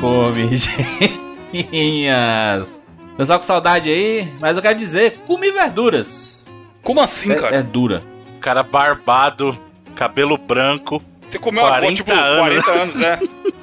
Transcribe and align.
comidinhas. 0.00 0.66
Comidinhas. 1.50 2.84
Pessoal 3.16 3.38
com 3.38 3.44
saudade 3.44 3.90
aí, 3.90 4.28
mas 4.40 4.56
eu 4.56 4.62
quero 4.62 4.78
dizer, 4.78 5.18
comi 5.26 5.50
verduras. 5.52 6.52
Como 6.82 7.00
assim, 7.00 7.30
É, 7.30 7.34
cara? 7.34 7.56
é 7.56 7.62
dura. 7.62 8.02
Cara 8.40 8.62
barbado, 8.62 9.56
cabelo 9.94 10.36
branco. 10.38 11.02
Você 11.28 11.38
comeu 11.38 11.62
uma 11.62 11.68
40 11.70 11.94
tipo 11.94 12.12
anos. 12.12 12.62
40 12.62 12.70
anos, 12.82 13.00
é. 13.02 13.18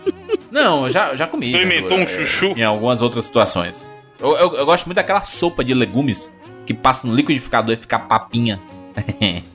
Não, 0.52 0.86
eu 0.86 0.90
já, 0.92 1.16
já 1.16 1.28
comi. 1.28 1.48
Experimentou 1.48 1.98
um 1.98 2.06
verdura, 2.06 2.24
é, 2.24 2.26
chuchu? 2.26 2.54
Em 2.58 2.64
algumas 2.64 3.02
outras 3.02 3.26
situações. 3.26 3.90
Eu, 4.20 4.36
eu, 4.38 4.56
eu 4.56 4.66
gosto 4.66 4.86
muito 4.86 4.96
daquela 4.96 5.24
sopa 5.24 5.64
de 5.64 5.74
legumes 5.74 6.32
que 6.66 6.74
passa 6.74 7.08
no 7.08 7.16
liquidificador 7.16 7.74
e 7.74 7.78
fica 7.78 7.98
papinha. 8.00 8.60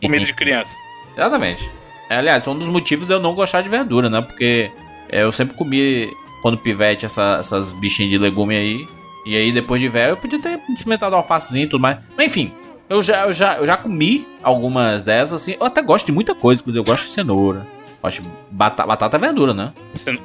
Comida 0.03 0.25
de 0.25 0.33
criança. 0.35 0.75
Exatamente. 1.13 1.69
É, 2.11 2.17
Aliás, 2.17 2.47
é 2.47 2.51
um 2.51 2.59
dos 2.59 2.69
motivos 2.69 3.07
de 3.07 3.13
eu 3.15 3.21
não 3.21 3.35
gostar 3.35 3.63
de 3.63 3.69
verdura, 3.69 4.11
né? 4.11 4.21
Porque 4.21 4.71
eu 5.09 5.31
sempre 5.33 5.57
comi, 5.57 6.13
quando 6.43 6.59
pivete, 6.59 7.07
essa- 7.07 7.37
essas 7.41 7.73
bichinhas 7.73 8.11
de 8.11 8.19
legume 8.19 8.55
aí. 8.57 8.87
E 9.27 9.37
aí, 9.37 9.51
depois 9.53 9.81
de 9.81 9.89
velho, 9.89 10.11
eu 10.13 10.17
podia 10.17 10.39
ter 10.39 10.61
experimentado 10.69 11.17
alfacezinho 11.17 11.65
e 11.65 11.69
tudo 11.69 11.81
mais. 11.81 11.99
Mas 12.17 12.27
enfim, 12.27 12.53
eu 12.89 13.03
já, 13.03 13.23
eu, 13.25 13.33
já, 13.33 13.57
eu 13.57 13.67
já 13.67 13.77
comi 13.77 14.27
algumas 14.43 15.03
dessas, 15.03 15.41
assim. 15.43 15.57
Eu 15.59 15.65
até 15.67 15.81
gosto 15.81 16.07
de 16.07 16.13
muita 16.13 16.35
coisa, 16.35 16.61
inclusive 16.61 16.81
eu 16.81 16.85
gosto 16.85 17.05
de 17.05 17.11
cenoura. 17.11 17.67
Gosto 18.03 18.21
de 18.23 18.29
batata, 18.51 18.87
batata 18.87 19.17
é 19.17 19.21
verdura, 19.21 19.55
né? 19.55 19.73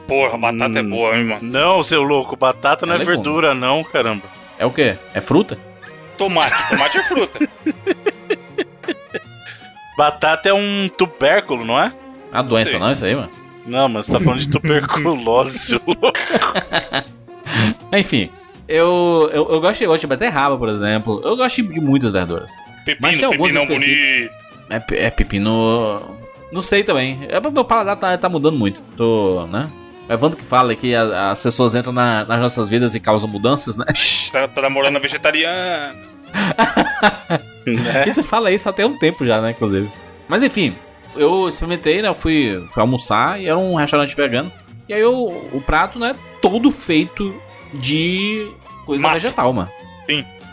Porra, 0.05 0.37
batata 0.37 0.79
é 0.79 0.81
Hum. 0.81 0.89
boa, 0.89 1.17
hein, 1.17 1.23
mano. 1.25 1.39
Não, 1.43 1.81
seu 1.81 2.03
louco, 2.03 2.35
batata 2.35 2.85
não 2.85 2.93
É 2.93 2.97
é, 2.97 2.99
legume. 2.99 3.15
verdura, 3.15 3.53
não, 3.53 3.81
caramba. 3.85 4.23
É 4.57 4.65
o 4.65 4.71
quê? 4.71 4.97
É 5.13 5.21
fruta? 5.21 5.57
Tomate. 6.17 6.67
Tomate 6.67 6.97
é 6.97 7.03
fruta. 7.03 7.39
Batata 9.97 10.49
é 10.49 10.53
um 10.53 10.89
tubérculo, 10.97 11.65
não 11.65 11.79
é? 11.79 11.93
É 12.31 12.35
uma 12.35 12.43
doença, 12.43 12.71
sei. 12.71 12.79
não, 12.79 12.91
isso 12.91 13.03
aí, 13.05 13.15
mano? 13.15 13.29
Não, 13.65 13.87
mas 13.89 14.05
você 14.05 14.13
tá 14.13 14.19
falando 14.19 14.39
de 14.39 14.49
tuberculose, 14.49 15.57
seu 15.59 15.81
louco. 15.85 16.13
Enfim, 17.97 18.29
eu, 18.67 19.29
eu, 19.33 19.49
eu 19.51 19.61
gosto, 19.61 19.81
eu 19.81 19.89
gosto 19.89 20.01
de 20.01 20.07
beterraba, 20.07 20.57
por 20.57 20.69
exemplo. 20.69 21.21
Eu 21.23 21.35
gosto 21.35 21.61
de 21.61 21.79
muitas 21.81 22.11
verduras. 22.11 22.49
Mas 22.49 22.85
tem 22.85 22.95
Pepino, 22.95 23.25
alguns 23.27 23.51
pepinão 23.51 23.63
específicos. 23.63 24.31
bonito. 24.69 24.93
É, 24.93 25.05
é 25.05 25.09
pepino. 25.09 26.01
Não 26.51 26.61
sei 26.61 26.83
também. 26.83 27.19
É 27.29 27.39
meu 27.39 27.63
paladar 27.65 27.95
tá, 27.97 28.17
tá 28.17 28.29
mudando 28.29 28.57
muito. 28.57 28.81
Tô, 28.97 29.45
né? 29.47 29.69
O 30.07 30.13
Evandro 30.13 30.37
que 30.37 30.43
fala 30.43 30.73
que 30.75 30.95
a- 30.95 31.29
as 31.31 31.43
pessoas 31.43 31.75
entram 31.75 31.93
na- 31.93 32.25
nas 32.25 32.41
nossas 32.41 32.67
vidas 32.69 32.95
e 32.95 32.99
causam 32.99 33.29
mudanças, 33.29 33.77
né? 33.77 33.85
Tá, 34.31 34.47
tá 34.47 34.61
namorando 34.61 34.95
a 34.97 34.99
vegetariana. 34.99 35.93
E 38.07 38.13
tu 38.13 38.23
fala 38.23 38.51
isso 38.51 38.67
até 38.67 38.83
um 38.85 38.97
tempo 38.97 39.23
já, 39.23 39.39
né? 39.41 39.51
Inclusive. 39.51 39.91
Mas 40.27 40.41
enfim, 40.41 40.73
eu 41.15 41.47
experimentei, 41.49 42.01
né? 42.01 42.07
Eu 42.07 42.13
fui, 42.15 42.63
fui 42.69 42.81
almoçar 42.81 43.39
e 43.41 43.47
era 43.47 43.57
um 43.57 43.75
restaurante 43.75 44.15
vegano. 44.15 44.51
E 44.87 44.93
aí 44.93 45.01
eu, 45.01 45.13
o 45.53 45.61
prato, 45.65 45.99
né? 45.99 46.15
Todo 46.41 46.71
feito 46.71 47.35
de 47.73 48.47
coisa 48.85 49.01
Mato. 49.01 49.13
vegetal, 49.13 49.53
mano. 49.53 49.69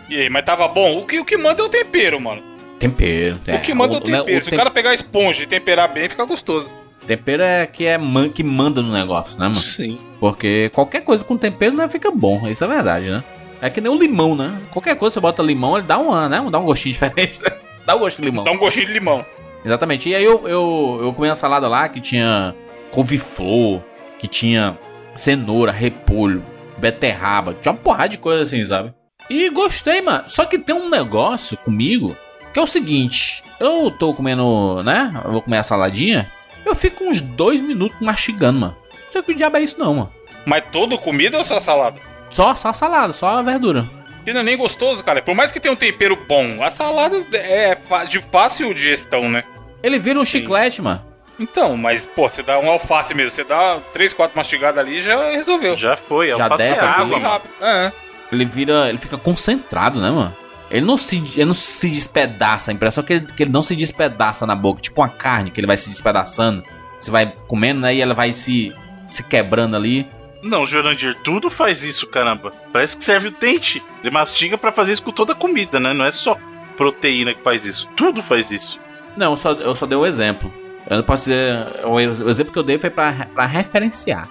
E 0.08 0.16
aí, 0.20 0.30
mas 0.30 0.44
tava 0.44 0.68
bom? 0.68 0.98
O 0.98 1.06
que, 1.06 1.18
o 1.18 1.24
que 1.24 1.36
manda 1.36 1.62
é 1.62 1.64
o 1.64 1.68
tempero, 1.68 2.20
mano. 2.20 2.42
Tempero. 2.78 3.38
o 3.48 3.58
que 3.60 3.74
manda 3.74 3.94
é 3.94 3.96
o 3.96 4.00
né, 4.06 4.18
tempero. 4.18 4.40
Se 4.42 4.48
o 4.48 4.50
tem- 4.50 4.58
cara 4.58 4.70
pegar 4.70 4.90
a 4.90 4.94
esponja 4.94 5.42
e 5.42 5.46
temperar 5.46 5.92
bem, 5.92 6.08
fica 6.08 6.24
gostoso. 6.24 6.68
Tempero 7.06 7.42
é 7.42 7.66
que 7.66 7.86
é 7.86 7.96
man- 7.96 8.28
que 8.28 8.42
manda 8.42 8.82
no 8.82 8.92
negócio, 8.92 9.38
né, 9.38 9.44
mano? 9.46 9.54
Sim. 9.54 9.98
Porque 10.20 10.70
qualquer 10.74 11.02
coisa 11.02 11.24
com 11.24 11.36
tempero 11.36 11.74
né, 11.74 11.88
fica 11.88 12.10
bom, 12.10 12.46
isso 12.48 12.62
é 12.64 12.66
verdade, 12.66 13.06
né? 13.08 13.24
É 13.62 13.70
que 13.70 13.80
nem 13.80 13.90
o 13.90 13.98
limão, 13.98 14.36
né? 14.36 14.60
Qualquer 14.70 14.96
coisa 14.96 15.14
você 15.14 15.20
bota 15.20 15.42
limão, 15.42 15.78
ele 15.78 15.86
dá 15.86 15.98
um, 15.98 16.28
né? 16.28 16.44
dá 16.50 16.58
um 16.58 16.64
gostinho 16.64 16.92
diferente. 16.94 17.40
né? 17.42 17.50
dá 17.86 17.96
um 17.96 18.00
gosto 18.00 18.18
de 18.20 18.24
limão. 18.28 18.44
Dá 18.44 18.50
um 18.50 18.58
gostinho 18.58 18.86
de 18.86 18.92
limão. 18.92 19.24
Exatamente. 19.66 20.08
E 20.08 20.14
aí 20.14 20.22
eu, 20.22 20.46
eu, 20.46 20.98
eu 21.02 21.12
comi 21.12 21.28
uma 21.28 21.34
salada 21.34 21.66
lá 21.66 21.88
que 21.88 22.00
tinha 22.00 22.54
couve-flor, 22.92 23.82
que 24.16 24.28
tinha 24.28 24.78
cenoura, 25.16 25.72
repolho, 25.72 26.44
beterraba, 26.78 27.56
tinha 27.60 27.72
uma 27.72 27.78
porrada 27.78 28.10
de 28.10 28.18
coisa 28.18 28.44
assim, 28.44 28.64
sabe? 28.64 28.94
E 29.28 29.50
gostei, 29.50 30.00
mano. 30.00 30.22
Só 30.28 30.44
que 30.44 30.56
tem 30.56 30.72
um 30.72 30.88
negócio 30.88 31.56
comigo 31.58 32.16
que 32.52 32.60
é 32.60 32.62
o 32.62 32.66
seguinte: 32.66 33.42
eu 33.58 33.90
tô 33.90 34.14
comendo, 34.14 34.84
né? 34.84 35.12
Eu 35.24 35.32
vou 35.32 35.42
comer 35.42 35.58
a 35.58 35.64
saladinha, 35.64 36.30
eu 36.64 36.76
fico 36.76 37.02
uns 37.02 37.20
dois 37.20 37.60
minutos 37.60 37.98
mastigando, 38.00 38.60
mano. 38.60 38.76
Não 38.92 39.12
sei 39.12 39.22
que 39.22 39.34
diabo 39.34 39.56
é 39.56 39.62
isso, 39.62 39.76
não, 39.80 39.94
mano. 39.94 40.12
Mas 40.44 40.62
todo 40.70 40.96
comida 40.96 41.38
ou 41.38 41.42
só 41.42 41.58
salada? 41.58 41.98
Só, 42.30 42.54
só 42.54 42.68
a 42.68 42.72
salada, 42.72 43.12
só 43.12 43.30
a 43.30 43.42
verdura. 43.42 43.88
E 44.26 44.32
não 44.32 44.40
é 44.40 44.42
nem 44.42 44.56
gostoso, 44.56 45.04
cara. 45.04 45.22
Por 45.22 45.34
mais 45.34 45.52
que 45.52 45.60
tenha 45.60 45.72
um 45.72 45.76
tempero 45.76 46.16
bom, 46.16 46.62
a 46.62 46.68
salada 46.68 47.24
é 47.32 47.78
de 48.08 48.20
fácil 48.20 48.74
digestão, 48.74 49.28
né? 49.28 49.44
Ele 49.82 49.98
vira 49.98 50.18
um 50.18 50.24
Sim. 50.24 50.40
chiclete, 50.40 50.82
mano. 50.82 51.02
Então, 51.38 51.76
mas, 51.76 52.06
pô, 52.06 52.28
você 52.28 52.42
dá 52.42 52.58
um 52.58 52.70
alface 52.70 53.14
mesmo, 53.14 53.30
você 53.30 53.44
dá 53.44 53.78
três, 53.92 54.12
quatro 54.12 54.36
mastigadas 54.36 54.78
ali 54.78 55.02
já 55.02 55.30
resolveu. 55.30 55.76
Já 55.76 55.96
foi, 55.96 56.30
é 56.30 56.36
Já 56.36 56.46
um 56.46 56.48
passe 56.48 56.68
desce 56.68 56.84
assim, 56.84 57.02
água, 57.02 57.18
rápido. 57.18 57.52
É. 57.60 57.92
Ele 58.32 58.44
vira. 58.44 58.88
Ele 58.88 58.98
fica 58.98 59.16
concentrado, 59.16 60.00
né, 60.00 60.10
mano? 60.10 60.34
Ele 60.70 60.84
não 60.84 60.96
se, 60.96 61.18
ele 61.36 61.44
não 61.44 61.54
se 61.54 61.88
despedaça. 61.88 62.70
A 62.70 62.74
impressão 62.74 63.04
é 63.04 63.06
que 63.06 63.12
ele, 63.12 63.26
que 63.26 63.42
ele 63.42 63.52
não 63.52 63.62
se 63.62 63.76
despedaça 63.76 64.46
na 64.46 64.56
boca. 64.56 64.80
Tipo 64.80 65.02
uma 65.02 65.08
carne 65.08 65.50
que 65.50 65.60
ele 65.60 65.66
vai 65.66 65.76
se 65.76 65.88
despedaçando. 65.88 66.64
Você 66.98 67.10
vai 67.10 67.32
comendo, 67.46 67.80
né? 67.80 67.94
E 67.94 68.00
ela 68.00 68.14
vai 68.14 68.32
se, 68.32 68.74
se 69.08 69.22
quebrando 69.22 69.76
ali. 69.76 70.08
Não, 70.42 70.64
Jurandir, 70.66 71.14
tudo 71.24 71.50
faz 71.50 71.82
isso, 71.82 72.06
caramba. 72.06 72.52
Parece 72.72 72.96
que 72.96 73.04
serve 73.04 73.28
o 73.28 73.30
dente. 73.32 73.82
Ele 74.02 74.10
mastiga 74.12 74.56
pra 74.56 74.70
fazer 74.72 74.92
isso 74.92 75.02
com 75.02 75.10
toda 75.10 75.32
a 75.32 75.36
comida, 75.36 75.80
né? 75.80 75.92
Não 75.92 76.04
é 76.04 76.12
só 76.12 76.36
proteína 76.76 77.34
que 77.34 77.42
faz 77.42 77.64
isso. 77.64 77.88
Tudo 77.96 78.22
faz 78.22 78.50
isso. 78.50 78.78
Não, 79.16 79.32
eu 79.32 79.36
só, 79.36 79.52
eu 79.52 79.74
só 79.74 79.86
dei 79.86 79.96
um 79.96 80.06
exemplo. 80.06 80.52
Eu 80.88 80.98
não 80.98 81.04
posso 81.04 81.24
dizer. 81.24 81.84
O, 81.84 81.98
ex- 81.98 82.20
o 82.20 82.28
exemplo 82.28 82.52
que 82.52 82.58
eu 82.58 82.62
dei 82.62 82.78
foi 82.78 82.90
pra, 82.90 83.26
pra 83.34 83.46
referenciar. 83.46 84.28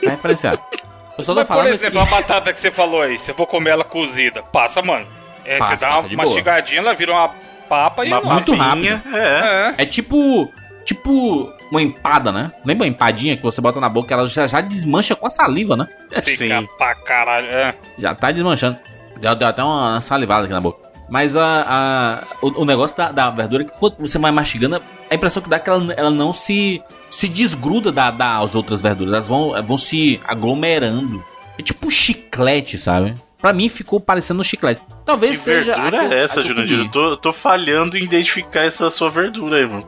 pra 0.00 0.10
referenciar. 0.10 0.58
Eu 1.16 1.24
só 1.24 1.32
tô 1.32 1.40
Mas, 1.40 1.46
por 1.48 1.54
falando 1.54 1.68
exemplo, 1.68 2.00
que... 2.06 2.08
a 2.08 2.10
batata 2.18 2.52
que 2.52 2.60
você 2.60 2.70
falou 2.70 3.00
aí, 3.02 3.18
se 3.18 3.30
eu 3.30 3.34
for 3.34 3.46
comer 3.46 3.70
ela 3.70 3.84
cozida, 3.84 4.42
passa, 4.42 4.82
mano. 4.82 5.06
É, 5.44 5.58
Passa, 5.58 5.76
você 5.76 5.84
dá 5.84 5.98
uma 5.98 6.08
de 6.08 6.14
boa. 6.16 6.26
mastigadinha, 6.26 6.80
ela 6.80 6.94
vira 6.94 7.12
uma 7.12 7.28
papa 7.68 8.04
e 8.04 8.08
Uma 8.08 8.16
ela- 8.18 8.34
muito 8.34 8.56
papinha, 8.56 9.02
É. 9.12 9.74
É. 9.78 9.82
É 9.82 9.86
tipo. 9.86 10.52
Tipo 10.84 11.52
uma 11.72 11.82
empada, 11.82 12.30
né? 12.30 12.52
Lembra 12.64 12.84
uma 12.86 12.88
empadinha 12.92 13.36
que 13.36 13.42
você 13.42 13.60
bota 13.60 13.80
na 13.80 13.88
boca 13.88 14.12
ela 14.14 14.26
já, 14.26 14.46
já 14.46 14.60
desmancha 14.60 15.16
com 15.16 15.26
a 15.26 15.30
saliva, 15.30 15.76
né? 15.76 15.88
Fica 16.22 16.60
Sim. 16.60 16.68
pra 16.78 16.94
caralho. 16.94 17.46
É. 17.48 17.74
Já 17.98 18.14
tá 18.14 18.30
desmanchando. 18.30 18.78
Deu, 19.20 19.34
deu 19.34 19.48
até 19.48 19.62
uma 19.64 20.00
salivada 20.00 20.44
aqui 20.44 20.52
na 20.52 20.60
boca. 20.60 20.90
Mas 21.08 21.36
a, 21.36 21.64
a- 21.68 22.24
o, 22.40 22.62
o 22.62 22.64
negócio 22.64 22.96
da, 22.96 23.12
da 23.12 23.28
verdura 23.30 23.62
é 23.62 23.66
que 23.66 23.72
quando 23.78 23.96
você 23.98 24.18
vai 24.18 24.30
mastigando, 24.30 24.80
a 25.10 25.14
impressão 25.14 25.42
que 25.42 25.48
dá 25.48 25.56
é 25.56 25.58
que 25.58 25.68
ela, 25.68 25.92
ela 25.94 26.10
não 26.10 26.32
se, 26.32 26.82
se 27.10 27.28
desgruda 27.28 27.90
da, 27.92 28.10
das 28.10 28.54
outras 28.54 28.80
verduras. 28.80 29.12
Elas 29.14 29.28
vão, 29.28 29.52
vão 29.62 29.76
se 29.76 30.20
aglomerando. 30.24 31.22
É 31.58 31.62
tipo 31.62 31.86
um 31.86 31.90
chiclete, 31.90 32.78
sabe? 32.78 33.14
Pra 33.40 33.52
mim 33.52 33.68
ficou 33.68 34.00
parecendo 34.00 34.40
um 34.40 34.44
chiclete. 34.44 34.80
Talvez 35.04 35.32
Que 35.32 35.36
seja. 35.38 35.74
a 35.74 35.80
verdura 35.82 35.98
que 36.02 36.06
eu- 36.06 36.12
é 36.12 36.20
a 36.20 36.24
essa, 36.24 36.42
Jurandir? 36.42 36.78
Eu 36.78 36.88
tô, 36.90 37.10
eu 37.10 37.16
tô 37.16 37.32
falhando 37.32 37.98
em 37.98 38.04
identificar 38.04 38.60
essa 38.64 38.90
sua 38.90 39.10
verdura 39.10 39.58
aí, 39.58 39.66
mano. 39.66 39.84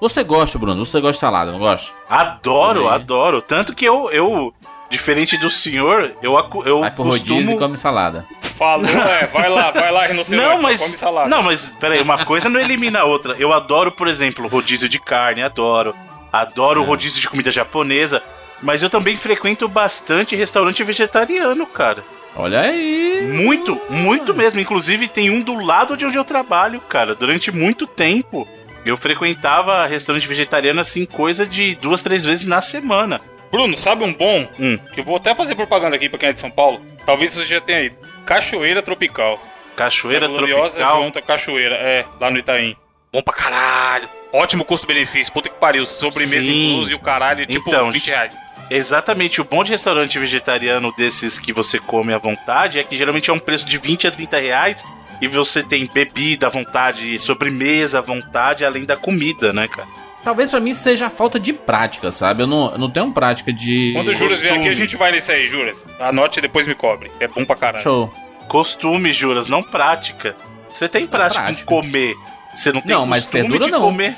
Você 0.00 0.24
gosta, 0.24 0.58
Bruno? 0.58 0.84
Você 0.84 1.00
gosta 1.00 1.12
de 1.14 1.18
salada, 1.20 1.52
não 1.52 1.58
gosta? 1.58 1.90
Adoro, 2.08 2.80
Também. 2.84 2.94
adoro. 2.94 3.42
Tanto 3.42 3.74
que 3.74 3.84
eu, 3.84 4.10
eu 4.10 4.54
diferente 4.90 5.36
do 5.36 5.50
senhor, 5.50 6.12
eu, 6.22 6.36
acu- 6.38 6.62
eu 6.64 6.80
Vai 6.80 6.90
pro 6.90 7.04
rodízio 7.04 7.34
e 7.34 7.36
costumo... 7.38 7.58
come 7.58 7.76
salada. 7.76 8.24
Falou, 8.56 8.86
é, 8.86 9.26
vai 9.28 9.48
lá, 9.48 9.70
vai 9.70 9.90
lá, 9.92 10.06
rinoceronte, 10.06 10.46
Não, 10.48 10.60
mas. 10.62 10.80
come 10.82 10.96
salada. 10.98 11.28
Não, 11.28 11.42
mas 11.42 11.76
peraí, 11.76 12.00
uma 12.02 12.24
coisa 12.24 12.48
não 12.48 12.58
elimina 12.60 13.00
a 13.00 13.04
outra. 13.04 13.34
Eu 13.38 13.52
adoro, 13.52 13.92
por 13.92 14.08
exemplo, 14.08 14.48
rodízio 14.48 14.88
de 14.88 14.98
carne, 14.98 15.42
adoro. 15.42 15.94
Adoro 16.32 16.82
É. 16.82 16.84
rodízio 16.86 17.20
de 17.20 17.28
comida 17.28 17.50
japonesa. 17.50 18.22
Mas 18.62 18.82
eu 18.82 18.90
também 18.90 19.16
frequento 19.16 19.66
bastante 19.66 20.36
restaurante 20.36 20.84
vegetariano, 20.84 21.64
cara. 21.66 22.04
Olha 22.36 22.60
aí. 22.60 23.26
Muito, 23.32 23.80
muito 23.88 24.34
mesmo. 24.34 24.60
Inclusive, 24.60 25.08
tem 25.08 25.30
um 25.30 25.40
do 25.40 25.54
lado 25.64 25.96
de 25.96 26.04
onde 26.04 26.18
eu 26.18 26.24
trabalho, 26.24 26.78
cara. 26.88 27.14
Durante 27.14 27.50
muito 27.50 27.86
tempo, 27.86 28.46
eu 28.84 28.96
frequentava 28.96 29.86
restaurante 29.86 30.26
vegetariano, 30.26 30.80
assim, 30.80 31.04
coisa 31.04 31.46
de 31.46 31.74
duas, 31.74 32.02
três 32.02 32.24
vezes 32.24 32.46
na 32.46 32.60
semana. 32.60 33.20
Bruno, 33.50 33.76
sabe 33.76 34.04
um 34.04 34.12
bom? 34.14 34.48
Hum. 34.58 34.78
Que 34.94 35.00
eu 35.00 35.04
vou 35.04 35.16
até 35.16 35.34
fazer 35.34 35.54
propaganda 35.54 35.96
aqui 35.96 36.08
pra 36.08 36.18
quem 36.18 36.28
é 36.28 36.32
de 36.32 36.40
São 36.40 36.50
Paulo. 36.50 36.80
Talvez 37.04 37.34
você 37.34 37.44
já 37.44 37.60
tenha 37.60 37.82
ido. 37.82 37.96
Cachoeira 38.24 38.80
Tropical. 38.82 39.42
Cachoeira 39.76 40.26
É 40.26 40.28
gloriosa 40.28 40.76
tropical. 40.76 41.02
junta 41.04 41.22
Cachoeira, 41.22 41.74
é, 41.76 42.04
lá 42.20 42.30
no 42.30 42.38
Itaim. 42.38 42.76
Bom 43.12 43.22
pra 43.22 43.34
caralho. 43.34 44.08
Ótimo 44.32 44.64
custo-benefício, 44.64 45.32
puta 45.32 45.48
que 45.48 45.56
pariu. 45.56 45.84
Sobremesa 45.84 46.40
Sim. 46.40 46.70
incluso 46.74 46.90
e 46.92 46.94
o 46.94 47.00
caralho, 47.00 47.44
tipo, 47.44 47.68
Então, 47.68 47.90
20 47.90 48.06
reais. 48.06 48.32
Exatamente, 48.70 49.40
o 49.40 49.44
bom 49.44 49.64
de 49.64 49.72
restaurante 49.72 50.16
vegetariano 50.16 50.92
desses 50.96 51.40
que 51.40 51.52
você 51.52 51.80
come 51.80 52.12
à 52.14 52.18
vontade 52.18 52.78
é 52.78 52.84
que 52.84 52.96
geralmente 52.96 53.28
é 53.28 53.32
um 53.32 53.38
preço 53.40 53.66
de 53.66 53.76
20 53.78 54.06
a 54.06 54.12
30 54.12 54.38
reais 54.38 54.84
e 55.20 55.28
você 55.28 55.62
tem 55.62 55.86
bebida 55.86 56.46
à 56.46 56.50
vontade, 56.50 57.18
sobremesa 57.18 57.98
à 57.98 58.00
vontade, 58.00 58.64
além 58.64 58.84
da 58.84 58.96
comida, 58.96 59.52
né, 59.52 59.68
cara? 59.68 59.88
Talvez 60.22 60.50
pra 60.50 60.60
mim 60.60 60.74
seja 60.74 61.06
a 61.06 61.10
falta 61.10 61.40
de 61.40 61.52
prática, 61.52 62.12
sabe? 62.12 62.42
Eu 62.42 62.46
não, 62.46 62.72
eu 62.72 62.78
não 62.78 62.90
tenho 62.90 63.10
prática 63.10 63.52
de. 63.52 63.92
Quando 63.94 64.08
o 64.08 64.14
Juras 64.14 64.40
vier 64.40 64.52
aqui, 64.52 64.60
a 64.62 64.64
costume. 64.68 64.74
gente 64.86 64.96
vai 64.96 65.12
nesse 65.12 65.32
aí, 65.32 65.46
Juras. 65.46 65.82
Anote 65.98 66.38
e 66.40 66.42
depois 66.42 66.66
me 66.66 66.74
cobre. 66.74 67.10
É 67.18 67.26
bom 67.26 67.44
pra 67.44 67.56
caralho. 67.56 67.82
Show. 67.82 68.12
Costume, 68.46 69.12
juras, 69.12 69.46
não 69.48 69.62
prática. 69.62 70.36
Você 70.72 70.88
tem 70.88 71.06
prática, 71.06 71.42
prática. 71.44 71.62
em 71.62 71.64
comer, 71.64 72.14
você 72.54 72.70
não 72.72 72.80
tem 72.82 72.94
Não, 72.94 73.06
mas 73.06 73.22
costume 73.22 73.42
verdura 73.42 73.64
de 73.64 73.70
não. 73.70 73.80
comer. 73.80 74.16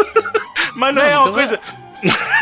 mas 0.74 0.94
não, 0.94 1.02
Não, 1.02 1.08
é 1.08 1.12
não 1.14 1.18
uma 1.18 1.24
tem- 1.26 1.34
coisa. 1.34 1.60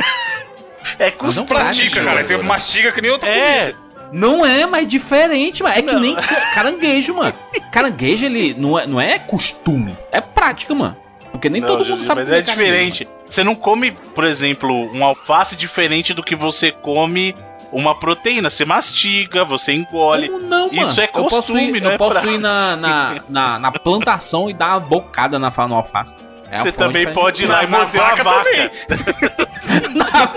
É 0.98 1.12
Mas 1.20 1.36
não 1.36 1.44
costume. 1.44 1.46
Pratica, 1.48 2.04
cara. 2.04 2.22
Você 2.24 2.36
mastiga 2.36 2.92
que 2.92 3.00
nem 3.02 3.10
outra 3.10 3.28
É, 3.28 3.72
comida. 3.72 3.85
Não 4.16 4.46
é, 4.46 4.64
mas 4.64 4.84
é 4.84 4.86
diferente, 4.86 5.62
mano. 5.62 5.76
É 5.76 5.82
que 5.82 5.94
nem 5.94 6.14
ca- 6.14 6.50
caranguejo, 6.54 7.14
mano. 7.14 7.34
Caranguejo, 7.70 8.24
ele 8.24 8.54
não 8.54 8.78
é, 8.78 8.86
não 8.86 8.98
é 8.98 9.18
costume, 9.18 9.94
é 10.10 10.22
prática, 10.22 10.74
mano. 10.74 10.96
Porque 11.30 11.50
nem 11.50 11.60
Não, 11.60 11.68
todo 11.68 11.80
mundo 11.80 11.96
Juju, 11.96 12.04
sabe 12.06 12.22
mas 12.22 12.32
é 12.32 12.40
diferente. 12.40 13.06
Você 13.28 13.44
não 13.44 13.54
come, 13.54 13.90
por 13.90 14.24
exemplo, 14.24 14.72
um 14.90 15.04
alface 15.04 15.54
diferente 15.54 16.14
do 16.14 16.22
que 16.22 16.34
você 16.34 16.72
come 16.72 17.34
uma 17.70 17.94
proteína. 17.94 18.48
Você 18.48 18.64
mastiga, 18.64 19.44
você 19.44 19.74
engole. 19.74 20.28
Como 20.28 20.40
não, 20.46 20.68
mano? 20.68 20.80
Isso 20.82 20.98
é 20.98 21.04
eu 21.04 21.24
posso 21.24 21.36
costume, 21.36 21.76
ir, 21.76 21.80
não 21.82 21.90
eu 21.90 21.94
é 21.94 21.98
posso 21.98 22.26
ir 22.26 22.38
na, 22.38 22.74
na, 22.76 23.04
prática. 23.06 23.26
na, 23.28 23.58
na 23.58 23.72
plantação 23.72 24.48
e 24.48 24.54
dar 24.54 24.68
uma 24.78 24.80
bocada 24.80 25.38
na, 25.38 25.52
no 25.68 25.74
alface. 25.74 26.14
É 26.56 26.58
Você 26.60 26.72
também 26.72 27.12
pode 27.12 27.44
ir 27.44 27.46
lá 27.46 27.62
e 27.64 27.66
morder 27.66 28.00
uma 28.00 28.08
vaca 28.08 28.24
vaca. 28.24 28.44
também. 28.44 28.70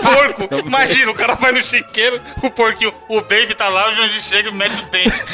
Porco. 0.02 0.66
Imagina, 0.66 1.10
o 1.10 1.14
cara 1.14 1.34
vai 1.34 1.52
no 1.52 1.62
chiqueiro, 1.62 2.20
o 2.42 2.50
porquinho, 2.50 2.92
o 3.08 3.20
baby 3.20 3.54
tá 3.54 3.68
lá, 3.68 3.90
o 3.90 3.94
Jandir 3.94 4.20
chega 4.20 4.48
e 4.48 4.52
mete 4.52 4.80
o 4.80 4.86
dente. 4.90 5.24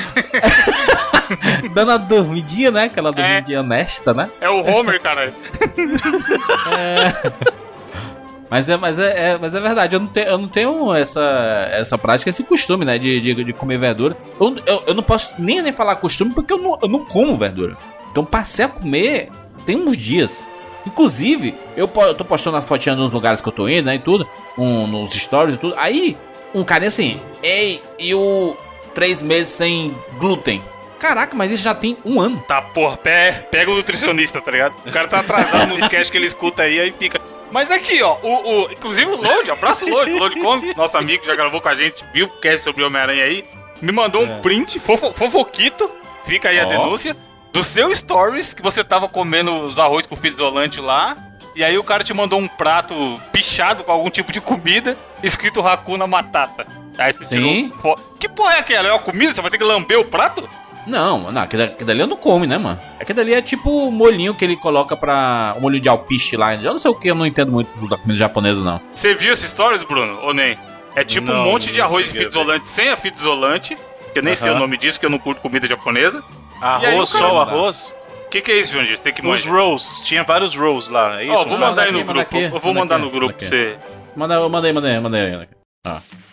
Dando 1.74 1.92
a 1.92 1.96
dormidinha, 1.96 2.70
né? 2.70 2.84
Aquela 2.84 3.10
dormidinha 3.12 3.60
honesta, 3.60 4.12
né? 4.14 4.30
É 4.40 4.48
o 4.48 4.64
Homer, 4.64 5.00
cara. 5.00 5.32
Mas 8.48 8.68
é, 8.68 8.76
mas 8.76 8.98
é, 8.98 9.30
é- 9.32 9.38
mas 9.38 9.54
é 9.56 9.60
verdade, 9.60 9.96
eu 9.96 10.00
não, 10.00 10.06
tenho, 10.06 10.26
eu 10.28 10.38
não 10.38 10.46
tenho 10.48 10.94
essa, 10.94 11.68
essa 11.72 11.98
prática, 11.98 12.30
esse 12.30 12.44
costume, 12.44 12.84
né? 12.84 12.96
De, 12.96 13.20
de, 13.20 13.44
de 13.44 13.52
comer 13.52 13.76
verdura. 13.78 14.16
Eu, 14.40 14.56
eu, 14.64 14.82
eu 14.86 14.94
não 14.94 15.02
posso 15.02 15.34
nem, 15.38 15.60
nem 15.60 15.72
falar 15.72 15.96
costume 15.96 16.32
porque 16.32 16.52
eu 16.52 16.58
não, 16.58 16.78
eu 16.80 16.88
não 16.88 17.04
como 17.04 17.36
verdura. 17.36 17.76
Então 18.12 18.24
passei 18.24 18.64
a 18.64 18.68
comer 18.68 19.30
tem 19.64 19.76
uns 19.76 19.96
dias. 19.96 20.48
Inclusive, 20.86 21.54
eu, 21.76 21.88
po- 21.88 22.02
eu 22.04 22.14
tô 22.14 22.24
postando 22.24 22.56
a 22.56 22.62
fotinha 22.62 22.94
nos 22.94 23.10
lugares 23.10 23.40
que 23.40 23.48
eu 23.48 23.52
tô 23.52 23.68
indo, 23.68 23.86
né? 23.86 23.96
E 23.96 23.98
tudo, 23.98 24.26
um, 24.56 24.86
nos 24.86 25.10
stories 25.12 25.56
e 25.56 25.58
tudo. 25.58 25.74
Aí, 25.76 26.16
um 26.54 26.62
cara 26.64 26.86
assim, 26.86 27.20
ei, 27.42 27.82
e 27.98 28.14
o 28.14 28.56
três 28.94 29.20
meses 29.20 29.48
sem 29.50 29.94
glúten? 30.18 30.62
Caraca, 30.98 31.36
mas 31.36 31.52
isso 31.52 31.62
já 31.62 31.74
tem 31.74 31.96
um 32.04 32.20
ano. 32.20 32.42
Tá, 32.48 32.62
porra, 32.62 32.96
pé, 32.96 33.46
pega 33.50 33.70
o 33.70 33.74
nutricionista, 33.74 34.40
tá 34.40 34.50
ligado? 34.50 34.74
O 34.86 34.90
cara 34.90 35.06
tá 35.08 35.20
atrasado 35.20 35.68
nos 35.76 35.80
casts 35.88 36.08
que 36.08 36.16
ele 36.16 36.26
escuta 36.26 36.62
aí, 36.62 36.80
aí 36.80 36.94
fica. 36.98 37.20
Mas 37.50 37.70
aqui, 37.70 38.02
ó, 38.02 38.16
o, 38.22 38.62
o- 38.64 38.72
inclusive 38.72 39.10
o 39.10 39.16
Load, 39.20 39.50
abraço 39.50 39.84
o 39.84 39.88
Load, 39.88 40.10
Load 40.12 40.40
Comics, 40.40 40.74
nosso 40.74 40.96
amigo 40.96 41.20
que 41.20 41.26
já 41.28 41.36
gravou 41.36 41.60
com 41.60 41.68
a 41.68 41.74
gente, 41.74 42.04
viu 42.14 42.26
o 42.26 42.30
cast 42.40 42.64
sobre 42.64 42.82
Homem-Aranha 42.82 43.24
aí, 43.24 43.44
me 43.82 43.92
mandou 43.92 44.22
um 44.22 44.40
print, 44.40 44.80
fofo, 44.80 45.12
fofoquito, 45.12 45.90
fica 46.24 46.48
aí 46.48 46.58
a 46.58 46.64
Ó. 46.64 46.68
denúncia, 46.68 47.14
do 47.56 47.62
seu 47.62 47.94
stories, 47.96 48.52
que 48.52 48.60
você 48.60 48.84
tava 48.84 49.08
comendo 49.08 49.62
os 49.62 49.78
arroz 49.78 50.04
com 50.06 50.14
fita 50.14 50.36
isolante 50.36 50.78
lá, 50.78 51.16
e 51.54 51.64
aí 51.64 51.78
o 51.78 51.82
cara 51.82 52.04
te 52.04 52.12
mandou 52.12 52.38
um 52.38 52.46
prato 52.46 53.18
pichado 53.32 53.82
com 53.82 53.90
algum 53.90 54.10
tipo 54.10 54.30
de 54.30 54.42
comida, 54.42 54.94
escrito 55.22 55.66
Hakuna 55.66 56.06
Matata. 56.06 56.66
Aí 56.98 57.14
você 57.14 57.24
Sim. 57.24 57.72
tirou 57.72 57.98
Que 58.18 58.28
porra 58.28 58.56
é 58.56 58.58
aquela? 58.58 58.88
É 58.88 58.92
uma 58.92 58.98
comida? 58.98 59.32
Você 59.32 59.40
vai 59.40 59.50
ter 59.50 59.56
que 59.56 59.64
lamber 59.64 59.98
o 59.98 60.04
prato? 60.04 60.46
Não, 60.86 61.32
não, 61.32 61.40
aquele, 61.40 61.62
aquele 61.62 61.84
dali 61.86 62.00
eu 62.00 62.06
não 62.06 62.16
come, 62.16 62.46
né, 62.46 62.58
mano? 62.58 62.78
Aquele 63.00 63.16
dali 63.16 63.32
é 63.32 63.40
tipo 63.40 63.70
o 63.86 63.90
molhinho 63.90 64.34
que 64.34 64.44
ele 64.44 64.56
coloca 64.56 64.94
pra. 64.94 65.54
O 65.56 65.62
molho 65.62 65.80
de 65.80 65.88
alpiste 65.88 66.36
lá. 66.36 66.54
Eu 66.54 66.72
não 66.72 66.78
sei 66.78 66.90
o 66.90 66.94
que, 66.94 67.10
eu 67.10 67.14
não 67.14 67.26
entendo 67.26 67.50
muito 67.50 67.88
da 67.88 67.96
comida 67.96 68.18
japonesa, 68.18 68.60
não. 68.62 68.80
Você 68.94 69.14
viu 69.14 69.32
esses 69.32 69.50
stories, 69.50 69.82
Bruno? 69.82 70.20
Ou 70.22 70.34
nem? 70.34 70.58
É 70.94 71.02
tipo 71.02 71.30
um 71.30 71.34
Não, 71.34 71.44
monte 71.46 71.72
de 71.72 71.80
arroz 71.80 72.04
de 72.04 72.12
fita 72.12 72.28
isolante 72.28 72.68
sem 72.68 72.90
a 72.90 72.96
fita 72.96 73.18
isolante. 73.18 73.76
Que 74.12 74.18
eu 74.18 74.22
nem 74.22 74.34
sei 74.34 74.50
o 74.50 74.58
nome 74.58 74.76
disso, 74.76 75.00
que 75.00 75.06
eu 75.06 75.10
não 75.10 75.18
curto 75.18 75.40
comida 75.40 75.66
japonesa. 75.66 76.22
Aí 76.60 76.86
Arroz, 76.86 77.08
só 77.10 77.34
o 77.34 77.40
arroz? 77.40 77.94
O 78.26 78.28
que, 78.28 78.40
que 78.40 78.50
é 78.50 78.58
isso, 78.60 78.72
Jandir? 78.72 78.96
Você 78.96 79.04
tem 79.04 79.12
que 79.14 79.26
Os 79.26 79.44
mandar. 79.46 79.58
rolls. 79.60 80.02
Tinha 80.04 80.22
vários 80.24 80.54
rolls 80.56 80.90
lá, 80.90 81.20
é 81.20 81.24
isso? 81.24 81.32
Ó, 81.34 81.44
vou 81.44 81.52
Manda 81.52 81.66
mandar 81.66 81.82
aí 81.82 81.88
aqui, 81.88 81.92
no 81.98 81.98
manda 82.06 82.12
grupo. 82.12 82.36
aqui, 82.36 82.44
eu 82.44 82.50
vou 82.60 82.74
manda 82.74 82.80
mandar 82.80 82.96
aqui, 82.96 83.04
no 83.04 83.10
grupo 83.10 83.34
pra 83.34 83.48
você. 83.48 83.78
Manda, 84.16 84.48
manda 84.48 84.66
aí, 84.66 84.72
manda 84.72 84.88
aí, 84.88 85.00
manda 85.00 85.16
aí. 85.18 85.48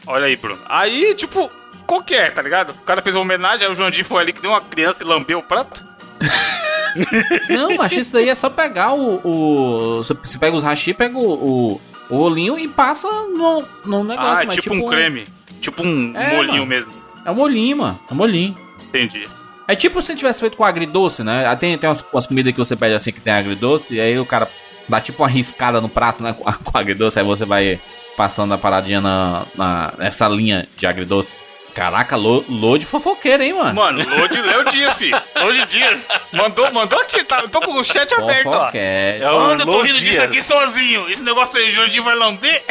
Olha 0.08 0.26
aí, 0.26 0.36
Bruno. 0.36 0.60
Aí, 0.68 1.14
tipo, 1.16 1.52
qualquer, 1.86 2.34
tá 2.34 2.42
ligado? 2.42 2.72
O 2.72 2.86
cara 2.86 3.02
fez 3.02 3.14
uma 3.16 3.22
homenagem, 3.22 3.66
aí 3.68 3.72
o 3.72 3.76
Jandir 3.76 4.04
foi 4.06 4.22
ali 4.22 4.34
que 4.34 4.42
deu 4.42 4.52
uma 4.52 4.62
criança 4.62 5.04
e 5.04 5.06
lambeu 5.06 5.40
o 5.40 5.44
prato. 5.44 5.86
Não, 7.50 7.76
mas 7.78 7.92
isso 7.94 8.14
daí 8.14 8.30
é 8.30 8.36
só 8.36 8.50
pegar 8.50 8.94
o. 8.94 9.20
o 9.24 10.04
você, 10.04 10.38
pega 10.38 10.56
os 10.56 10.64
hashi, 10.64 10.94
pega 10.94 11.18
o, 11.18 11.32
o, 11.34 11.82
o 12.10 12.18
rolinho 12.18 12.58
e 12.58 12.68
passa 12.68 13.08
no, 13.10 13.64
no 13.86 14.04
negócio. 14.04 14.32
ah, 14.40 14.44
é 14.44 14.46
mas 14.46 14.56
tipo, 14.58 14.76
um 14.76 14.88
creme. 14.88 15.26
Tipo 15.62 15.84
um 15.84 16.14
É, 16.16 16.36
molhinho 16.36 16.54
mano. 16.58 16.66
mesmo. 16.68 16.94
É 17.26 17.32
um 17.32 17.36
molhinho, 17.36 17.78
mano. 17.78 18.00
É 18.10 18.14
um 18.14 18.18
molhinho. 18.18 18.56
Entendi. 18.84 19.28
É 19.74 19.76
tipo 19.76 20.00
se 20.04 20.16
tivesse 20.16 20.40
feito 20.40 20.56
com 20.56 20.64
agridoce, 20.64 21.24
né? 21.24 21.44
Tem, 21.56 21.76
tem 21.80 21.90
umas, 21.90 22.06
umas 22.14 22.28
comidas 22.28 22.54
que 22.54 22.60
você 22.60 22.76
pede 22.76 22.94
assim 22.94 23.12
que 23.12 23.20
tem 23.20 23.34
agridoce, 23.34 23.96
e 23.96 24.00
aí 24.00 24.20
o 24.20 24.26
cara 24.26 24.48
dá 24.88 25.02
tipo 25.02 25.24
uma 25.24 25.28
riscada 25.28 25.82
no 25.82 25.90
prato, 25.90 26.22
né? 26.22 26.32
Com, 26.38 26.44
com 26.44 26.78
agridoce, 26.78 27.18
aí 27.18 27.26
você 27.26 27.44
vai 27.44 27.80
passando 28.16 28.54
a 28.54 28.58
paradinha 28.60 29.02
na, 29.02 29.48
na, 29.56 29.94
nessa 29.98 30.28
linha 30.30 30.68
de 30.78 30.86
agridoce. 30.86 31.36
Caraca, 31.74 32.16
lo, 32.16 32.46
load 32.48 32.86
fofoqueiro, 32.86 33.42
hein, 33.42 33.54
mano? 33.54 33.74
Mano, 33.74 33.98
Lodi 34.16 34.40
Léo 34.40 34.66
Dias, 34.66 34.94
filho. 34.94 35.20
Lodi 35.36 35.66
Dias. 35.66 36.08
Mandou, 36.32 36.72
mandou 36.72 37.00
aqui, 37.00 37.24
tá? 37.24 37.40
Eu 37.40 37.50
tô 37.50 37.60
com 37.60 37.74
o 37.74 37.84
chat 37.84 38.14
aberto, 38.14 38.50
ó. 38.50 38.60
Fofoqueiro. 38.60 39.24
É 39.24 39.32
Mano, 39.32 39.62
eu 39.62 39.66
tô 39.66 39.82
rindo 39.82 39.98
disso 39.98 40.22
aqui 40.22 40.44
sozinho. 40.44 41.10
Esse 41.10 41.24
negócio 41.24 41.58
aí, 41.58 41.70
o 41.70 41.72
Jandir 41.72 42.04
vai 42.04 42.14
lamber. 42.14 42.64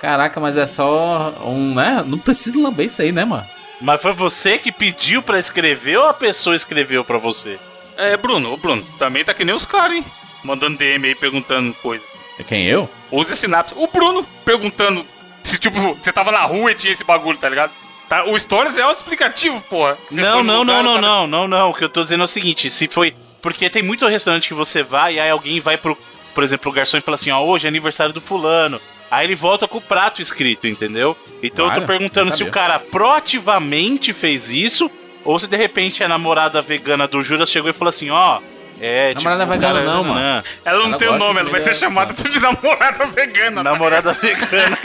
Caraca, 0.00 0.38
mas 0.38 0.56
é 0.56 0.68
só 0.68 1.34
um, 1.44 1.74
né? 1.74 2.04
Não 2.06 2.16
precisa 2.16 2.56
lamber 2.60 2.86
isso 2.86 3.02
aí, 3.02 3.10
né, 3.10 3.24
mano? 3.24 3.44
Mas 3.82 4.00
foi 4.00 4.12
você 4.12 4.58
que 4.58 4.70
pediu 4.70 5.22
pra 5.22 5.38
escrever 5.38 5.98
ou 5.98 6.06
a 6.06 6.14
pessoa 6.14 6.54
escreveu 6.54 7.04
pra 7.04 7.18
você? 7.18 7.58
É, 7.96 8.16
Bruno, 8.16 8.52
ô 8.52 8.56
Bruno, 8.56 8.86
também 8.98 9.24
tá 9.24 9.34
que 9.34 9.44
nem 9.44 9.54
os 9.54 9.66
caras, 9.66 9.96
hein? 9.96 10.04
Mandando 10.44 10.78
DM 10.78 11.08
aí 11.08 11.14
perguntando 11.14 11.74
coisa. 11.74 12.04
É 12.38 12.44
Quem, 12.44 12.64
eu? 12.64 12.88
Use 13.10 13.32
a 13.32 13.36
sinapse. 13.36 13.74
O 13.76 13.88
Bruno 13.88 14.26
perguntando 14.44 15.04
se, 15.42 15.58
tipo, 15.58 15.94
você 15.94 16.12
tava 16.12 16.30
na 16.30 16.42
rua 16.42 16.70
e 16.70 16.74
tinha 16.74 16.92
esse 16.92 17.04
bagulho, 17.04 17.36
tá 17.36 17.48
ligado? 17.48 17.72
Tá, 18.08 18.24
o 18.24 18.38
Stories 18.38 18.78
é 18.78 18.82
auto-explicativo, 18.82 19.60
porra. 19.62 19.98
Não, 20.10 20.42
não, 20.44 20.64
não, 20.64 20.82
não, 20.82 21.00
não, 21.00 21.26
não, 21.26 21.48
não. 21.48 21.70
O 21.70 21.74
que 21.74 21.84
eu 21.84 21.88
tô 21.88 22.02
dizendo 22.02 22.22
é 22.22 22.24
o 22.24 22.28
seguinte: 22.28 22.70
se 22.70 22.86
foi. 22.86 23.14
Porque 23.40 23.68
tem 23.68 23.82
muito 23.82 24.06
restaurante 24.06 24.48
que 24.48 24.54
você 24.54 24.82
vai 24.82 25.14
e 25.14 25.20
aí 25.20 25.30
alguém 25.30 25.58
vai 25.58 25.76
pro, 25.76 25.98
por 26.32 26.44
exemplo, 26.44 26.70
o 26.70 26.74
garçom 26.74 26.98
e 26.98 27.00
fala 27.00 27.16
assim: 27.16 27.30
ó, 27.30 27.42
hoje 27.42 27.66
é 27.66 27.68
aniversário 27.68 28.12
do 28.12 28.20
fulano. 28.20 28.80
Aí 29.12 29.26
ele 29.26 29.34
volta 29.34 29.68
com 29.68 29.76
o 29.76 29.80
prato 29.82 30.22
escrito, 30.22 30.66
entendeu? 30.66 31.14
Então 31.42 31.66
eu 31.66 31.80
tô 31.82 31.86
perguntando 31.86 32.30
eu 32.30 32.36
se 32.36 32.42
o 32.42 32.50
cara 32.50 32.78
proativamente 32.78 34.10
fez 34.14 34.50
isso 34.50 34.90
ou 35.22 35.38
se 35.38 35.46
de 35.46 35.54
repente 35.54 36.02
a 36.02 36.08
namorada 36.08 36.62
vegana 36.62 37.06
do 37.06 37.22
Juras 37.22 37.50
chegou 37.50 37.68
e 37.68 37.74
falou 37.74 37.90
assim: 37.90 38.08
ó. 38.08 38.40
É, 38.80 39.12
Namorada 39.14 39.44
o 39.44 39.46
vegana 39.46 39.74
cara- 39.74 39.84
não, 39.84 40.02
mano. 40.02 40.18
Não, 40.18 40.42
Ela 40.64 40.78
não 40.78 40.86
Ela 40.86 40.98
tem 40.98 41.08
o 41.08 41.18
nome, 41.18 41.40
ela 41.40 41.50
vai 41.50 41.60
ser 41.60 41.74
chamada 41.76 42.14
de 42.14 42.40
namorada 42.40 43.06
vegana. 43.06 43.62
tá 43.62 43.70
namorada 43.70 44.12
vegana. 44.14 44.78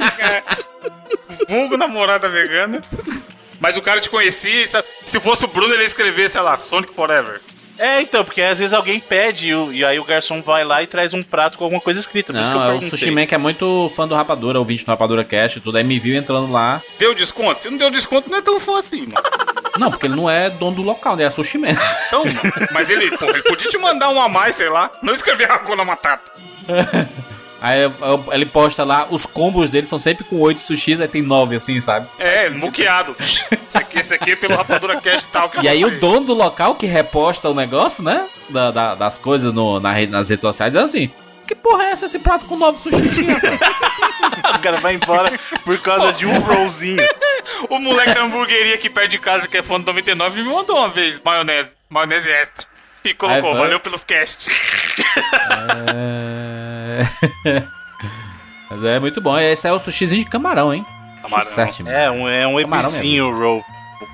Vulgo 1.47 1.77
namorada 1.77 2.29
vegana. 2.29 2.83
Mas 3.59 3.77
o 3.77 3.81
cara 3.81 3.99
te 4.01 4.09
conhecia 4.09 4.61
e 4.63 4.67
se 5.05 5.19
fosse 5.19 5.45
o 5.45 5.47
Bruno, 5.47 5.73
ele 5.73 5.83
ia 5.83 5.87
escrever, 5.87 6.29
sei 6.29 6.41
lá, 6.41 6.57
Sonic 6.57 6.93
Forever. 6.93 7.41
É, 7.77 8.01
então, 8.01 8.23
porque 8.23 8.41
às 8.41 8.59
vezes 8.59 8.73
alguém 8.73 8.99
pede 8.99 9.51
e, 9.51 9.85
aí 9.85 9.99
o 9.99 10.03
garçom 10.03 10.41
vai 10.41 10.63
lá 10.63 10.81
e 10.81 10.87
traz 10.87 11.13
um 11.13 11.21
prato 11.21 11.57
com 11.57 11.63
alguma 11.63 11.81
coisa 11.81 11.99
escrita. 11.99 12.33
Não, 12.33 12.63
é 12.63 12.73
o. 12.73 12.81
Sushi 12.81 13.11
Man 13.11 13.25
que 13.25 13.35
é 13.35 13.37
muito 13.37 13.91
fã 13.95 14.07
do 14.07 14.15
Rapadura, 14.15 14.59
ouvinte 14.59 14.83
do 14.85 14.89
Rapadura 14.89 15.23
Cast 15.23 15.57
e 15.57 15.61
tudo. 15.61 15.77
Aí 15.77 15.83
me 15.83 15.99
viu 15.99 16.15
entrando 16.15 16.51
lá. 16.51 16.81
Deu 16.97 17.13
desconto? 17.13 17.61
Se 17.61 17.69
não 17.69 17.77
deu 17.77 17.91
desconto, 17.91 18.29
não 18.29 18.37
é 18.37 18.41
tão 18.41 18.59
fã 18.59 18.79
assim, 18.79 19.01
mano. 19.01 19.13
Não, 19.77 19.91
porque 19.91 20.07
ele 20.07 20.15
não 20.15 20.29
é 20.29 20.49
dono 20.49 20.77
do 20.77 20.81
local, 20.81 21.15
né? 21.15 21.23
É 21.23 21.29
Sushi 21.29 21.57
Man. 21.57 21.67
Então. 22.07 22.23
Mas 22.71 22.89
ele, 22.89 23.15
pô, 23.15 23.25
ele 23.25 23.43
podia 23.43 23.69
te 23.69 23.77
mandar 23.77 24.09
um 24.09 24.19
a 24.19 24.27
mais, 24.27 24.55
sei 24.55 24.69
lá. 24.69 24.91
Não 25.03 25.13
escrever 25.13 25.51
Hakuna 25.51 25.85
Matata. 25.85 26.31
Aí 27.59 27.79
ele 28.31 28.45
posta 28.45 28.83
lá, 28.83 29.07
os 29.09 29.25
combos 29.25 29.69
dele 29.69 29.87
são 29.87 29.97
sempre 29.97 30.23
com 30.23 30.39
8 30.39 30.59
sushis, 30.59 31.01
aí 31.01 31.07
tem 31.07 31.21
9, 31.23 31.55
assim, 31.55 31.79
sabe? 31.79 32.07
É, 32.19 32.49
muqueado. 32.49 33.15
Esse 33.19 33.77
aqui, 33.77 33.99
esse 33.99 34.13
aqui 34.13 34.31
é 34.31 34.35
pelo 34.35 34.55
Rapadura 34.55 35.01
Cast 35.01 35.27
tal. 35.29 35.49
Que 35.49 35.61
E 35.61 35.67
aí 35.67 35.83
o 35.83 35.99
dono 35.99 36.27
do 36.27 36.33
local 36.33 36.75
que 36.75 36.85
reposta 36.85 37.49
o 37.49 37.53
negócio, 37.55 38.03
né? 38.03 38.27
Da- 38.49 38.71
da- 38.71 38.95
das 38.95 39.17
coisas 39.17 39.51
no- 39.53 39.79
na 39.79 39.91
rede- 39.91 40.11
nas 40.11 40.29
redes 40.29 40.41
sociais, 40.41 40.75
é 40.75 40.79
assim. 40.79 41.11
Que 41.47 41.55
porra 41.55 41.85
é 41.85 41.91
essa, 41.91 42.05
esse 42.05 42.19
prato 42.19 42.45
com 42.45 42.55
9 42.57 42.77
sushis? 42.79 43.01
O 44.55 44.59
cara 44.59 44.77
vai 44.77 44.95
embora 44.95 45.31
por 45.63 45.77
causa 45.79 46.11
de 46.13 46.25
um 46.25 46.39
rollzinho. 46.39 47.01
O 47.69 47.79
moleque 47.79 48.13
da 48.13 48.23
hamburgueria 48.23 48.75
aqui 48.75 48.89
perto 48.89 49.09
de 49.11 49.19
casa, 49.19 49.47
que 49.47 49.57
é 49.57 49.63
fã 49.63 49.79
do 49.79 49.85
99, 49.85 50.41
me 50.41 50.49
mandou 50.49 50.77
uma 50.77 50.89
vez 50.89 51.19
maionese. 51.23 51.69
Maionese 51.89 52.29
extra. 52.29 52.65
E 53.07 53.13
colocou, 53.13 53.51
Aí 53.53 53.57
valeu 53.57 53.79
pelos 53.79 54.03
casts. 54.03 54.47
É... 55.95 57.07
Mas 58.69 58.83
é 58.83 58.99
muito 58.99 59.21
bom. 59.21 59.37
Esse 59.39 59.67
é 59.67 59.71
o 59.71 59.79
sushizinho 59.79 60.23
de 60.23 60.29
camarão, 60.29 60.73
hein? 60.73 60.85
Camarão. 61.21 61.45
Sucesso. 61.47 61.87
É, 61.87 62.11
um, 62.11 62.27
é 62.27 62.45
um 62.47 62.59
epicinho 62.59 63.33
roll. 63.35 63.63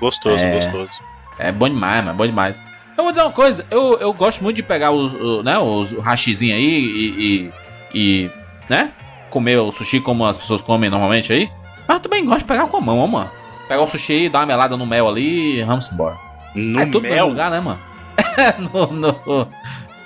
Gostoso, 0.00 0.42
É. 0.42 0.54
gostoso. 0.54 1.00
É 1.38 1.50
bom 1.50 1.68
demais, 1.68 2.04
mano. 2.04 2.16
Bom 2.16 2.26
demais. 2.26 2.60
Eu 2.96 3.02
vou 3.04 3.12
dizer 3.12 3.24
uma 3.24 3.32
coisa. 3.32 3.66
Eu, 3.70 3.98
eu 3.98 4.12
gosto 4.12 4.42
muito 4.42 4.56
de 4.56 4.62
pegar 4.62 4.92
os, 4.92 5.12
o- 5.12 5.42
né, 5.42 5.58
os 5.58 5.92
hashizinhos 5.98 6.56
aí 6.56 6.64
e, 6.64 7.50
e, 7.92 7.98
e, 8.24 8.30
né? 8.68 8.92
Comer 9.30 9.58
o 9.58 9.72
sushi 9.72 9.98
como 10.00 10.24
as 10.24 10.38
pessoas 10.38 10.62
comem 10.62 10.88
normalmente 10.88 11.32
aí. 11.32 11.50
Mas 11.88 11.96
eu 11.96 12.00
também 12.00 12.24
gosto 12.24 12.38
de 12.40 12.44
pegar 12.44 12.66
com 12.68 12.76
a 12.76 12.80
mão, 12.80 13.00
ó, 13.00 13.06
mano. 13.08 13.30
Pegar 13.66 13.82
o 13.82 13.88
sushi, 13.88 14.28
dar 14.28 14.40
uma 14.40 14.46
melada 14.46 14.76
no 14.76 14.86
mel 14.86 15.08
ali 15.08 15.58
e 15.58 15.64
vamos 15.64 15.90
embora. 15.90 16.16
No 16.54 16.78
é 16.80 16.84
tudo 16.86 16.94
no 16.94 17.00
mesmo 17.00 17.16
mel, 17.16 17.28
lugar, 17.28 17.50
né, 17.50 17.58
mano? 17.60 17.80
no, 18.72 18.86
no, 18.92 19.48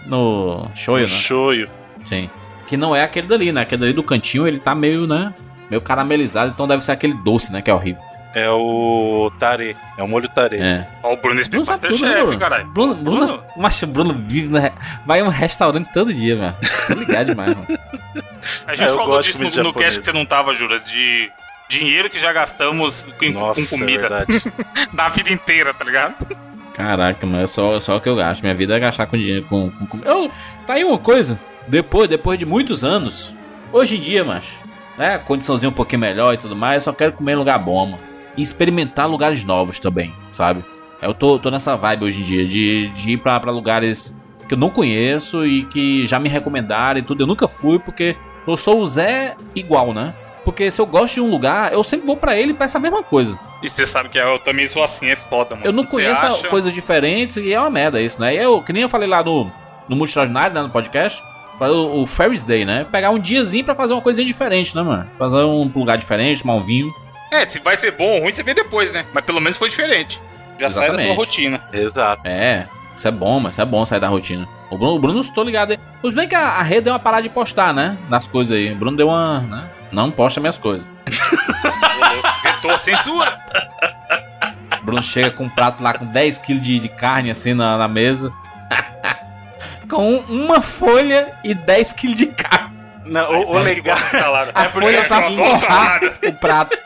no 0.07 0.69
shoyu, 0.75 1.07
no 1.07 1.13
né? 1.13 1.19
shoyu. 1.21 1.71
Sim. 2.05 2.31
Que 2.67 2.77
não 2.77 2.95
é 2.95 3.03
aquele 3.03 3.27
dali, 3.27 3.53
né? 3.53 3.63
Aquele 3.63 3.81
dali 3.81 3.93
do 3.93 4.03
cantinho, 4.03 4.47
ele 4.47 4.59
tá 4.59 4.75
meio, 4.75 5.07
né? 5.07 5.33
Meio 5.71 5.81
caramelizado, 5.81 6.51
então 6.53 6.67
deve 6.69 6.85
ser 6.85 6.93
aquele 6.93 7.15
doce, 7.15 7.53
né? 7.53 7.63
Que 7.63 7.71
é 7.71 7.75
horrível. 7.75 8.03
É 8.35 8.49
o 8.51 9.33
tare. 9.39 9.75
É 9.97 10.03
o 10.05 10.09
molho 10.09 10.29
tare. 10.29 10.59
É. 10.59 10.87
Ó, 11.03 11.15
o 11.15 11.17
Bruno 11.17 11.41
explica 11.41 11.73
né, 11.73 11.79
chefe, 11.81 11.99
Bruno? 11.99 12.39
caralho. 12.39 12.67
Bruno, 12.67 12.95
Bruno, 12.95 13.27
Bruno? 13.27 13.43
Mas 13.57 13.83
o 13.83 13.87
Bruno 13.87 14.15
vive, 14.15 14.53
né? 14.53 14.71
Vai 15.07 15.21
a 15.21 15.25
um 15.25 15.29
restaurante 15.29 15.91
todo 15.93 16.13
dia, 16.13 16.37
velho. 16.37 16.55
Tô 16.87 16.95
ligado 16.95 17.27
demais, 17.27 17.55
mano. 17.55 17.67
A 18.67 18.75
gente 18.77 18.91
É, 18.93 18.95
falou 18.95 19.21
disso 19.23 19.43
no, 19.43 19.63
no 19.65 19.73
cast 19.73 19.99
que 19.99 20.05
você 20.05 20.13
não 20.13 20.27
tava, 20.27 20.53
Juras, 20.55 20.89
de 20.89 21.31
dinheiro 21.71 22.09
que 22.11 22.21
já 22.21 22.33
gastamos 22.33 23.07
com, 23.19 23.31
Nossa, 23.31 23.67
com 23.69 23.77
é 23.77 23.79
comida 23.79 24.09
verdade. 24.09 24.53
da 24.93 25.09
vida 25.09 25.33
inteira, 25.33 25.73
tá 25.75 25.85
ligado? 25.85 26.15
Caraca, 26.79 27.27
mas 27.27 27.41
é 27.41 27.47
só, 27.49 27.77
é 27.77 27.81
só 27.81 27.97
o 27.97 28.01
que 28.01 28.09
eu 28.09 28.15
gasto. 28.15 28.41
Minha 28.41 28.55
vida 28.55 28.77
é 28.77 28.79
gastar 28.79 29.07
com 29.07 29.19
dinheiro. 29.19 29.45
Com, 29.49 29.69
com, 29.69 29.85
com... 29.85 29.99
Eu, 30.05 30.31
tá 30.65 30.75
aí 30.75 30.85
uma 30.85 30.97
coisa. 30.97 31.37
Depois, 31.67 32.09
depois 32.09 32.39
de 32.39 32.47
muitos 32.47 32.85
anos, 32.85 33.35
hoje 33.73 33.97
em 33.97 34.01
dia, 34.01 34.25
macho, 34.25 34.61
né? 34.97 35.19
Condiçãozinha 35.19 35.71
um 35.71 35.73
pouquinho 35.73 35.99
melhor 35.99 36.35
e 36.35 36.37
tudo 36.37 36.55
mais, 36.55 36.77
eu 36.87 36.93
só 36.93 36.97
quero 36.97 37.15
comer 37.15 37.33
em 37.33 37.35
lugar 37.35 37.59
bom, 37.59 37.85
mano. 37.85 37.99
E 38.37 38.43
experimentar 38.43 39.11
lugares 39.11 39.43
novos 39.43 39.81
também, 39.81 40.15
sabe? 40.31 40.65
Eu 41.03 41.13
tô, 41.13 41.37
tô 41.41 41.51
nessa 41.51 41.75
vibe 41.75 42.05
hoje 42.05 42.21
em 42.21 42.25
dia 42.25 42.47
de, 42.47 42.89
de 42.91 43.11
ir 43.11 43.17
pra, 43.17 43.41
pra 43.41 43.51
lugares 43.51 44.15
que 44.47 44.55
eu 44.55 44.59
não 44.59 44.71
conheço 44.71 45.45
e 45.45 45.65
que 45.65 46.07
já 46.07 46.21
me 46.21 46.29
recomendaram 46.29 47.01
e 47.01 47.03
tudo. 47.03 47.25
Eu 47.25 47.27
nunca 47.27 47.49
fui 47.49 47.81
porque 47.81 48.17
eu 48.47 48.57
sou 48.57 48.81
o 48.81 48.87
Zé 48.87 49.37
igual, 49.53 49.93
né? 49.93 50.15
Porque 50.49 50.71
se 50.71 50.81
eu 50.81 50.87
gosto 50.87 51.13
de 51.17 51.21
um 51.21 51.29
lugar, 51.29 51.75
eu 51.75 51.85
sempre 51.85 52.07
vou 52.07 52.17
pra 52.17 52.35
ele 52.35 52.53
e 52.53 52.55
peço 52.55 52.75
a 52.79 52.81
mesma 52.81 53.03
coisa. 53.03 53.39
E 53.63 53.69
você 53.69 53.87
sabe 53.87 54.09
que 54.09 54.17
eu 54.17 54.39
também 54.39 54.67
sou 54.67 54.83
assim, 54.83 55.11
é 55.11 55.15
foda, 55.15 55.55
mano. 55.55 55.67
Eu 55.67 55.73
não 55.75 55.85
conheço 55.85 56.25
acha- 56.25 56.49
coisas 56.49 56.73
diferentes 56.73 57.37
e 57.37 57.53
é 57.53 57.61
uma 57.61 57.69
merda 57.69 58.01
isso, 58.01 58.19
né? 58.19 58.35
E 58.35 58.39
eu, 58.39 58.63
que 58.63 58.73
nem 58.73 58.81
eu 58.83 58.89
falei 58.89 59.07
lá 59.07 59.23
no, 59.23 59.45
no 59.87 59.95
Multi 59.95 60.09
Extraordinário, 60.09 60.55
né, 60.55 60.63
no 60.63 60.71
podcast, 60.71 61.23
para 61.59 61.71
o, 61.71 62.01
o 62.01 62.07
Ferris 62.07 62.45
Day, 62.45 62.65
né? 62.65 62.87
Pegar 62.91 63.11
um 63.11 63.19
diazinho 63.19 63.63
pra 63.63 63.75
fazer 63.75 63.93
uma 63.93 64.01
coisinha 64.01 64.27
diferente, 64.27 64.75
né, 64.75 64.83
mano? 64.83 65.07
Fazer 65.19 65.37
um 65.37 65.71
lugar 65.75 65.99
diferente, 65.99 66.41
tomar 66.41 66.55
um 66.55 66.63
vinho. 66.63 66.91
É, 67.31 67.45
se 67.45 67.59
vai 67.59 67.77
ser 67.77 67.91
bom 67.91 68.07
ou 68.15 68.23
ruim, 68.23 68.33
você 68.33 68.43
vê 68.43 68.55
depois, 68.55 68.91
né? 68.91 69.05
Mas 69.13 69.27
pelo 69.27 69.43
menos 69.43 69.59
foi 69.59 69.69
diferente. 69.69 70.19
Já 70.59 70.71
sai 70.71 70.87
da 70.87 70.95
sua 70.95 71.03
Exatamente. 71.03 71.17
rotina. 71.19 71.61
Exato. 71.75 72.23
É, 72.25 72.67
isso 72.97 73.07
é 73.07 73.11
bom, 73.11 73.39
mas 73.39 73.53
isso 73.53 73.61
é 73.61 73.67
bom 73.67 73.85
sair 73.85 74.01
da 74.01 74.09
rotina. 74.09 74.49
O 74.71 74.79
Bruno, 74.79 74.95
o 74.95 74.99
Bruno 74.99 75.21
estou 75.21 75.45
ligado 75.45 75.73
aí. 75.73 75.79
Os 76.03 76.15
bem 76.15 76.27
que 76.27 76.35
a, 76.35 76.41
a 76.41 76.63
rede 76.63 76.83
deu 76.85 76.95
uma 76.95 76.99
parada 76.99 77.23
de 77.23 77.29
postar, 77.29 77.75
né? 77.75 77.99
Nas 78.09 78.27
coisas 78.27 78.57
aí. 78.57 78.73
O 78.73 78.77
Bruno 78.77 78.97
deu 78.97 79.09
uma. 79.09 79.41
Né? 79.41 79.69
Não 79.91 80.11
posta 80.11 80.41
minhas 80.41 80.59
coisas. 80.59 80.85
Vetor, 82.43 82.79
censura! 82.81 83.39
O 84.81 84.85
Bruno 84.85 85.03
chega 85.03 85.31
com 85.31 85.45
um 85.45 85.49
prato 85.49 85.83
lá 85.83 85.93
com 85.95 86.07
10kg 86.07 86.61
de, 86.61 86.79
de 86.81 86.89
carne 86.89 87.31
assim 87.31 87.55
na, 87.55 87.77
na 87.79 87.89
mesa. 87.89 88.33
com 89.89 90.15
um- 90.15 90.45
uma 90.45 90.61
folha 90.61 91.33
e 91.45 91.55
10kg 91.55 92.15
de 92.15 92.27
carne. 92.27 92.77
Não, 93.05 93.31
o, 93.43 93.53
o 93.57 93.59
legal. 93.59 93.97
A 94.55 94.65
É 94.65 94.69
folha 94.69 95.03
nada. 95.69 96.19
o 96.27 96.33
prato. 96.35 96.79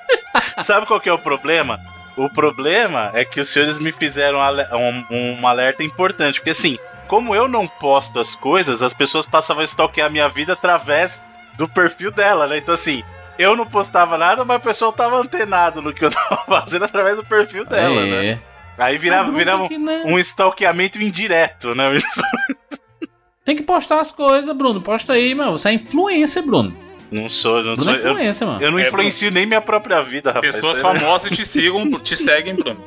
Sabe 0.61 0.87
qual 0.87 1.01
que 1.01 1.09
é 1.09 1.13
o 1.13 1.19
problema? 1.19 1.81
O 2.17 2.29
problema 2.29 3.11
é 3.15 3.25
que 3.25 3.41
os 3.41 3.49
senhores 3.49 3.79
me 3.79 3.91
fizeram 3.91 4.39
um, 4.73 5.05
um 5.41 5.47
alerta 5.47 5.83
importante. 5.83 6.39
Porque 6.41 6.51
assim, 6.51 6.77
como 7.09 7.35
eu 7.35 7.49
não 7.49 7.67
posto 7.67 8.21
as 8.21 8.37
coisas, 8.37 8.83
as 8.83 8.93
pessoas 8.93 9.27
passavam 9.27 9.63
a 9.63 9.65
stalkear 9.65 10.07
a 10.07 10.11
minha 10.11 10.29
vida 10.29 10.53
através 10.53 11.21
do 11.57 11.69
perfil 11.69 12.11
dela, 12.11 12.47
né? 12.47 12.59
Então 12.59 12.75
assim, 12.75 13.03
eu 13.39 13.57
não 13.57 13.67
postava 13.67 14.17
nada, 14.19 14.45
mas 14.45 14.57
o 14.59 14.61
pessoal 14.61 14.93
tava 14.93 15.17
antenado 15.17 15.81
no 15.83 15.93
que 15.93 16.05
eu 16.05 16.11
tava 16.13 16.45
fazendo 16.47 16.85
através 16.85 17.17
do 17.17 17.25
perfil 17.25 17.65
dela, 17.65 18.05
né? 18.07 18.27
É. 18.27 18.39
Aí 18.79 18.99
virava, 18.99 19.31
virava 19.31 19.69
que, 19.69 19.79
né? 19.79 20.03
um 20.07 20.19
stalkeamento 20.19 21.01
indireto, 21.01 21.75
né? 21.75 21.91
Tem 23.45 23.57
que 23.57 23.63
postar 23.63 24.01
as 24.01 24.13
coisas, 24.13 24.55
Bruno. 24.57 24.81
Posta 24.81 25.15
aí, 25.15 25.35
mano. 25.35 25.53
Você 25.53 25.69
é 25.69 25.73
influencer, 25.73 26.43
Bruno. 26.45 26.75
Não 27.11 27.29
sou, 27.29 27.57
não 27.63 27.75
Bruno 27.75 27.83
sou. 27.83 27.93
é 27.93 27.97
Eu, 27.97 28.11
influencer, 28.13 28.47
mano. 28.49 28.63
eu 28.63 28.71
não 28.71 28.79
É, 28.79 28.87
influencio 28.89 29.31
nem 29.31 29.45
minha 29.47 29.61
própria 29.61 30.01
vida, 30.01 30.31
rapaz. 30.33 30.55
Pessoas 30.55 30.79
aí, 30.79 30.83
né? 30.95 31.01
famosas 31.01 31.31
te 31.37 31.45
sigam, 31.45 31.91
te 32.01 32.17
seguem, 32.17 32.55
Bruno. 32.55 32.81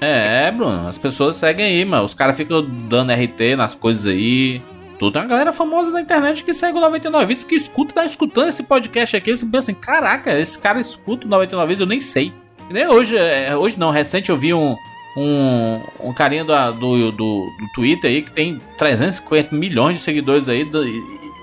É, 0.00 0.50
Bruno. 0.50 0.86
As 0.88 0.98
pessoas 0.98 1.36
seguem 1.36 1.64
aí, 1.64 1.84
mano. 1.84 2.04
Os 2.04 2.14
caras 2.14 2.36
ficam 2.36 2.62
dando 2.62 3.12
RT 3.12 3.56
nas 3.56 3.74
coisas 3.74 4.06
aí. 4.06 4.60
Tudo. 5.02 5.12
Tem 5.14 5.22
uma 5.22 5.28
galera 5.28 5.52
famosa 5.52 5.90
na 5.90 6.00
internet 6.00 6.44
que 6.44 6.54
segue 6.54 6.78
o 6.78 6.80
99 6.80 7.26
Vidas, 7.26 7.42
que 7.42 7.56
escuta, 7.56 7.92
tá 7.94 8.04
escutando 8.04 8.48
esse 8.48 8.62
podcast 8.62 9.16
aqui. 9.16 9.36
Você 9.36 9.44
pensa 9.44 9.72
assim, 9.72 9.74
caraca, 9.74 10.38
esse 10.38 10.56
cara 10.56 10.80
escuta 10.80 11.26
o 11.26 11.28
99 11.28 11.66
Vidas, 11.66 11.80
eu 11.80 11.86
nem 11.86 12.00
sei. 12.00 12.32
Nem 12.70 12.86
hoje, 12.86 13.16
é, 13.16 13.56
hoje 13.56 13.76
não, 13.78 13.90
recente 13.90 14.30
eu 14.30 14.36
vi 14.36 14.54
um, 14.54 14.76
um, 15.16 15.80
um 16.00 16.12
carinha 16.14 16.44
do, 16.44 16.72
do, 16.74 17.10
do, 17.10 17.16
do 17.58 17.72
Twitter 17.74 18.08
aí 18.10 18.22
que 18.22 18.30
tem 18.30 18.58
350 18.78 19.54
milhões 19.54 19.96
de 19.96 20.02
seguidores 20.02 20.48
aí 20.48 20.64
do- 20.64 20.84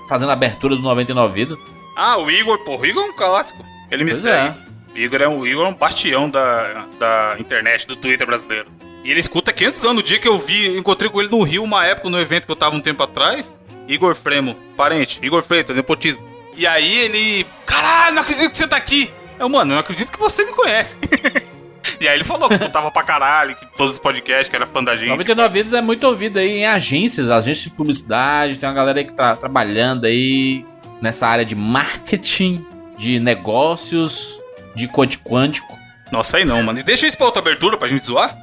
fazendo 0.08 0.30
a 0.30 0.32
abertura 0.32 0.74
do 0.74 0.80
99 0.82 1.34
Vidas. 1.34 1.58
Ah, 1.94 2.16
o 2.18 2.30
Igor, 2.30 2.58
porra, 2.64 2.82
o 2.82 2.86
Igor 2.86 3.04
é 3.04 3.08
um 3.08 3.12
clássico. 3.12 3.62
Ele 3.90 4.04
me 4.04 4.14
segue. 4.14 4.28
é. 4.28 4.54
O 4.94 4.98
Igor 4.98 5.20
é 5.22 5.28
um, 5.28 5.38
o 5.40 5.46
Igor 5.46 5.66
é 5.66 5.68
um 5.68 5.74
bastião 5.74 6.30
da, 6.30 6.86
da 6.98 7.36
internet, 7.38 7.86
do 7.86 7.94
Twitter 7.94 8.26
brasileiro. 8.26 8.66
E 9.04 9.10
ele 9.10 9.20
escuta 9.20 9.52
500 9.52 9.84
anos. 9.84 9.96
No 9.96 10.02
dia 10.02 10.18
que 10.18 10.28
eu 10.28 10.38
vi, 10.38 10.76
encontrei 10.76 11.10
com 11.10 11.20
ele 11.20 11.30
no 11.30 11.42
Rio, 11.42 11.62
uma 11.62 11.86
época, 11.86 12.10
no 12.10 12.18
evento 12.18 12.46
que 12.46 12.52
eu 12.52 12.56
tava 12.56 12.76
um 12.76 12.80
tempo 12.80 13.02
atrás. 13.02 13.50
Igor 13.88 14.14
Fremo, 14.14 14.54
parente, 14.76 15.18
Igor 15.22 15.42
Freitas, 15.42 15.74
nepotismo. 15.74 16.22
E 16.56 16.66
aí 16.66 16.98
ele. 16.98 17.46
Caralho, 17.66 18.14
não 18.14 18.22
acredito 18.22 18.52
que 18.52 18.58
você 18.58 18.68
tá 18.68 18.76
aqui! 18.76 19.10
Eu, 19.38 19.48
mano, 19.48 19.72
eu 19.72 19.74
não 19.74 19.80
acredito 19.80 20.12
que 20.12 20.18
você 20.18 20.44
me 20.44 20.52
conhece. 20.52 20.98
e 21.98 22.06
aí 22.06 22.14
ele 22.14 22.24
falou 22.24 22.48
que 22.48 22.54
escutava 22.54 22.90
pra 22.90 23.02
caralho, 23.02 23.56
que 23.56 23.66
todos 23.76 23.94
os 23.94 23.98
podcasts, 23.98 24.48
que 24.48 24.54
era 24.54 24.66
fã 24.66 24.84
da 24.84 24.94
gente. 24.94 25.08
99 25.08 25.54
Vidas 25.54 25.72
é 25.72 25.80
muito 25.80 26.06
ouvido 26.06 26.38
aí 26.38 26.58
em 26.58 26.66
agências, 26.66 27.30
agências 27.30 27.64
de 27.64 27.70
publicidade. 27.70 28.56
Tem 28.56 28.68
uma 28.68 28.74
galera 28.74 28.98
aí 28.98 29.04
que 29.04 29.14
tá 29.14 29.34
trabalhando 29.34 30.04
aí 30.04 30.64
nessa 31.00 31.26
área 31.26 31.44
de 31.44 31.54
marketing, 31.54 32.64
de 32.98 33.18
negócios, 33.18 34.40
de 34.74 34.86
code 34.86 35.18
quântico. 35.18 35.78
Nossa, 36.12 36.36
aí 36.36 36.44
não, 36.44 36.62
mano. 36.62 36.78
E 36.78 36.82
deixa 36.82 37.06
isso 37.06 37.16
pra 37.16 37.26
outra 37.26 37.40
abertura 37.40 37.78
pra 37.78 37.88
gente 37.88 38.06
zoar? 38.06 38.36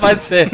Pode 0.00 0.24
ser, 0.24 0.50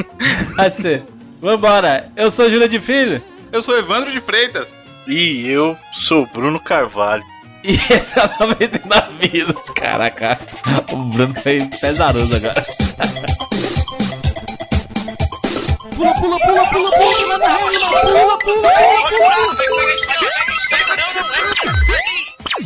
pode 0.56 0.76
ser. 0.80 1.02
Vambora, 1.40 2.08
eu 2.16 2.30
sou 2.30 2.50
Júlia 2.50 2.68
de 2.68 2.80
Filho 2.80 3.22
Eu 3.52 3.62
sou 3.62 3.78
Evandro 3.78 4.10
de 4.10 4.20
Freitas. 4.20 4.66
E 5.06 5.48
eu 5.48 5.76
sou 5.92 6.26
Bruno 6.26 6.58
Carvalho. 6.60 7.22
e 7.64 7.74
esse 7.92 8.18
é 8.18 8.24
o 8.24 8.30
99 8.46 9.28
Vidas. 9.28 9.70
Caraca, 9.70 10.38
o 10.92 10.96
Bruno 10.96 11.34
foi 11.42 11.60
pesaroso 11.80 12.36
agora. 12.36 12.62
Pula, 15.96 16.14
pula, 16.14 16.38
pula, 16.40 16.66
pula, 16.66 16.90
pula, 16.90 17.38
na 17.38 17.56
rede, 17.56 17.78
pula, 17.78 18.38
pula, 18.38 18.38
pula, 18.38 18.68
Atira 18.68 20.06
na 20.06 20.34
cabeça, 20.34 20.76
atira 20.76 21.14
na 21.14 21.54
cabeça. 21.54 22.17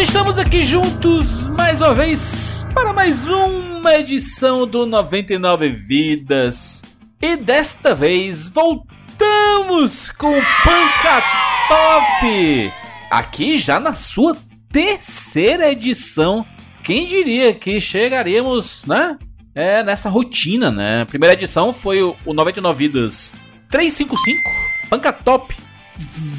estamos 0.00 0.38
aqui 0.38 0.62
juntos 0.62 1.48
mais 1.48 1.80
uma 1.80 1.92
vez 1.92 2.64
para 2.72 2.92
mais 2.92 3.26
uma 3.26 3.94
edição 3.96 4.64
do 4.64 4.86
99 4.86 5.68
Vidas. 5.70 6.82
E 7.20 7.34
desta 7.34 7.96
vez 7.96 8.46
voltamos 8.46 10.08
com 10.10 10.38
o 10.38 10.42
Panca 10.62 11.20
Top! 11.68 12.72
Aqui 13.10 13.58
já 13.58 13.80
na 13.80 13.92
sua 13.92 14.36
terceira 14.68 15.72
edição. 15.72 16.46
Quem 16.84 17.04
diria 17.04 17.52
que 17.52 17.80
chegaríamos, 17.80 18.84
né? 18.86 19.18
É, 19.52 19.82
nessa 19.82 20.08
rotina, 20.08 20.70
né? 20.70 21.02
A 21.02 21.06
primeira 21.06 21.32
edição 21.32 21.74
foi 21.74 22.02
o, 22.02 22.14
o 22.24 22.32
99 22.32 22.86
Vidas 22.86 23.32
355, 23.68 24.40
Panca 24.88 25.12
Top, 25.12 25.52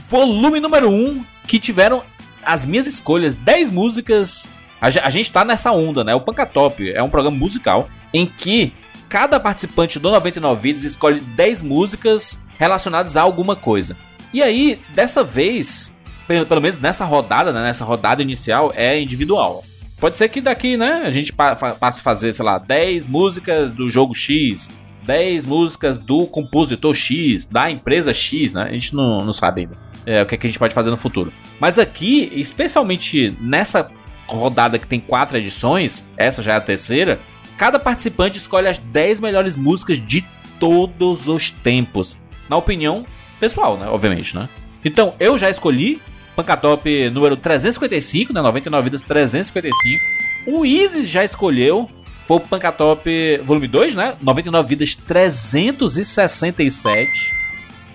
volume 0.09 0.61
número 0.61 0.89
1, 0.89 1.21
que 1.45 1.59
tiveram 1.59 2.03
as 2.43 2.65
minhas 2.65 2.87
escolhas, 2.87 3.35
10 3.35 3.71
músicas. 3.71 4.47
A, 4.81 4.87
a 4.87 5.09
gente 5.09 5.31
tá 5.31 5.43
nessa 5.43 5.71
onda, 5.71 6.03
né? 6.03 6.15
O 6.15 6.21
Panca 6.21 6.45
Top 6.45 6.89
é 6.91 7.01
um 7.03 7.09
programa 7.09 7.37
musical 7.37 7.89
em 8.13 8.25
que 8.25 8.73
cada 9.07 9.39
participante 9.39 9.99
do 9.99 10.11
99 10.11 10.61
Vidas 10.61 10.83
escolhe 10.83 11.19
10 11.19 11.63
músicas 11.63 12.39
relacionadas 12.57 13.17
a 13.17 13.21
alguma 13.21 13.55
coisa. 13.55 13.95
E 14.33 14.43
aí, 14.43 14.79
dessa 14.89 15.23
vez, 15.23 15.93
pelo, 16.27 16.61
menos 16.61 16.79
nessa 16.79 17.05
rodada, 17.05 17.51
né? 17.51 17.63
Nessa 17.63 17.83
rodada 17.83 18.21
inicial, 18.21 18.71
é 18.75 18.99
individual. 19.01 19.63
Pode 19.99 20.15
ser 20.15 20.29
que 20.29 20.39
daqui, 20.39 20.77
né, 20.77 21.03
a 21.05 21.11
gente 21.11 21.33
passe 21.33 21.99
a 21.99 22.03
fazer, 22.03 22.31
sei 22.33 22.45
lá, 22.45 22.57
10 22.57 23.05
músicas 23.07 23.73
do 23.73 23.89
jogo 23.89 24.15
X, 24.15 24.69
10 25.03 25.45
músicas 25.45 25.99
do 25.99 26.25
compositor 26.25 26.93
X, 26.93 27.45
da 27.45 27.69
empresa 27.69 28.13
X, 28.13 28.53
né? 28.53 28.63
A 28.63 28.71
gente 28.71 28.95
não, 28.95 29.25
não 29.25 29.33
sabe 29.33 29.61
ainda 29.61 29.88
é, 30.05 30.21
o 30.21 30.25
que, 30.25 30.35
é 30.35 30.37
que 30.37 30.47
a 30.47 30.49
gente 30.49 30.59
pode 30.59 30.73
fazer 30.73 30.89
no 30.89 30.97
futuro. 30.97 31.31
Mas 31.59 31.77
aqui, 31.77 32.31
especialmente 32.33 33.35
nessa 33.39 33.91
rodada 34.27 34.77
que 34.77 34.87
tem 34.87 34.99
quatro 34.99 35.37
edições, 35.37 36.05
essa 36.17 36.41
já 36.41 36.53
é 36.53 36.57
a 36.57 36.61
terceira, 36.61 37.19
cada 37.57 37.79
participante 37.79 38.37
escolhe 38.37 38.67
as 38.67 38.77
10 38.77 39.19
melhores 39.19 39.55
músicas 39.55 40.03
de 40.03 40.23
todos 40.59 41.27
os 41.27 41.51
tempos. 41.51 42.17
Na 42.47 42.57
opinião 42.57 43.05
pessoal, 43.39 43.77
né? 43.77 43.87
Obviamente, 43.87 44.35
né? 44.35 44.49
Então, 44.83 45.13
eu 45.19 45.37
já 45.37 45.49
escolhi 45.49 46.01
Pancatop 46.35 47.09
número 47.09 47.35
355, 47.35 48.33
né? 48.33 48.41
99 48.41 48.83
vidas 48.85 49.03
355. 49.03 50.01
O 50.47 50.65
Easy 50.65 51.03
já 51.03 51.23
escolheu. 51.23 51.89
Foi 52.25 52.37
o 52.37 52.39
Pancatop 52.39 53.37
volume 53.43 53.67
2, 53.67 53.93
né? 53.95 54.15
99 54.21 54.69
vidas 54.69 54.95
367. 54.95 57.38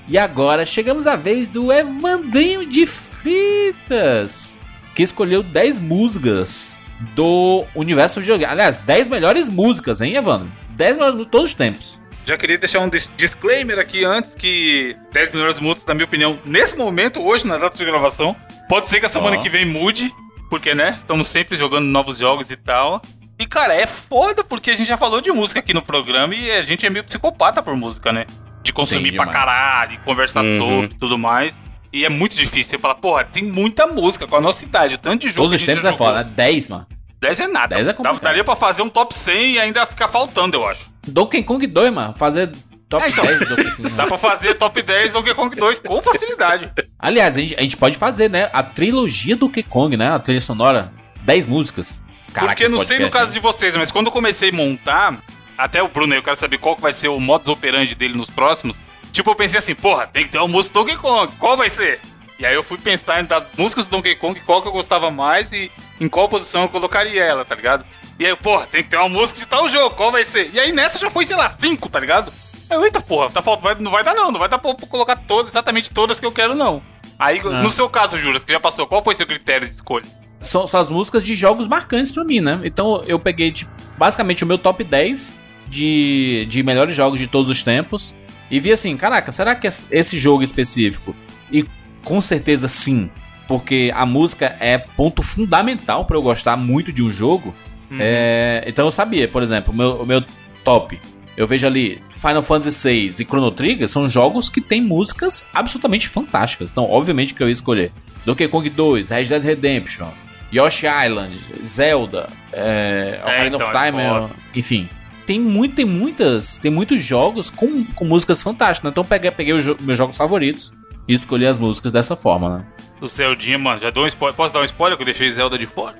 E 0.08 0.18
agora 0.18 0.64
chegamos 0.66 1.06
à 1.06 1.16
vez 1.16 1.48
do 1.48 1.72
Evandrinho 1.72 2.66
de 2.66 2.86
Fritas, 2.86 4.58
que 4.94 5.02
escolheu 5.02 5.42
10 5.42 5.80
músicas 5.80 6.78
do 7.14 7.64
universo 7.74 8.20
videogame. 8.20 8.52
Aliás, 8.52 8.76
10 8.78 9.08
melhores 9.08 9.48
músicas, 9.48 10.00
hein, 10.00 10.14
Evandro? 10.14 10.50
10 10.70 10.96
melhores 10.96 11.14
músicas 11.16 11.26
de 11.26 11.30
todos 11.30 11.50
os 11.50 11.56
tempos. 11.56 11.98
Já 12.26 12.36
queria 12.38 12.56
deixar 12.58 12.80
um 12.80 12.88
dis- 12.88 13.08
disclaimer 13.16 13.78
aqui 13.78 14.04
antes 14.04 14.34
que 14.34 14.96
10 15.12 15.32
melhores 15.32 15.58
músicas, 15.58 15.86
na 15.88 15.94
minha 15.94 16.06
opinião, 16.06 16.38
nesse 16.44 16.76
momento, 16.76 17.20
hoje, 17.22 17.46
na 17.46 17.58
data 17.58 17.76
de 17.76 17.84
gravação, 17.84 18.34
pode 18.68 18.88
ser 18.88 19.00
que 19.00 19.06
a 19.06 19.10
semana 19.10 19.36
Ó. 19.38 19.40
que 19.42 19.48
vem 19.50 19.66
mude, 19.66 20.12
porque, 20.48 20.74
né, 20.74 20.96
estamos 20.98 21.26
sempre 21.28 21.56
jogando 21.56 21.84
novos 21.90 22.18
jogos 22.18 22.50
e 22.50 22.56
tal. 22.56 23.02
E, 23.38 23.46
cara, 23.46 23.74
é 23.74 23.86
foda 23.86 24.44
porque 24.44 24.70
a 24.70 24.76
gente 24.76 24.86
já 24.86 24.96
falou 24.96 25.20
de 25.20 25.30
música 25.32 25.60
aqui 25.60 25.74
no 25.74 25.82
programa 25.82 26.34
e 26.34 26.50
a 26.50 26.62
gente 26.62 26.86
é 26.86 26.90
meio 26.90 27.04
psicopata 27.04 27.62
por 27.62 27.74
música, 27.76 28.12
né? 28.12 28.26
De 28.64 28.72
consumir 28.72 29.12
pra 29.14 29.26
demais. 29.26 29.30
caralho, 29.38 30.00
conversar 30.04 30.42
Uhum. 30.44 30.58
sobre 30.58 30.86
e 30.86 30.98
tudo 30.98 31.16
mais. 31.18 31.54
E 31.92 32.04
é 32.04 32.08
muito 32.08 32.34
difícil 32.34 32.70
você 32.70 32.78
falar, 32.78 32.96
porra, 32.96 33.22
tem 33.24 33.44
muita 33.44 33.86
música 33.86 34.26
com 34.26 34.34
a 34.34 34.40
nossa 34.40 34.64
idade, 34.64 34.96
o 34.96 34.98
tanto 34.98 35.20
de 35.22 35.28
jogo 35.28 35.42
Todos 35.48 35.60
os 35.60 35.64
tempos 35.66 35.84
é 35.84 35.88
já 35.88 35.92
jogou. 35.92 36.06
foda, 36.08 36.24
né? 36.24 36.30
10, 36.34 36.68
mano. 36.68 36.86
10 37.20 37.40
é 37.40 37.46
nada. 37.46 37.76
10 37.76 37.86
é 37.88 37.92
complicado. 37.92 38.22
Daria 38.22 38.42
pra 38.42 38.56
fazer 38.56 38.82
um 38.82 38.88
top 38.88 39.14
100 39.14 39.52
e 39.52 39.58
ainda 39.60 39.86
ficar 39.86 40.08
faltando, 40.08 40.56
eu 40.56 40.66
acho. 40.66 40.90
Donkey 41.06 41.42
Kong 41.44 41.64
2, 41.66 41.92
mano. 41.92 42.12
Fazer 42.16 42.50
top 42.88 43.04
É, 43.04 43.08
então. 43.08 43.24
10 43.24 43.38
do 43.38 43.46
Donkey 43.56 43.70
Kong. 43.76 43.90
Dá 43.96 44.06
pra 44.06 44.18
fazer 44.18 44.54
top 44.54 44.82
10 44.82 45.12
Donkey 45.12 45.34
Kong 45.34 45.54
2 45.56 45.78
com 45.78 46.02
facilidade. 46.02 46.70
Aliás, 46.98 47.36
a 47.36 47.40
gente, 47.40 47.54
a 47.56 47.62
gente 47.62 47.76
pode 47.76 47.96
fazer, 47.96 48.28
né? 48.28 48.50
A 48.52 48.62
trilogia 48.62 49.36
do 49.36 49.46
Donkey 49.46 49.62
Kong, 49.62 49.96
né? 49.96 50.10
A 50.10 50.18
trilha 50.18 50.40
sonora. 50.40 50.92
10 51.22 51.46
músicas. 51.46 51.98
Caraca, 52.32 52.54
Porque 52.56 52.68
não 52.68 52.78
sei 52.84 52.96
no 52.98 53.04
podcast, 53.04 53.12
caso 53.12 53.32
de 53.32 53.38
vocês, 53.40 53.76
mas 53.76 53.90
quando 53.92 54.06
eu 54.06 54.12
comecei 54.12 54.50
a 54.50 54.52
montar, 54.52 55.18
até 55.56 55.82
o 55.82 55.88
Bruno, 55.88 56.12
aí, 56.12 56.18
eu 56.18 56.22
quero 56.22 56.36
saber 56.36 56.58
qual 56.58 56.76
que 56.76 56.82
vai 56.82 56.92
ser 56.92 57.08
o 57.08 57.20
modus 57.20 57.48
operandi 57.48 57.94
dele 57.94 58.16
nos 58.16 58.30
próximos. 58.30 58.76
Tipo, 59.12 59.30
eu 59.30 59.34
pensei 59.36 59.58
assim, 59.58 59.74
porra, 59.74 60.06
tem 60.06 60.24
que 60.24 60.30
ter 60.32 60.38
uma 60.38 60.48
música 60.48 60.72
do 60.74 60.80
Donkey 60.80 60.96
Kong, 60.96 61.32
qual 61.38 61.56
vai 61.56 61.70
ser? 61.70 62.00
E 62.38 62.44
aí 62.44 62.54
eu 62.54 62.64
fui 62.64 62.76
pensar 62.76 63.20
em 63.20 63.24
das 63.24 63.44
músicas 63.56 63.86
do 63.86 63.92
Donkey 63.92 64.16
Kong, 64.16 64.38
qual 64.40 64.60
que 64.60 64.66
eu 64.66 64.72
gostava 64.72 65.10
mais 65.10 65.52
e 65.52 65.70
em 66.00 66.08
qual 66.08 66.28
posição 66.28 66.62
eu 66.62 66.68
colocaria 66.68 67.22
ela, 67.22 67.44
tá 67.44 67.54
ligado? 67.54 67.84
E 68.18 68.26
aí, 68.26 68.34
porra, 68.34 68.66
tem 68.66 68.82
que 68.82 68.88
ter 68.88 68.96
uma 68.96 69.08
música 69.08 69.38
de 69.38 69.46
tal 69.46 69.68
jogo, 69.68 69.94
qual 69.94 70.10
vai 70.10 70.24
ser? 70.24 70.50
E 70.52 70.58
aí 70.58 70.72
nessa 70.72 70.98
já 70.98 71.10
foi, 71.10 71.24
sei 71.24 71.36
lá, 71.36 71.48
cinco, 71.48 71.88
tá 71.88 72.00
ligado? 72.00 72.32
Aí 72.68 72.76
eu, 72.76 72.84
eita 72.84 73.00
porra, 73.00 73.30
tá 73.30 73.40
faltando, 73.40 73.82
não 73.82 73.92
vai 73.92 74.02
dar 74.02 74.14
não, 74.14 74.32
não 74.32 74.40
vai 74.40 74.48
dar 74.48 74.58
pra, 74.58 74.74
colocar 74.88 75.16
todas, 75.16 75.52
exatamente 75.52 75.90
todas 75.90 76.18
que 76.18 76.26
eu 76.26 76.32
quero 76.32 76.54
não. 76.54 76.82
Aí, 77.18 77.40
Ah. 77.44 77.62
no 77.62 77.70
seu 77.70 77.88
caso, 77.88 78.18
Juras, 78.18 78.42
que 78.42 78.52
já 78.52 78.58
passou, 78.58 78.86
qual 78.86 79.02
foi 79.02 79.14
seu 79.14 79.26
critério 79.26 79.68
de 79.68 79.74
escolha? 79.74 80.04
São, 80.40 80.66
são 80.66 80.80
as 80.80 80.88
músicas 80.88 81.22
de 81.22 81.34
jogos 81.36 81.68
marcantes 81.68 82.10
pra 82.10 82.24
mim, 82.24 82.40
né? 82.40 82.60
Então 82.64 83.02
eu 83.06 83.18
peguei, 83.18 83.52
tipo, 83.52 83.70
basicamente 83.96 84.42
o 84.42 84.46
meu 84.46 84.58
top 84.58 84.82
10 84.82 85.34
de, 85.68 86.46
de 86.48 86.62
melhores 86.62 86.94
jogos 86.94 87.18
de 87.18 87.26
todos 87.26 87.50
os 87.50 87.62
tempos. 87.62 88.14
E 88.50 88.60
vi 88.60 88.72
assim, 88.72 88.96
caraca, 88.96 89.32
será 89.32 89.54
que 89.54 89.68
esse 89.90 90.18
jogo 90.18 90.42
específico? 90.42 91.14
E 91.50 91.64
com 92.04 92.20
certeza 92.20 92.68
sim, 92.68 93.10
porque 93.48 93.90
a 93.94 94.04
música 94.04 94.56
é 94.60 94.78
ponto 94.78 95.22
fundamental 95.22 96.04
pra 96.04 96.16
eu 96.16 96.22
gostar 96.22 96.56
muito 96.56 96.92
de 96.92 97.02
um 97.02 97.10
jogo. 97.10 97.54
É, 97.98 98.64
então 98.66 98.86
eu 98.86 98.90
sabia, 98.90 99.28
por 99.28 99.42
exemplo, 99.42 99.72
o 99.72 99.76
meu, 99.76 100.02
o 100.02 100.06
meu 100.06 100.22
top. 100.62 100.98
Eu 101.36 101.46
vejo 101.46 101.66
ali 101.66 102.00
Final 102.16 102.42
Fantasy 102.42 102.88
VI 102.88 103.22
e 103.22 103.24
Chrono 103.24 103.50
Trigger 103.50 103.88
são 103.88 104.08
jogos 104.08 104.48
que 104.48 104.60
têm 104.60 104.80
músicas 104.80 105.44
absolutamente 105.52 106.08
fantásticas. 106.08 106.70
Então, 106.70 106.90
obviamente 106.90 107.34
que 107.34 107.42
eu 107.42 107.48
ia 107.48 107.52
escolher 107.52 107.92
Donkey 108.24 108.48
Kong 108.48 108.68
2, 108.68 109.10
Red 109.10 109.24
Dead 109.24 109.44
Redemption, 109.44 110.08
Yoshi 110.52 110.86
Island, 110.86 111.38
Zelda, 111.64 112.28
é, 112.52 113.20
Ocarina 113.22 113.56
então, 113.56 113.68
of 113.68 113.76
é 113.76 113.84
Time, 113.84 114.02
foda. 114.02 114.30
enfim. 114.54 114.88
Tem, 115.26 115.40
muito, 115.40 115.74
tem 115.76 115.84
muitas, 115.86 116.58
tem 116.58 116.70
muitos 116.70 117.02
jogos 117.02 117.48
com, 117.50 117.84
com 117.94 118.04
músicas 118.04 118.42
fantásticas. 118.42 118.84
né? 118.84 118.90
Então 118.90 119.02
eu 119.02 119.08
peguei, 119.08 119.30
peguei 119.30 119.52
os 119.54 119.64
meus 119.80 119.96
jogos 119.96 120.16
favoritos 120.16 120.72
e 121.08 121.14
escolhi 121.14 121.46
as 121.46 121.56
músicas 121.58 121.90
dessa 121.92 122.14
forma, 122.14 122.58
né? 122.58 122.64
O 123.00 123.06
Zeldinha, 123.08 123.58
mano, 123.58 123.80
já 123.80 123.90
dou 123.90 124.04
um 124.04 124.06
spoiler. 124.06 124.36
Posso 124.36 124.52
dar 124.52 124.60
um 124.60 124.64
spoiler 124.64 124.96
que 124.96 125.02
eu 125.02 125.06
deixei 125.06 125.30
Zelda 125.30 125.56
de 125.58 125.66
fora? 125.66 125.96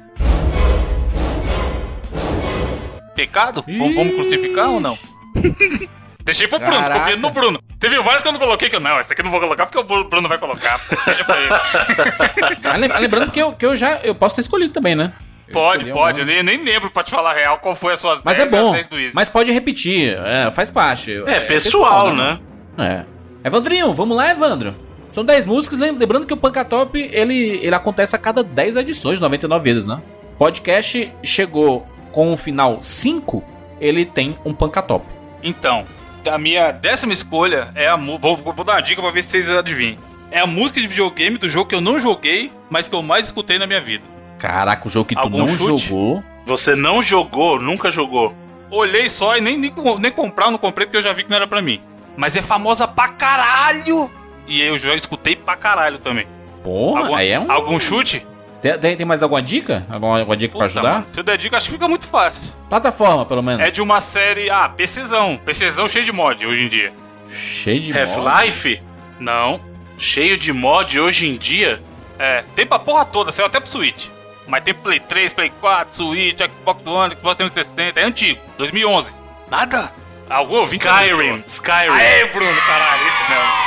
Pecado? 3.15 3.65
Vamos, 3.67 3.95
vamos 3.95 4.15
crucificar 4.15 4.71
ou 4.71 4.81
não? 4.81 4.99
Deixei 6.25 6.49
pro 6.49 6.59
Bruno, 6.59 6.73
Caraca. 6.75 7.01
confiando 7.01 7.21
no 7.23 7.31
Bruno. 7.31 7.59
Teve 7.79 7.99
várias 8.01 8.23
que 8.23 8.29
eu 8.29 8.33
não 8.33 8.39
coloquei 8.41 8.71
que 8.71 8.77
eu, 8.77 8.81
não, 8.81 8.99
essa 8.99 9.13
aqui 9.13 9.21
eu 9.21 9.25
não 9.25 9.31
vou 9.31 9.41
colocar 9.41 9.67
porque 9.67 9.79
o 9.79 9.85
Bru- 9.85 10.09
Bruno 10.09 10.27
vai 10.27 10.39
colocar. 10.39 10.81
Deixa 11.05 11.23
pra 11.23 11.39
ele. 11.39 11.51
Ah, 12.65 12.77
lem- 12.79 12.91
Lembrando 12.99 13.31
que 13.31 13.39
eu, 13.41 13.53
que 13.53 13.67
eu 13.67 13.77
já 13.77 13.97
eu 14.03 14.15
posso 14.15 14.35
ter 14.37 14.41
escolhido 14.41 14.73
também, 14.73 14.95
né? 14.95 15.13
Pode, 15.53 15.91
pode. 15.93 16.21
Eu 16.21 16.27
nem, 16.27 16.43
nem 16.43 16.63
lembro 16.65 16.91
pra 16.91 17.03
te 17.03 17.11
falar 17.11 17.31
a 17.31 17.35
real 17.35 17.59
qual 17.59 17.75
foi 17.75 17.93
as 17.93 17.99
suas 18.01 18.21
Mas 18.25 18.37
10 18.39 18.53
é 18.53 18.57
bom. 18.57 18.73
10 18.73 18.87
do 18.87 18.99
Easy. 18.99 19.15
Mas 19.15 19.29
pode 19.29 19.51
repetir, 19.53 20.17
é, 20.25 20.51
faz 20.51 20.71
parte. 20.71 21.23
É, 21.27 21.41
pessoal, 21.41 22.13
né? 22.15 22.39
É. 22.79 23.05
Evandrinho, 23.47 23.93
vamos 23.93 24.17
lá, 24.17 24.31
Evandro. 24.31 24.75
São 25.13 25.25
10 25.25 25.47
músicas, 25.47 25.79
lem- 25.79 25.97
lembrando 25.97 26.27
que 26.27 26.33
o 26.33 26.37
Pancatop, 26.37 26.99
ele, 27.13 27.61
ele 27.63 27.75
acontece 27.75 28.17
a 28.17 28.19
cada 28.19 28.43
10 28.43 28.77
edições, 28.77 29.21
99 29.21 29.63
vezes, 29.63 29.87
né? 29.87 30.01
Podcast 30.39 31.13
chegou 31.23 31.87
com 32.11 32.33
o 32.33 32.37
final 32.37 32.79
5, 32.83 33.45
ele 33.81 34.05
tem 34.05 34.37
um 34.45 34.53
Pancatop. 34.53 35.05
Então, 35.43 35.85
a 36.29 36.39
minha 36.39 36.73
décima 36.73 37.13
escolha 37.13 37.69
é 37.75 37.87
a. 37.87 37.97
Vou, 37.97 38.37
vou 38.37 38.65
dar 38.65 38.73
uma 38.75 38.81
dica 38.81 39.01
pra 39.03 39.11
ver 39.11 39.23
se 39.23 39.29
vocês 39.31 39.51
adivinham. 39.51 39.99
É 40.31 40.41
a 40.41 40.47
música 40.47 40.81
de 40.81 40.89
videogame 40.89 41.39
do 41.39 41.49
jogo 41.49 41.69
que 41.69 41.75
eu 41.75 41.81
não 41.81 41.99
joguei, 42.01 42.51
mas 42.69 42.89
que 42.89 42.95
eu 42.95 43.03
mais 43.03 43.27
escutei 43.27 43.59
na 43.59 43.67
minha 43.69 43.81
vida. 43.81 44.03
Caraca, 44.49 44.87
o 44.87 44.91
jogo 44.91 45.07
que 45.09 45.15
tu 45.15 45.21
Algum 45.21 45.39
não 45.39 45.49
chute? 45.57 45.87
jogou. 45.89 46.23
Você 46.45 46.75
não 46.77 47.01
jogou, 47.03 47.59
nunca 47.61 47.91
jogou. 47.91 48.35
Olhei 48.71 49.09
só 49.09 49.37
e 49.37 49.41
nem, 49.41 49.57
nem, 49.57 49.73
nem 49.99 50.11
comprar, 50.13 50.47
eu 50.47 50.51
não 50.51 50.59
comprei 50.59 50.87
porque 50.87 50.99
eu 50.99 51.03
já 51.03 51.13
vi 51.15 51.25
que 51.25 51.31
não 51.31 51.37
era 51.37 51.47
pra 51.47 51.63
mim. 51.63 51.81
Mas 52.17 52.37
é 52.37 52.43
famosa 52.43 52.87
pra 52.87 53.09
caralho! 53.09 54.11
E 54.47 54.61
eu 54.61 54.77
já 54.77 54.95
escutei 54.95 55.35
pra 55.35 55.57
caralho 55.57 55.99
também. 55.99 56.27
Porra, 56.63 57.01
algum, 57.01 57.15
aí 57.15 57.31
é 57.31 57.41
um. 57.41 57.51
algum 57.51 57.79
chute? 57.79 58.27
Tem, 58.61 58.97
tem- 58.97 59.07
mais 59.07 59.23
alguma 59.23 59.41
dica? 59.43 59.87
Alguma, 59.89 60.19
alguma 60.19 60.37
dica 60.37 60.57
pra 60.59 60.67
Puta, 60.67 60.79
ajudar? 60.81 60.93
mano, 60.95 61.07
se 61.13 61.21
eu 61.21 61.25
der 61.25 61.39
dica, 61.39 61.57
acho 61.57 61.67
que 61.67 61.73
fica 61.73 61.89
muito 61.89 62.07
fácil. 62.07 62.43
Plataforma, 62.69 63.25
pelo 63.25 63.43
menos. 63.43 63.61
É 63.67 63.71
de 63.71 63.81
uma 63.81 64.01
série. 64.03 64.51
Ah, 64.51 64.69
PCzão. 64.69 65.39
PCzão 65.45 65.89
cheio 65.89 66.05
de 66.05 66.13
mod 66.13 66.47
hoje 66.47 66.65
em 66.65 66.69
dia. 66.69 66.93
Cheio 67.31 67.81
de 67.81 67.93
mod. 67.93 68.01
Half-Life, 68.11 68.83
Não. 69.19 69.61
cheio 69.99 70.37
de 70.39 70.53
mod 70.53 70.99
hoje 71.01 71.29
em 71.29 71.37
dia. 71.37 71.81
É, 72.19 72.45
tem 72.55 72.67
pra 72.67 72.79
porra 72.79 73.05
toda, 73.05 73.33
saiu 73.33 73.47
até 73.47 73.59
pro 73.61 73.71
Switch. 73.71 74.07
Mas 74.47 74.63
tem 74.63 74.75
Play 74.75 75.01
3, 75.01 75.33
Play 75.33 75.53
4, 75.61 75.95
Switch, 75.97 76.39
Xbox 76.39 76.87
One, 76.87 77.15
Xbox 77.15 77.37
360, 77.37 78.01
é 78.01 78.05
antigo, 78.05 78.41
2011. 78.59 79.13
Nada? 79.51 79.93
Algum 80.29 80.57
ouvinte 80.57 80.87
Skyrim, 80.87 81.45
Skyrim. 81.47 81.91
Aê, 81.93 82.25
Bruno, 82.27 82.61
caralho, 82.63 83.07
esse 83.07 83.31
mesmo. 83.31 83.65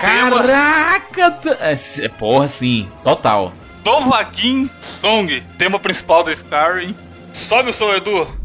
Caraca! 0.00 1.56
É, 1.60 1.74
se- 1.74 2.08
porra, 2.10 2.48
sim. 2.48 2.90
Total. 3.02 3.52
Dovahkiin 3.82 4.70
Song, 4.80 5.42
tema 5.56 5.78
principal 5.78 6.22
do 6.22 6.30
Skyrim. 6.32 6.94
Sobe 7.32 7.70
o 7.70 7.72
som, 7.72 7.92
Edu. 7.94 8.37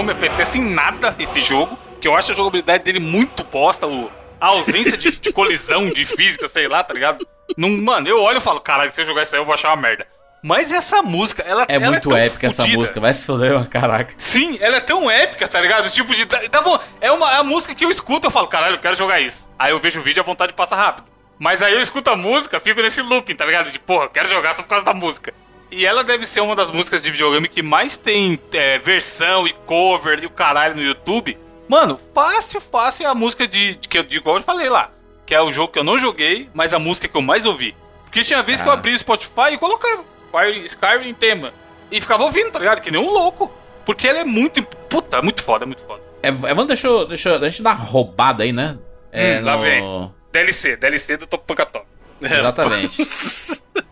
Não 0.00 0.06
me 0.06 0.12
apetece 0.12 0.56
em 0.56 0.62
nada 0.62 1.14
esse 1.18 1.42
jogo. 1.42 1.78
Que 2.00 2.08
eu 2.08 2.16
acho 2.16 2.32
a 2.32 2.34
jogabilidade 2.34 2.82
dele 2.84 2.98
muito 2.98 3.44
bosta. 3.44 3.86
O, 3.86 4.10
a 4.40 4.46
ausência 4.46 4.96
de, 4.96 5.10
de 5.12 5.30
colisão, 5.30 5.90
de 5.90 6.06
física, 6.06 6.48
sei 6.48 6.66
lá, 6.66 6.82
tá 6.82 6.94
ligado? 6.94 7.26
Não, 7.54 7.68
mano, 7.68 8.08
eu 8.08 8.18
olho 8.22 8.38
e 8.38 8.40
falo, 8.40 8.60
caralho, 8.60 8.90
se 8.90 9.02
eu 9.02 9.04
jogar 9.04 9.24
isso 9.24 9.34
aí 9.34 9.40
eu 9.42 9.44
vou 9.44 9.52
achar 9.52 9.68
uma 9.68 9.76
merda. 9.76 10.06
Mas 10.42 10.72
essa 10.72 11.02
música, 11.02 11.42
ela 11.46 11.66
É 11.68 11.74
ela 11.74 11.88
muito 11.88 12.08
tão 12.08 12.16
épica 12.16 12.46
essa 12.46 12.62
fodida. 12.62 12.78
música, 12.78 12.98
vai 13.00 13.12
se 13.12 13.26
foder, 13.26 13.52
mano, 13.52 13.66
caraca. 13.66 14.14
Sim, 14.16 14.56
ela 14.62 14.76
é 14.78 14.80
tão 14.80 15.10
épica, 15.10 15.46
tá 15.46 15.60
ligado? 15.60 15.90
Tipo, 15.90 16.14
de, 16.14 16.24
dá 16.24 16.62
vo- 16.62 16.80
é 16.98 17.12
uma 17.12 17.30
é 17.34 17.36
a 17.36 17.42
música 17.42 17.74
que 17.74 17.84
eu 17.84 17.90
escuto 17.90 18.26
eu 18.26 18.30
falo, 18.30 18.46
caralho, 18.48 18.76
eu 18.76 18.80
quero 18.80 18.94
jogar 18.96 19.20
isso. 19.20 19.46
Aí 19.58 19.72
eu 19.72 19.78
vejo 19.78 20.00
o 20.00 20.02
vídeo 20.02 20.20
e 20.20 20.22
a 20.22 20.24
vontade 20.24 20.54
passa 20.54 20.74
rápido. 20.74 21.06
Mas 21.38 21.60
aí 21.60 21.74
eu 21.74 21.80
escuto 21.82 22.08
a 22.08 22.16
música, 22.16 22.58
fico 22.58 22.80
nesse 22.80 23.02
looping, 23.02 23.34
tá 23.34 23.44
ligado? 23.44 23.70
De, 23.70 23.78
porra, 23.78 24.04
eu 24.06 24.10
quero 24.10 24.28
jogar 24.30 24.54
só 24.54 24.62
por 24.62 24.68
causa 24.70 24.84
da 24.86 24.94
música. 24.94 25.34
E 25.70 25.86
ela 25.86 26.02
deve 26.02 26.26
ser 26.26 26.40
uma 26.40 26.56
das 26.56 26.70
músicas 26.70 27.02
de 27.02 27.10
videogame 27.10 27.48
que 27.48 27.62
mais 27.62 27.96
tem 27.96 28.38
é, 28.52 28.78
versão 28.78 29.46
e 29.46 29.52
cover 29.52 30.18
e 30.22 30.26
o 30.26 30.30
caralho 30.30 30.74
no 30.74 30.82
YouTube. 30.82 31.38
Mano, 31.68 32.00
fácil, 32.12 32.60
fácil 32.60 33.06
é 33.06 33.08
a 33.08 33.14
música 33.14 33.46
de, 33.46 33.76
de 33.76 33.88
que 33.88 33.98
eu 33.98 34.02
de 34.02 34.16
igual 34.16 34.36
eu 34.36 34.42
falei 34.42 34.68
lá. 34.68 34.90
Que 35.24 35.34
é 35.34 35.40
o 35.40 35.52
jogo 35.52 35.72
que 35.72 35.78
eu 35.78 35.84
não 35.84 35.96
joguei, 35.98 36.48
mas 36.52 36.74
a 36.74 36.78
música 36.80 37.06
que 37.06 37.16
eu 37.16 37.22
mais 37.22 37.46
ouvi. 37.46 37.76
Porque 38.04 38.24
tinha 38.24 38.42
vezes 38.42 38.62
que 38.62 38.68
eu 38.68 38.72
Ah. 38.72 38.74
abria 38.74 38.94
o 38.94 38.98
Spotify 38.98 39.52
e 39.52 39.58
colocava 39.58 40.04
Skyrim 40.66 41.14
tema. 41.14 41.52
E 41.90 42.00
ficava 42.00 42.24
ouvindo, 42.24 42.50
tá 42.50 42.58
ligado? 42.58 42.80
Que 42.80 42.90
nem 42.90 43.00
um 43.00 43.10
louco. 43.10 43.52
Porque 43.86 44.08
ela 44.08 44.18
é 44.18 44.24
muito. 44.24 44.62
Puta, 44.62 45.18
é 45.18 45.22
muito 45.22 45.42
foda, 45.42 45.64
é 45.64 45.66
muito 45.66 45.82
foda. 45.84 46.00
É, 46.22 46.28
Evandro, 46.28 46.66
deixa 46.66 46.86
eu, 46.88 47.06
deixa, 47.06 47.28
eu- 47.30 47.38
deixa 47.38 47.60
eu 47.60 47.64
dar 47.64 47.76
uma 47.76 47.84
roubada 47.84 48.42
aí, 48.42 48.52
né? 48.52 48.76
É, 49.12 49.38
Hum, 49.40 49.44
lá 49.44 49.56
no- 49.56 49.62
vem. 49.62 50.10
DLC, 50.32 50.76
DLC 50.76 51.16
do 51.16 51.26
Top 51.26 51.44
Pancatop. 51.46 51.84
Exatamente. 52.20 53.02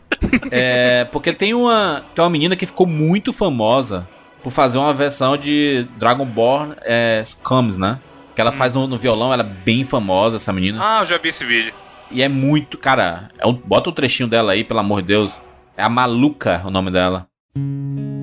é, 0.50 1.04
porque 1.12 1.32
tem 1.32 1.54
uma, 1.54 2.02
tem 2.14 2.22
uma 2.24 2.30
menina 2.30 2.56
que 2.56 2.66
ficou 2.66 2.86
muito 2.86 3.32
famosa 3.32 4.06
por 4.42 4.50
fazer 4.50 4.78
uma 4.78 4.94
versão 4.94 5.36
de 5.36 5.86
Dragonborn 5.96 6.74
é, 6.82 7.22
Scums, 7.24 7.76
né? 7.76 7.98
Que 8.34 8.40
ela 8.40 8.52
faz 8.52 8.74
no, 8.74 8.86
no 8.86 8.96
violão, 8.96 9.32
ela 9.32 9.42
é 9.42 9.46
bem 9.64 9.84
famosa, 9.84 10.36
essa 10.36 10.52
menina. 10.52 10.78
Ah, 10.80 11.00
eu 11.00 11.06
já 11.06 11.18
vi 11.18 11.28
esse 11.28 11.44
vídeo. 11.44 11.72
E 12.10 12.22
é 12.22 12.28
muito, 12.28 12.78
cara. 12.78 13.28
É 13.38 13.46
um- 13.46 13.52
bota 13.52 13.90
o 13.90 13.92
trechinho 13.92 14.28
dela 14.28 14.52
aí, 14.52 14.62
pelo 14.64 14.80
amor 14.80 15.02
de 15.02 15.08
Deus. 15.08 15.40
É 15.76 15.82
a 15.82 15.88
Maluca 15.88 16.62
o 16.64 16.70
nome 16.70 16.90
dela. 16.90 17.26
Our 17.56 18.17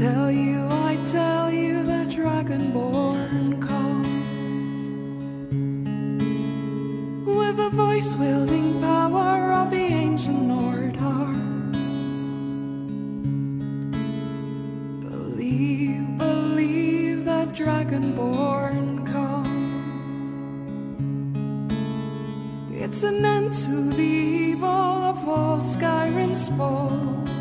tell 0.00 0.30
you, 0.32 0.66
I 0.70 0.96
tell 1.04 1.52
you, 1.52 1.82
the 1.82 2.06
dragonborn 2.08 3.60
comes 3.60 4.82
with 7.26 7.56
the 7.58 7.68
voice 7.68 8.14
wielding 8.14 8.80
power 8.80 9.52
of 9.52 9.70
the 9.70 9.76
ancient 9.76 10.40
Nord 10.40 10.96
heart. 10.96 11.72
Believe, 15.06 16.16
believe 16.16 17.26
that 17.26 17.52
dragonborn 17.52 19.04
comes. 19.04 20.30
It's 22.72 23.02
an 23.02 23.22
end 23.22 23.52
to 23.64 23.90
the 23.90 24.12
evil 24.48 24.66
of 25.12 25.28
all 25.28 25.60
Skyrim's 25.60 26.48
foes. 26.56 27.39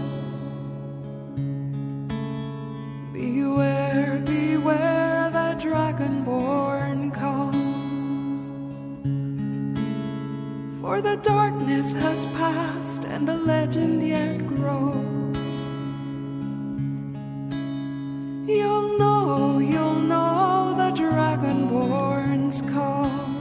Dragonborn 5.70 7.14
comes. 7.14 8.40
For 10.82 11.00
the 11.00 11.18
darkness 11.18 11.94
has 11.94 12.26
passed 12.38 13.04
and 13.06 13.28
the 13.28 13.36
legend 13.36 14.02
yet 14.02 14.48
grows. 14.48 15.38
You'll 18.50 18.98
know, 18.98 19.60
you'll 19.60 20.02
know 20.14 20.74
the 20.76 20.90
dragonborn's 21.00 22.64
call. 22.64 23.39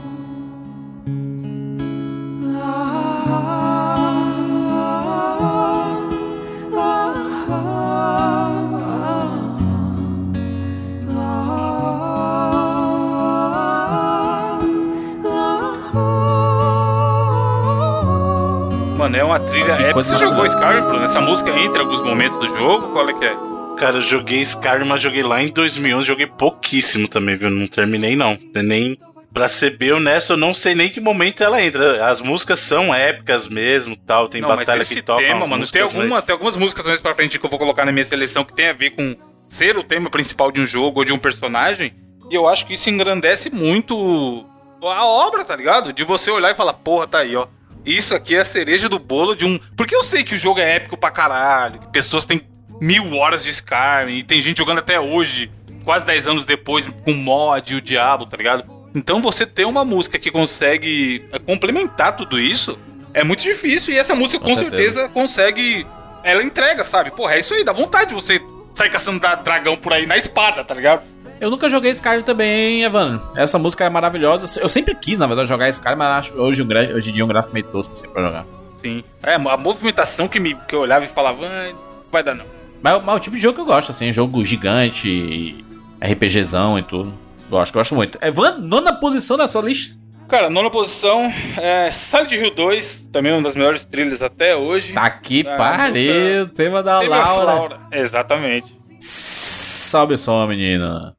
É 19.29 19.31
uma 19.31 19.39
trilha 19.39 19.73
Ah, 19.73 19.77
que 19.77 19.83
épica. 19.83 19.93
coisa 19.93 20.13
Você 20.17 20.19
jogou. 20.25 20.43
Skyrim, 20.45 20.81
Bruno? 20.81 21.03
Essa 21.03 21.21
música 21.21 21.51
entra 21.51 21.77
em 21.79 21.81
alguns 21.83 22.01
momentos 22.01 22.39
do 22.39 22.47
jogo? 22.57 22.91
Qual 22.93 23.07
é 23.09 23.13
que 23.13 23.25
é? 23.25 23.37
Cara, 23.77 23.97
eu 23.97 24.01
joguei 24.01 24.41
Skyrim, 24.41 24.85
mas 24.85 25.01
joguei 25.01 25.21
lá 25.21 25.41
em 25.41 25.49
2011, 25.49 26.05
joguei 26.07 26.25
pouquíssimo 26.25 27.07
também, 27.07 27.37
viu? 27.37 27.49
Não 27.49 27.67
terminei 27.67 28.15
não. 28.15 28.37
Nem 28.55 28.97
Pra 29.31 29.47
ser 29.47 29.77
bem 29.77 29.91
honesto, 29.91 30.33
eu 30.33 30.37
não 30.37 30.55
sei 30.55 30.73
nem 30.73 30.89
que 30.89 30.99
momento 30.99 31.43
ela 31.43 31.61
entra. 31.63 32.03
As 32.07 32.19
músicas 32.19 32.59
são 32.61 32.91
épicas 32.93 33.47
mesmo, 33.47 33.95
tal, 33.95 34.27
tem 34.27 34.41
Não, 34.41 34.49
mas 34.49 34.59
batalha 34.59 34.81
esse 34.81 34.95
que 34.95 35.01
toca 35.03 35.21
tema, 35.21 35.41
mano, 35.45 35.49
tem, 35.49 35.59
músicas, 35.59 35.81
alguma, 35.83 36.07
mas- 36.15 36.25
tem 36.25 36.33
algumas 36.33 36.57
músicas 36.57 36.87
mais 36.87 36.99
pra 36.99 37.13
frente 37.13 37.37
que 37.37 37.45
eu 37.45 37.49
vou 37.49 37.59
colocar 37.59 37.85
na 37.85 37.91
minha 37.91 38.03
seleção 38.03 38.43
que 38.43 38.51
tem 38.53 38.69
a 38.69 38.73
ver 38.73 38.89
com 38.89 39.15
ser 39.47 39.77
o 39.77 39.83
tema 39.83 40.09
principal 40.09 40.51
de 40.51 40.59
um 40.59 40.65
jogo 40.65 40.99
ou 41.01 41.05
de 41.05 41.13
um 41.13 41.19
personagem. 41.19 41.93
E 42.31 42.33
eu 42.33 42.47
acho 42.49 42.65
que 42.65 42.73
isso 42.73 42.89
engrandece 42.89 43.51
muito 43.53 44.45
a 44.81 45.05
obra, 45.05 45.45
tá 45.45 45.55
ligado? 45.55 45.93
De 45.93 46.03
você 46.03 46.31
olhar 46.31 46.49
e 46.51 46.55
falar, 46.55 46.73
porra, 46.73 47.05
tá 47.07 47.19
aí, 47.19 47.35
ó. 47.35 47.45
Isso 47.89 48.13
aqui 48.13 48.35
é 48.35 48.39
a 48.39 48.45
cereja 48.45 48.87
do 48.87 48.99
bolo 48.99 49.35
de 49.35 49.45
um. 49.45 49.59
Porque 49.75 49.95
eu 49.95 50.03
sei 50.03 50.23
que 50.23 50.35
o 50.35 50.37
jogo 50.37 50.59
é 50.59 50.75
épico 50.75 50.95
pra 50.95 51.09
caralho, 51.09 51.79
que 51.79 51.87
pessoas 51.87 52.23
têm 52.23 52.41
mil 52.79 53.15
horas 53.17 53.43
de 53.43 53.49
Skyrim, 53.49 54.17
e 54.17 54.23
tem 54.23 54.39
gente 54.39 54.59
jogando 54.59 54.77
até 54.77 54.99
hoje, 54.99 55.51
quase 55.83 56.05
10 56.05 56.27
anos 56.27 56.45
depois, 56.45 56.87
com 56.87 57.13
mod 57.13 57.73
e 57.73 57.75
o 57.75 57.81
diabo, 57.81 58.27
tá 58.27 58.37
ligado? 58.37 58.63
Então 58.93 59.21
você 59.21 59.43
ter 59.45 59.65
uma 59.65 59.83
música 59.83 60.19
que 60.19 60.29
consegue 60.29 61.25
é, 61.31 61.39
complementar 61.39 62.15
tudo 62.15 62.39
isso 62.39 62.77
é 63.11 63.23
muito 63.23 63.41
difícil, 63.41 63.91
e 63.91 63.97
essa 63.97 64.13
música 64.13 64.39
com, 64.39 64.51
Com 64.51 64.55
certeza. 64.55 65.01
certeza. 65.01 65.09
consegue. 65.09 65.85
Ela 66.23 66.43
entrega, 66.43 66.83
sabe? 66.83 67.09
Porra, 67.09 67.35
é 67.35 67.39
isso 67.39 67.55
aí, 67.55 67.63
dá 67.63 67.73
vontade 67.73 68.09
de 68.09 68.13
você 68.13 68.39
sair 68.75 68.91
caçando 68.91 69.19
dragão 69.43 69.75
por 69.75 69.93
aí 69.93 70.05
na 70.05 70.15
espada, 70.15 70.63
tá 70.63 70.75
ligado? 70.75 71.01
Eu 71.39 71.49
nunca 71.49 71.69
joguei 71.69 71.91
Skyrim 71.91 72.21
também, 72.23 72.83
Evandro. 72.83 73.21
Essa 73.35 73.57
música 73.57 73.85
é 73.85 73.89
maravilhosa. 73.89 74.59
Eu 74.59 74.67
sempre 74.67 74.93
quis, 74.95 75.19
na 75.19 75.27
verdade, 75.27 75.47
jogar 75.47 75.69
Skyrim, 75.69 75.95
mas 75.95 76.11
acho 76.17 76.33
hoje, 76.41 76.61
um 76.61 76.67
hoje 76.95 77.09
em 77.09 77.13
dia 77.13 77.21
é 77.21 77.25
um 77.25 77.29
gráfico 77.29 77.53
meio 77.53 77.65
tosco 77.67 77.93
assim, 77.93 78.09
pra 78.09 78.21
jogar. 78.21 78.45
Sim. 78.81 79.03
É, 79.23 79.33
a 79.35 79.57
movimentação 79.57 80.27
que, 80.27 80.39
me, 80.39 80.55
que 80.55 80.75
eu 80.75 80.81
olhava 80.81 81.05
e 81.05 81.07
falava, 81.07 81.45
"Ah, 81.45 81.69
não 81.71 82.11
vai 82.11 82.23
dar 82.23 82.33
não. 82.35 82.45
Mas, 82.81 83.03
mas 83.03 83.15
é 83.15 83.17
o 83.17 83.19
tipo 83.19 83.35
de 83.35 83.41
jogo 83.41 83.55
que 83.55 83.61
eu 83.61 83.65
gosto, 83.65 83.91
assim, 83.91 84.11
jogo 84.13 84.43
gigante, 84.43 85.63
RPGzão 86.01 86.79
e 86.79 86.83
tudo. 86.83 87.13
Gosto, 87.49 87.73
gosto 87.73 87.95
muito. 87.95 88.17
Evandro, 88.21 88.61
nona 88.61 88.93
posição 88.93 89.37
da 89.37 89.47
sua 89.47 89.61
lista. 89.61 89.97
Cara, 90.29 90.49
nona 90.49 90.69
posição 90.69 91.33
é 91.57 91.89
Silent 91.89 92.31
Hill 92.31 92.51
2, 92.53 93.07
também 93.11 93.33
uma 93.33 93.41
das 93.41 93.55
melhores 93.55 93.83
trilhas 93.83 94.21
até 94.21 94.55
hoje. 94.55 94.93
Tá 94.93 95.01
aqui, 95.03 95.43
Ah, 95.47 95.55
pariu, 95.57 96.47
tema 96.49 96.83
da 96.83 96.99
Teve 96.99 97.11
a 97.13 97.17
Laura. 97.17 97.43
Laura. 97.45 97.79
Exatamente. 97.91 98.71
O 98.99 100.17
som, 100.17 100.45
menina. 100.45 101.15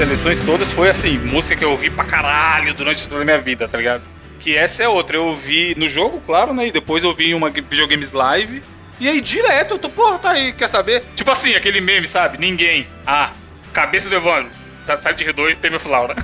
Seleções 0.00 0.40
todas 0.40 0.72
foi 0.72 0.88
assim, 0.88 1.18
música 1.18 1.54
que 1.54 1.62
eu 1.62 1.72
ouvi 1.72 1.90
pra 1.90 2.04
caralho 2.04 2.72
durante 2.72 3.06
toda 3.06 3.20
a 3.20 3.24
minha 3.24 3.38
vida, 3.38 3.68
tá 3.68 3.76
ligado? 3.76 4.02
Que 4.38 4.56
essa 4.56 4.82
é 4.82 4.88
outra, 4.88 5.16
eu 5.18 5.26
ouvi 5.26 5.74
no 5.76 5.86
jogo, 5.90 6.22
claro, 6.24 6.54
né? 6.54 6.68
E 6.68 6.72
depois 6.72 7.04
eu 7.04 7.14
vi 7.14 7.26
em 7.30 7.34
uma 7.34 7.50
videogames 7.50 8.10
live. 8.10 8.62
E 8.98 9.06
aí, 9.06 9.20
direto, 9.20 9.72
eu 9.74 9.78
tô, 9.78 9.90
porra, 9.90 10.18
tá 10.18 10.30
aí, 10.30 10.52
quer 10.54 10.68
saber? 10.68 11.02
Tipo 11.14 11.30
assim, 11.30 11.54
aquele 11.54 11.82
meme, 11.82 12.08
sabe? 12.08 12.38
Ninguém. 12.38 12.86
Ah, 13.06 13.32
cabeça 13.74 14.08
do 14.08 14.14
Evandro. 14.14 14.50
Tá 14.86 14.96
Silent 14.96 15.20
Hill 15.20 15.34
2, 15.34 15.58
Tame 15.58 15.76
of 15.76 15.86
Laura. 15.86 16.16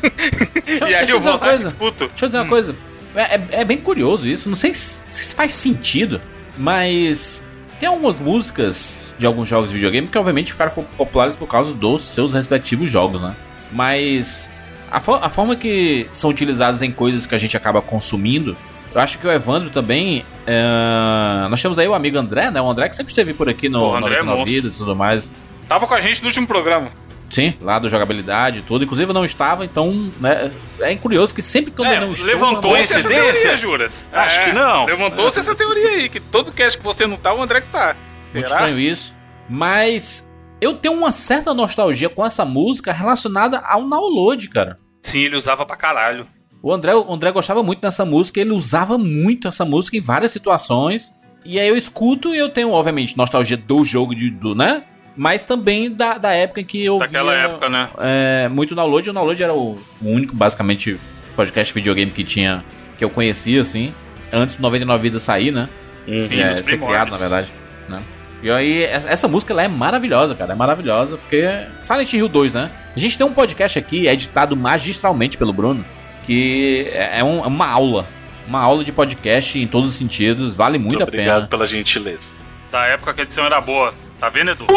e 0.66 0.82
aí 0.82 0.94
deixa 0.96 1.12
eu 1.12 1.20
vou 1.20 1.32
uma 1.32 1.38
lá 1.38 1.46
coisa. 1.50 1.64
disputo. 1.68 2.06
Deixa 2.08 2.24
eu 2.24 2.28
dizer 2.30 2.38
uma 2.38 2.48
coisa. 2.48 2.74
É, 3.14 3.20
é- 3.34 3.46
é 3.60 3.64
bem 3.64 3.76
curioso 3.76 4.26
isso. 4.26 4.48
Não 4.48 4.56
sei 4.56 4.72
se, 4.72 5.02
se 5.10 5.34
faz 5.34 5.52
sentido, 5.52 6.18
mas 6.56 7.44
tem 7.78 7.86
algumas 7.90 8.18
músicas 8.18 9.14
de 9.18 9.26
alguns 9.26 9.46
jogos 9.48 9.68
de 9.68 9.76
videogame 9.76 10.06
que 10.06 10.16
obviamente 10.16 10.52
ficaram 10.52 10.72
populares 10.96 11.36
por 11.36 11.46
causa 11.46 11.74
dos 11.74 12.02
seus 12.08 12.32
respectivos 12.32 12.90
jogos, 12.90 13.20
né? 13.20 13.34
Mas 13.72 14.50
a, 14.90 15.00
fo- 15.00 15.14
a 15.20 15.28
forma 15.28 15.56
que 15.56 16.06
são 16.12 16.30
utilizadas 16.30 16.82
em 16.82 16.90
coisas 16.90 17.26
que 17.26 17.34
a 17.34 17.38
gente 17.38 17.56
acaba 17.56 17.80
consumindo, 17.82 18.56
eu 18.94 19.00
acho 19.00 19.18
que 19.18 19.26
o 19.26 19.32
Evandro 19.32 19.70
também. 19.70 20.24
é, 20.46 21.48
Nós 21.48 21.60
temos 21.60 21.78
aí 21.78 21.86
o 21.88 21.94
amigo 21.94 22.18
André, 22.18 22.50
né? 22.50 22.60
O 22.60 22.68
André 22.70 22.88
que 22.88 22.96
sempre 22.96 23.10
esteve 23.12 23.34
por 23.34 23.48
aqui 23.48 23.68
no 23.68 23.80
Pô, 23.80 23.96
André 23.96 24.16
é 24.18 24.22
99 24.22 24.36
monstro. 24.38 24.54
Vidas 24.54 24.74
e 24.74 24.78
tudo 24.78 24.96
mais. 24.96 25.32
Tava 25.68 25.86
com 25.86 25.94
a 25.94 26.00
gente 26.00 26.20
no 26.22 26.28
último 26.28 26.46
programa. 26.46 26.88
Sim, 27.28 27.54
lá 27.60 27.76
do 27.80 27.88
jogabilidade 27.88 28.60
e 28.60 28.62
tudo. 28.62 28.84
Inclusive 28.84 29.10
eu 29.10 29.14
não 29.14 29.24
estava, 29.24 29.64
então 29.64 29.90
né, 30.20 30.48
é 30.78 30.94
curioso 30.94 31.34
que 31.34 31.42
sempre 31.42 31.72
que 31.72 31.80
eu 31.80 31.84
É, 31.84 31.98
não 31.98 32.12
estou. 32.12 32.24
levantou-se 32.28 32.94
essa 32.94 33.02
teoria, 33.08 33.56
Juras. 33.56 34.06
Acho 34.12 34.38
É, 34.40 34.44
que 34.44 34.52
não. 34.52 34.84
Levantou-se 34.86 35.40
essa 35.40 35.52
teoria 35.52 35.88
aí, 35.88 36.08
que 36.08 36.20
todo 36.20 36.52
cast 36.52 36.78
que 36.78 36.84
você 36.84 37.04
não 37.04 37.16
tá, 37.16 37.34
o 37.34 37.42
André 37.42 37.60
que 37.62 37.66
tá. 37.66 37.96
Muito 38.32 38.46
Será? 38.46 38.60
estranho 38.60 38.78
isso. 38.78 39.12
Mas 39.48 40.25
eu 40.60 40.74
tenho 40.74 40.94
uma 40.94 41.12
certa 41.12 41.52
nostalgia 41.52 42.08
com 42.08 42.24
essa 42.24 42.44
música 42.44 42.92
relacionada 42.92 43.58
ao 43.58 43.86
download, 43.86 44.48
cara. 44.48 44.78
Sim, 45.02 45.20
ele 45.20 45.36
usava 45.36 45.64
pra 45.64 45.76
caralho. 45.76 46.24
O 46.62 46.72
André, 46.72 46.94
o 46.94 47.12
André 47.12 47.30
gostava 47.30 47.62
muito 47.62 47.80
dessa 47.80 48.04
música, 48.04 48.40
ele 48.40 48.50
usava 48.50 48.98
muito 48.98 49.46
essa 49.46 49.64
música 49.64 49.96
em 49.96 50.00
várias 50.00 50.32
situações. 50.32 51.12
E 51.44 51.60
aí 51.60 51.68
eu 51.68 51.76
escuto 51.76 52.34
e 52.34 52.38
eu 52.38 52.48
tenho, 52.48 52.70
obviamente, 52.72 53.16
nostalgia 53.16 53.56
do 53.56 53.84
jogo, 53.84 54.14
de, 54.14 54.30
do, 54.30 54.54
né? 54.54 54.82
Mas 55.16 55.46
também 55.46 55.90
da, 55.90 56.18
da 56.18 56.32
época 56.32 56.60
em 56.60 56.64
que 56.64 56.84
eu 56.84 56.98
Daquela 56.98 57.32
via, 57.32 57.42
época, 57.44 57.68
né? 57.68 57.88
é, 57.98 58.48
muito 58.48 58.74
download. 58.74 59.08
O 59.08 59.12
download 59.12 59.42
era 59.42 59.54
o, 59.54 59.78
único, 60.02 60.34
basicamente, 60.34 60.98
podcast 61.36 61.72
videogame 61.72 62.10
que 62.10 62.24
tinha, 62.24 62.64
que 62.98 63.04
eu 63.04 63.10
conhecia, 63.10 63.62
assim. 63.62 63.94
Antes 64.32 64.56
do 64.56 64.62
99 64.62 65.02
Vidas 65.02 65.22
sair, 65.22 65.52
né? 65.52 65.68
Sim, 66.06 66.40
é, 66.40 66.54
ser 66.54 66.62
primórdios. 66.64 66.80
criado, 66.80 67.10
na 67.10 67.16
verdade. 67.16 67.52
Né? 67.88 67.98
E 68.42 68.50
aí, 68.50 68.84
essa, 68.84 69.26
música 69.26 69.52
ela 69.52 69.62
é 69.62 69.68
maravilhosa, 69.68 70.34
cara. 70.34 70.52
É 70.52 70.56
maravilhosa, 70.56 71.16
porque. 71.16 71.48
Silent 71.82 72.12
Hill 72.12 72.28
2, 72.28 72.54
né? 72.54 72.70
A 72.94 72.98
gente 72.98 73.16
tem 73.18 73.26
um 73.26 73.32
podcast 73.32 73.78
aqui, 73.78 74.06
editado 74.06 74.54
magistralmente 74.56 75.36
pelo 75.36 75.52
Bruno, 75.52 75.84
que 76.26 76.86
é, 76.92 77.20
é 77.20 77.24
um- 77.24 77.42
é 77.42 77.46
uma 77.46 77.66
aula. 77.68 78.06
Uma 78.46 78.60
aula 78.60 78.84
de 78.84 78.92
podcast 78.92 79.58
em 79.58 79.66
todos 79.66 79.88
os 79.90 79.96
sentidos. 79.96 80.54
Vale 80.54 80.78
muito, 80.78 80.90
Muito 80.98 81.00
a 81.02 81.06
obrigado 81.06 81.36
pena. 81.36 81.48
pela 81.48 81.66
gentileza. 81.66 82.34
Da 82.70 82.84
época 82.86 83.12
que 83.14 83.20
a 83.22 83.24
edição 83.24 83.44
era 83.44 83.60
boa. 83.60 83.92
Tá 84.20 84.28
vendo, 84.28 84.52
Edu? 84.52 84.66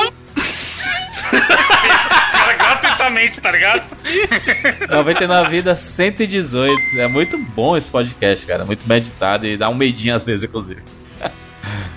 Cara, 2.31 2.53
gratuitamente, 2.53 3.39
tá 3.39 3.51
ligado? 3.51 3.83
99 4.89 5.49
Vida 5.51 5.75
118. 5.75 6.73
É 6.97 7.07
muito 7.07 7.37
bom 7.37 7.77
esse 7.77 7.91
podcast, 7.91 8.45
cara. 8.47 8.65
Muito 8.65 8.87
meditado 8.87 9.45
e 9.45 9.55
dá 9.57 9.69
um 9.69 9.75
medinho 9.75 10.15
às 10.15 10.25
vezes, 10.25 10.45
inclusive. 10.45 10.81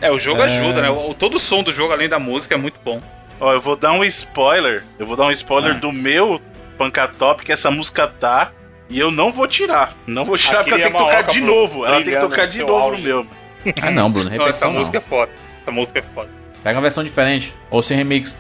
É, 0.03 0.11
o 0.11 0.19
jogo 0.19 0.43
ajuda, 0.43 0.83
né? 0.83 0.91
O, 0.91 1.15
todo 1.15 1.37
o 1.37 1.39
som 1.39 1.63
do 1.63 1.73
jogo, 1.73 1.93
além 1.93 2.09
da 2.09 2.19
música, 2.19 2.55
é 2.57 2.59
muito 2.59 2.81
bom. 2.85 3.01
Ó, 3.41 3.53
eu 3.53 3.61
vou 3.61 3.77
dar 3.77 3.93
um 3.93 4.05
spoiler. 4.05 4.83
Eu 4.99 5.07
vou 5.07 5.17
dar 5.17 5.27
um 5.27 5.31
spoiler 5.31 5.77
Ah. 5.77 5.79
do 5.79 5.93
meu 5.93 6.41
Pancatop, 6.77 7.45
que 7.45 7.53
essa 7.53 7.71
música 7.71 8.07
tá. 8.09 8.51
E 8.91 8.99
eu 8.99 9.11
não 9.11 9.33
vou 9.33 9.47
tirar. 9.47 9.95
Não 10.07 10.25
vou 10.25 10.37
tirar 10.37 10.65
porque 10.65 10.71
ela 10.75 10.83
tem 10.83 10.91
que 10.91 10.97
é 10.97 11.01
tocar 11.01 11.21
oca 11.21 11.33
de 11.33 11.41
novo. 11.41 11.87
Ela 11.87 12.03
tem 12.03 12.15
que 12.15 12.21
tocar 12.21 12.43
no 12.43 12.49
de 12.51 12.59
novo 12.59 12.91
no 12.91 12.99
meu. 12.99 13.27
Ah, 13.81 13.91
não, 13.91 14.11
Bruno. 14.11 14.29
Não, 14.29 14.47
essa 14.47 14.67
não. 14.67 14.75
música 14.75 14.99
é 14.99 15.01
foda. 15.01 15.31
Essa 15.63 15.71
música 15.71 16.01
é 16.01 16.03
foda. 16.15 16.29
Pega 16.63 16.77
uma 16.77 16.83
versão 16.83 17.05
diferente. 17.05 17.55
Ou 17.71 17.81
sem 17.83 17.97
remix. 17.97 18.37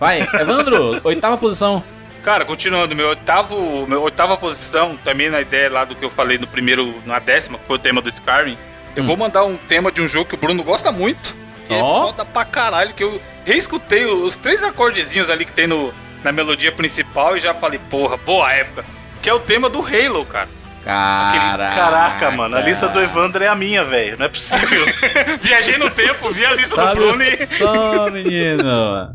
Vai, 0.00 0.22
Evandro, 0.40 1.00
oitava 1.04 1.36
posição. 1.36 1.84
Cara, 2.24 2.44
continuando, 2.44 2.96
meu 2.96 3.10
oitavo, 3.10 3.86
meu 3.86 4.02
oitava 4.02 4.36
posição, 4.36 4.96
também 5.04 5.30
na 5.30 5.40
ideia 5.40 5.70
lá 5.70 5.84
do 5.84 5.94
que 5.94 6.04
eu 6.04 6.10
falei 6.10 6.38
no 6.38 6.46
primeiro, 6.46 6.94
na 7.06 7.18
décima, 7.18 7.58
que 7.58 7.66
foi 7.66 7.76
o 7.76 7.78
tema 7.78 8.00
do 8.02 8.08
Skyrim. 8.08 8.56
Eu 8.98 9.04
Hum. 9.04 9.06
vou 9.06 9.16
mandar 9.16 9.44
um 9.44 9.56
tema 9.56 9.92
de 9.92 10.02
um 10.02 10.08
jogo 10.08 10.28
que 10.28 10.34
o 10.34 10.38
Bruno 10.38 10.62
gosta 10.64 10.90
muito. 10.90 11.36
Que 11.68 11.74
é 11.74 11.80
Ó. 11.82 12.06
foda 12.06 12.24
pra 12.24 12.44
caralho, 12.44 12.92
que 12.94 13.04
eu 13.04 13.20
reescutei 13.44 14.04
os 14.06 14.36
três 14.36 14.64
acordezinhos 14.64 15.30
ali 15.30 15.44
que 15.44 15.52
tem 15.52 15.66
no, 15.66 15.92
na 16.24 16.32
melodia 16.32 16.72
principal 16.72 17.36
e 17.36 17.40
já 17.40 17.54
falei, 17.54 17.78
porra, 17.90 18.16
boa 18.16 18.50
época. 18.52 18.84
Que 19.22 19.30
é 19.30 19.34
o 19.34 19.38
tema 19.38 19.68
do 19.70 19.80
Halo, 19.80 20.24
cara. 20.24 20.48
Caraca. 20.84 21.74
Caraca, 21.76 22.30
mano. 22.30 22.56
A 22.56 22.60
lista 22.60 22.88
do 22.88 22.98
Evandro 23.00 23.44
é 23.44 23.48
a 23.48 23.54
minha, 23.54 23.84
velho. 23.84 24.16
Não 24.18 24.24
é 24.26 24.28
possível. 24.28 24.86
Viajei 25.42 25.76
no 25.76 25.90
tempo, 25.90 26.30
vi 26.32 26.46
a 26.46 26.54
lista 26.54 26.68
do 26.70 26.74
Sabe 26.82 26.94
Bruno 27.00 27.22
e. 27.22 27.36
só, 27.46 28.10
menino. 28.10 29.14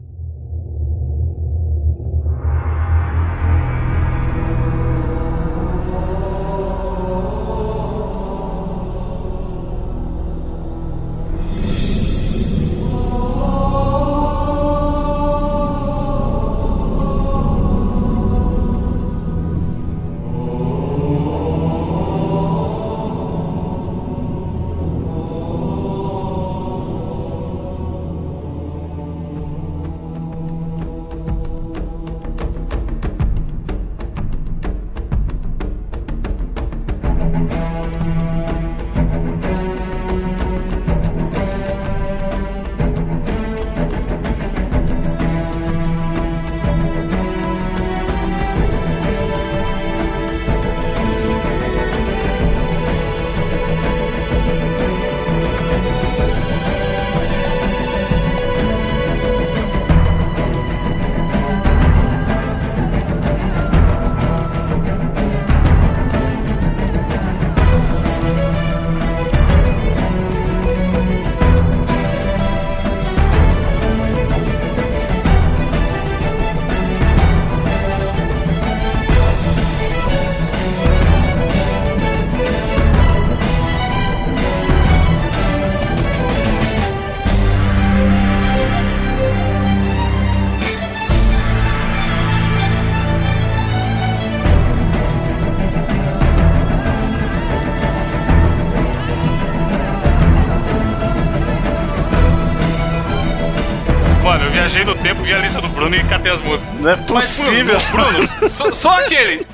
Catei 106.23 106.31
as 106.31 106.41
músicas. 106.41 106.79
Não 106.79 106.89
é 106.89 106.95
Mas, 106.95 107.05
possível. 107.38 107.77
Bruno, 107.91 108.12
Bruno, 108.27 108.49
só, 108.49 108.71
só 108.71 108.89
aquele. 108.99 109.45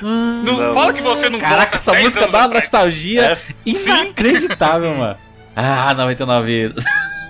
Não, 0.00 0.42
Não. 0.58 0.74
fala 0.74 0.92
que 0.92 1.02
você 1.02 1.28
não 1.28 1.38
Caraca, 1.38 1.62
volta 1.72 1.76
essa 1.78 1.92
10 1.92 2.04
música 2.04 2.28
dá 2.28 2.38
uma 2.38 2.44
atrás. 2.46 2.64
nostalgia 2.64 3.22
É. 3.32 3.38
inacreditável, 3.66 4.94
mano. 4.94 5.16
Ah, 5.56 5.92
99 5.94 6.46
vidas. 6.46 6.84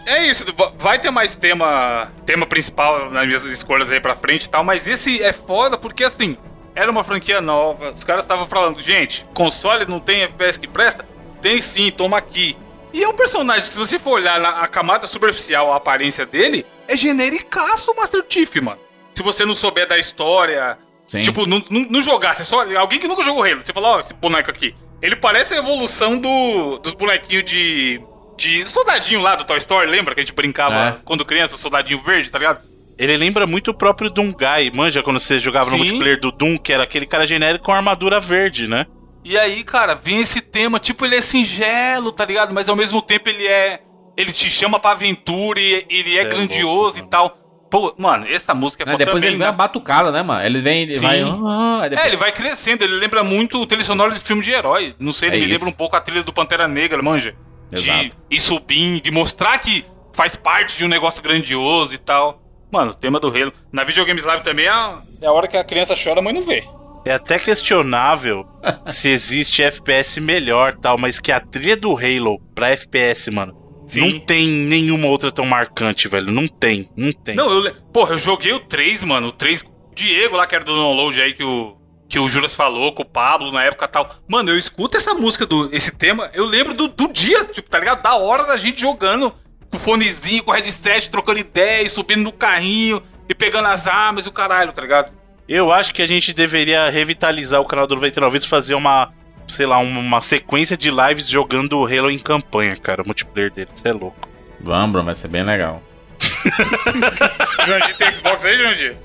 É 0.07 0.27
isso, 0.27 0.44
vai 0.79 0.98
ter 0.98 1.11
mais 1.11 1.35
tema, 1.35 2.09
tema 2.27 2.46
principal 2.46 3.11
nas 3.11 3.27
minhas 3.27 3.44
escolhas 3.44 3.90
aí 3.90 4.00
pra 4.00 4.14
frente 4.14 4.44
e 4.44 4.48
tal, 4.50 4.62
mas 4.62 4.87
esse 4.87 5.22
é 5.22 5.33
foda 5.33 5.79
porque 5.79 6.05
assim, 6.05 6.37
era 6.74 6.90
uma 6.90 7.03
franquia 7.03 7.40
nova, 7.40 7.90
os 7.92 8.05
caras 8.05 8.24
estavam 8.24 8.46
falando, 8.46 8.83
gente, 8.83 9.24
console 9.33 9.87
não 9.87 9.98
tem 10.00 10.22
FPS 10.24 10.59
que 10.59 10.68
presta? 10.68 11.07
Tem 11.40 11.59
sim, 11.61 11.90
toma 11.90 12.18
aqui. 12.18 12.55
E 12.92 13.03
é 13.03 13.09
um 13.09 13.14
personagem 13.14 13.62
que 13.66 13.72
se 13.72 13.79
você 13.79 13.98
for 13.98 14.12
olhar 14.12 14.38
na 14.38 14.50
a 14.61 14.66
camada 14.68 15.07
superficial, 15.07 15.72
a 15.72 15.77
aparência 15.77 16.27
dele, 16.27 16.66
é 16.88 16.97
genericaço 16.97 17.90
o 17.90 17.97
Master 17.97 18.25
Chief, 18.29 18.55
mano. 18.57 18.79
Se 19.14 19.23
você 19.23 19.44
não 19.44 19.55
souber 19.55 19.87
da 19.87 19.99
história, 19.99 20.77
Sim. 21.07 21.20
tipo, 21.20 21.47
não, 21.47 21.62
não, 21.70 21.81
não 21.88 22.03
jogar, 22.03 22.35
você 22.35 22.44
só. 22.44 22.64
Alguém 22.77 22.99
que 22.99 23.07
nunca 23.09 23.23
jogou 23.23 23.44
Halo, 23.44 23.62
você 23.62 23.73
fala, 23.73 23.97
ó, 23.97 24.01
esse 24.01 24.14
boneco 24.14 24.51
aqui. 24.51 24.75
Ele 25.01 25.16
parece 25.16 25.55
a 25.55 25.59
evolução 25.59 26.18
do, 26.18 26.79
dos 26.79 26.92
bonequinhos 26.92 27.44
de. 27.44 28.01
De 28.37 28.68
soldadinho 28.68 29.20
lá 29.20 29.37
do 29.37 29.44
Toy 29.44 29.59
Story, 29.59 29.88
lembra 29.88 30.12
que 30.12 30.20
a 30.20 30.25
gente 30.25 30.35
brincava 30.35 30.75
É. 30.75 30.97
quando 31.05 31.25
criança, 31.25 31.55
o 31.55 31.59
soldadinho 31.59 32.01
verde, 32.03 32.31
tá 32.31 32.38
ligado? 32.38 32.64
Ele 32.99 33.16
lembra 33.16 33.47
muito 33.47 33.70
o 33.70 33.75
próprio 33.75 34.11
Doomguy. 34.11 34.73
Manja 34.75 35.05
quando 35.05 35.20
você 35.20 35.38
jogava 35.38 35.66
no 35.66 35.73
Sim. 35.73 35.77
multiplayer 35.79 36.18
do 36.18 36.33
Doom, 36.33 36.59
que 36.59 36.73
era 36.73 36.83
aquele 36.83 37.07
cara 37.07 37.29
genérico 37.29 37.66
com 37.66 37.73
armadura 37.73 38.18
verde, 38.18 38.66
né? 38.66 38.87
E 39.23 39.38
aí, 39.38 39.62
cara, 39.62 39.94
vem 39.94 40.20
esse 40.20 40.40
tema, 40.40 40.81
tipo, 40.81 41.05
ele 41.07 41.14
é 41.14 41.20
singelo, 41.20 42.11
tá 42.11 42.25
ligado? 42.25 42.53
Mas 42.53 42.68
ao 42.68 42.75
mesmo 42.75 43.01
tempo 43.01 43.29
ele 43.29 43.47
é. 43.47 43.81
Ele 44.16 44.33
te 44.33 44.48
chama 44.50 44.79
pra 44.79 44.92
aventura 44.92 45.59
e 45.61 45.85
ele 45.90 46.11
Cê 46.11 46.18
é 46.18 46.20
é 46.22 46.24
grandioso 46.24 46.94
louco, 46.94 46.98
e 46.98 47.03
tal. 47.03 47.31
Pô, 47.70 47.92
mano, 47.98 48.24
essa 48.29 48.55
música 48.55 48.85
é 48.85 48.87
Né, 48.87 48.92
foda 48.92 49.05
Depois 49.05 49.20
também, 49.20 49.31
ele 49.31 49.38
vem 49.38 49.46
né? 49.46 49.48
a 49.48 49.53
batucada, 49.53 50.12
né, 50.12 50.22
mano? 50.22 50.44
Ele 50.44 50.61
vem, 50.61 50.83
ele 50.83 50.94
Sim. 50.94 51.00
vai. 51.00 51.20
ah, 51.22 51.81
aí 51.83 51.90
depois- 51.90 52.07
É, 52.07 52.09
ele 52.11 52.16
vai 52.16 52.31
crescendo, 52.31 52.85
ele 52.85 52.94
lembra 52.94 53.24
muito 53.24 53.61
o 53.61 53.66
trilha 53.66 53.83
sonora 53.83 54.12
de 54.12 54.20
filme 54.20 54.42
de 54.42 54.53
herói. 54.53 54.94
Não 54.98 55.11
sei, 55.11 55.31
ele 55.31 55.37
É 55.37 55.40
me 55.40 55.44
isso. 55.46 55.55
lembra 55.55 55.68
um 55.68 55.77
pouco 55.77 55.96
a 55.96 56.00
trilha 56.00 56.22
do 56.22 56.33
Pantera 56.33 56.68
Negra, 56.68 57.03
manja? 57.03 57.35
De 57.70 57.90
Exato. 57.90 58.16
ir 58.31 58.38
subindo, 58.40 59.00
de 59.03 59.11
mostrar 59.11 59.59
que 59.59 59.85
faz 60.12 60.37
parte 60.37 60.77
de 60.79 60.85
um 60.85 60.88
negócio 60.88 61.20
grandioso 61.20 61.92
e 61.92 61.98
tal. 61.98 62.40
Mano, 62.70 62.92
o 62.92 62.94
tema 62.94 63.18
do 63.18 63.27
Halo. 63.29 63.53
Na 63.72 63.83
Videogames 63.83 64.23
Live 64.25 64.44
também 64.44 64.67
é 64.67 64.71
a, 64.71 64.98
é 65.21 65.27
a 65.27 65.33
hora 65.33 65.48
que 65.48 65.56
a 65.56 65.65
criança 65.65 65.94
chora, 66.00 66.21
a 66.21 66.23
mãe 66.23 66.33
não 66.33 66.42
vê. 66.42 66.62
É 67.04 67.12
até 67.15 67.38
questionável 67.38 68.46
se 68.88 69.08
existe 69.08 69.62
FPS 69.62 70.21
melhor 70.21 70.75
tal, 70.75 70.96
mas 70.96 71.19
que 71.19 71.33
a 71.33 71.40
trilha 71.40 71.77
do 71.77 71.96
Halo 71.96 72.38
pra 72.54 72.71
FPS, 72.71 73.31
mano, 73.33 73.52
Sim. 73.87 74.01
não 74.01 74.21
tem 74.21 74.49
nenhuma 74.49 75.09
outra 75.09 75.31
tão 75.31 75.45
marcante, 75.45 76.09
velho. 76.09 76.31
Não 76.31 76.49
tem, 76.49 76.91
não 76.97 77.13
tem. 77.13 77.35
Não, 77.35 77.51
eu. 77.51 77.75
Porra, 77.93 78.15
eu 78.15 78.19
joguei 78.19 78.53
o 78.53 78.61
3, 78.61 79.03
mano. 79.03 79.29
O 79.29 79.33
3. 79.33 79.65
Diego 79.95 80.37
lá, 80.37 80.47
que 80.47 80.55
era 80.55 80.65
do 80.65 80.75
download 80.75 81.21
aí 81.21 81.35
que 81.35 81.45
o. 81.45 81.77
Que 82.09 82.19
o 82.19 82.29
Juras 82.29 82.55
falou, 82.55 82.93
com 82.93 83.03
o 83.03 83.07
Pablo 83.07 83.51
na 83.51 83.65
época 83.65 83.87
e 83.87 83.89
tal. 83.89 84.17
Mano, 84.29 84.51
eu 84.51 84.59
escuto 84.59 84.97
essa 84.97 85.15
música, 85.15 85.47
do, 85.47 85.75
esse 85.75 85.97
tema, 85.97 86.31
eu 86.35 86.45
lembro 86.45 86.75
do, 86.75 86.87
do 86.87 87.09
dia, 87.09 87.45
tipo, 87.47 87.69
tá 87.69 87.79
ligado? 87.79 88.03
Da 88.03 88.15
hora 88.15 88.45
da 88.45 88.57
gente 88.57 88.81
jogando 88.81 89.33
com 89.71 89.79
o 89.79 89.81
fonezinho, 89.81 90.45
com 90.45 90.51
o 90.51 90.55
headset, 90.55 91.11
trocando 91.11 91.41
ideia, 91.41 91.83
e 91.83 91.89
subindo 91.89 92.23
no 92.23 92.33
carrinho 92.33 93.03
e 93.29 93.35
pegando 93.35 93.69
as 93.69 93.87
armas 93.87 94.27
e 94.27 94.29
o 94.29 94.33
caralho, 94.33 94.73
tá 94.73 94.83
ligado? 94.83 95.13
Eu 95.49 95.73
acho 95.73 95.93
que 95.93 96.03
a 96.03 96.07
gente 96.07 96.33
deveria 96.33 96.89
revitalizar 96.91 97.61
o 97.61 97.65
canal 97.65 97.87
do 97.87 97.95
99 97.95 98.33
Vidas, 98.33 98.47
fazer 98.47 98.75
uma, 98.75 99.13
sei 99.49 99.67
lá, 99.67 99.79
uma, 99.79 100.21
sequência 100.21 100.77
de 100.77 100.90
lives 100.90 101.29
jogando 101.29 101.79
o 101.79 101.87
Halo 101.87 102.11
em 102.11 102.19
campanha, 102.19 102.77
cara. 102.77 103.03
O 103.03 103.07
multiplayer 103.07 103.53
dele, 103.53 103.71
você 103.75 103.88
é 103.88 103.92
louco. 103.92 104.29
Vamos, 104.61 104.92
Bruno, 104.92 105.07
vai 105.07 105.15
ser 105.15 105.29
bem 105.29 105.42
legal. 105.42 105.83
Jandir 107.67 107.97
tem 107.97 108.13
Xbox 108.13 108.45
aí, 108.45 108.59
Jandir? 108.59 108.97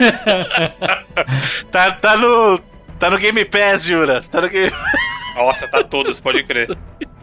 Tá, 1.70 1.90
tá 1.92 2.16
no. 2.16 2.58
Tá 2.98 3.10
no 3.10 3.18
Game 3.18 3.44
Pass, 3.44 3.84
Juras. 3.84 4.26
Tá 4.26 4.40
no 4.40 4.48
Game 4.48 4.72
Nossa, 5.36 5.68
tá 5.68 5.82
todos, 5.82 6.18
pode 6.18 6.42
crer. 6.44 6.76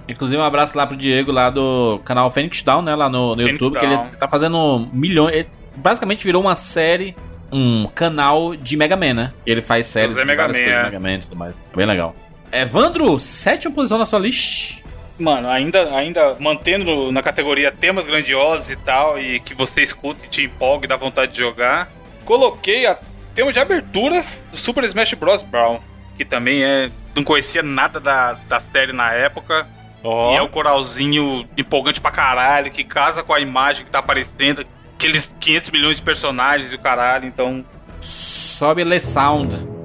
Inclusive, 0.08 0.42
um 0.42 0.46
abraço 0.46 0.78
lá 0.78 0.88
pro 0.88 0.96
Diego 0.96 1.32
lá 1.32 1.50
do 1.50 2.00
canal 2.06 2.30
Phoenix 2.30 2.64
Down, 2.64 2.82
né? 2.82 2.96
Lá 2.96 3.10
no, 3.10 3.36
no 3.36 3.42
YouTube, 3.42 3.78
que 3.78 3.86
Down. 3.86 4.06
ele 4.08 4.16
tá 4.18 4.28
fazendo 4.28 4.88
milhões. 4.94 5.34
Ele 5.34 5.48
basicamente 5.76 6.24
virou 6.24 6.42
uma 6.42 6.56
série, 6.56 7.16
um 7.52 7.86
canal 7.88 8.56
de 8.56 8.78
Mega 8.78 8.96
Man, 8.96 9.14
né? 9.14 9.34
Ele 9.46 9.62
faz 9.62 9.88
séries 9.88 10.14
Zé 10.14 10.22
de 10.22 10.28
Mega 10.28 10.48
Man, 10.48 10.58
é. 10.58 10.84
Mega 10.84 11.00
Man 11.00 11.14
e 11.14 11.20
tudo 11.20 11.36
mais. 11.36 11.56
É 11.74 11.76
bem 11.76 11.86
legal. 11.86 12.16
Evandro, 12.52 13.20
sétima 13.20 13.74
posição 13.74 13.98
na 13.98 14.06
sua 14.06 14.20
lista. 14.20 14.88
Mano, 15.20 15.50
ainda, 15.50 15.96
ainda 15.96 16.36
mantendo 16.40 17.12
na 17.12 17.24
categoria 17.24 17.72
temas 17.72 18.06
grandiosos 18.06 18.70
e 18.70 18.76
tal, 18.76 19.20
e 19.20 19.40
que 19.40 19.56
você 19.56 19.82
escuta 19.82 20.26
e 20.26 20.30
te 20.30 20.44
empolga 20.44 20.86
e 20.86 20.88
dá 20.88 20.96
vontade 20.96 21.34
de 21.34 21.40
jogar, 21.40 21.92
coloquei 22.24 22.86
a 22.86 22.98
tema 23.34 23.52
de 23.52 23.60
abertura 23.60 24.24
do 24.52 24.58
Super 24.58 24.84
Smash 24.84 25.14
Bros. 25.16 25.42
Brown, 25.42 25.80
que 26.18 26.24
também 26.24 26.64
é. 26.64 26.90
Não 27.16 27.24
conhecia 27.24 27.64
nada 27.64 28.00
da, 28.00 28.34
da 28.34 28.60
série 28.60 28.94
na 28.94 29.12
época. 29.12 29.68
Ó. 30.04 30.34
E 30.34 30.38
é 30.38 30.42
o 30.42 30.48
coralzinho 30.48 31.48
empolgante 31.58 32.00
pra 32.00 32.12
caralho, 32.12 32.72
que 32.72 32.84
casa 32.84 33.24
com 33.24 33.34
a 33.34 33.40
imagem 33.40 33.86
que 33.86 33.92
tá 33.92 34.00
aparecendo. 34.00 34.66
Aqueles 34.96 35.34
500 35.40 35.70
milhões 35.72 35.98
de 35.98 36.04
personagens 36.04 36.72
e 36.72 36.76
o 36.76 36.80
caralho, 36.80 37.28
então. 37.28 37.66
Sobe 38.00 38.84
Le 38.84 39.00
Sound. 39.00 39.77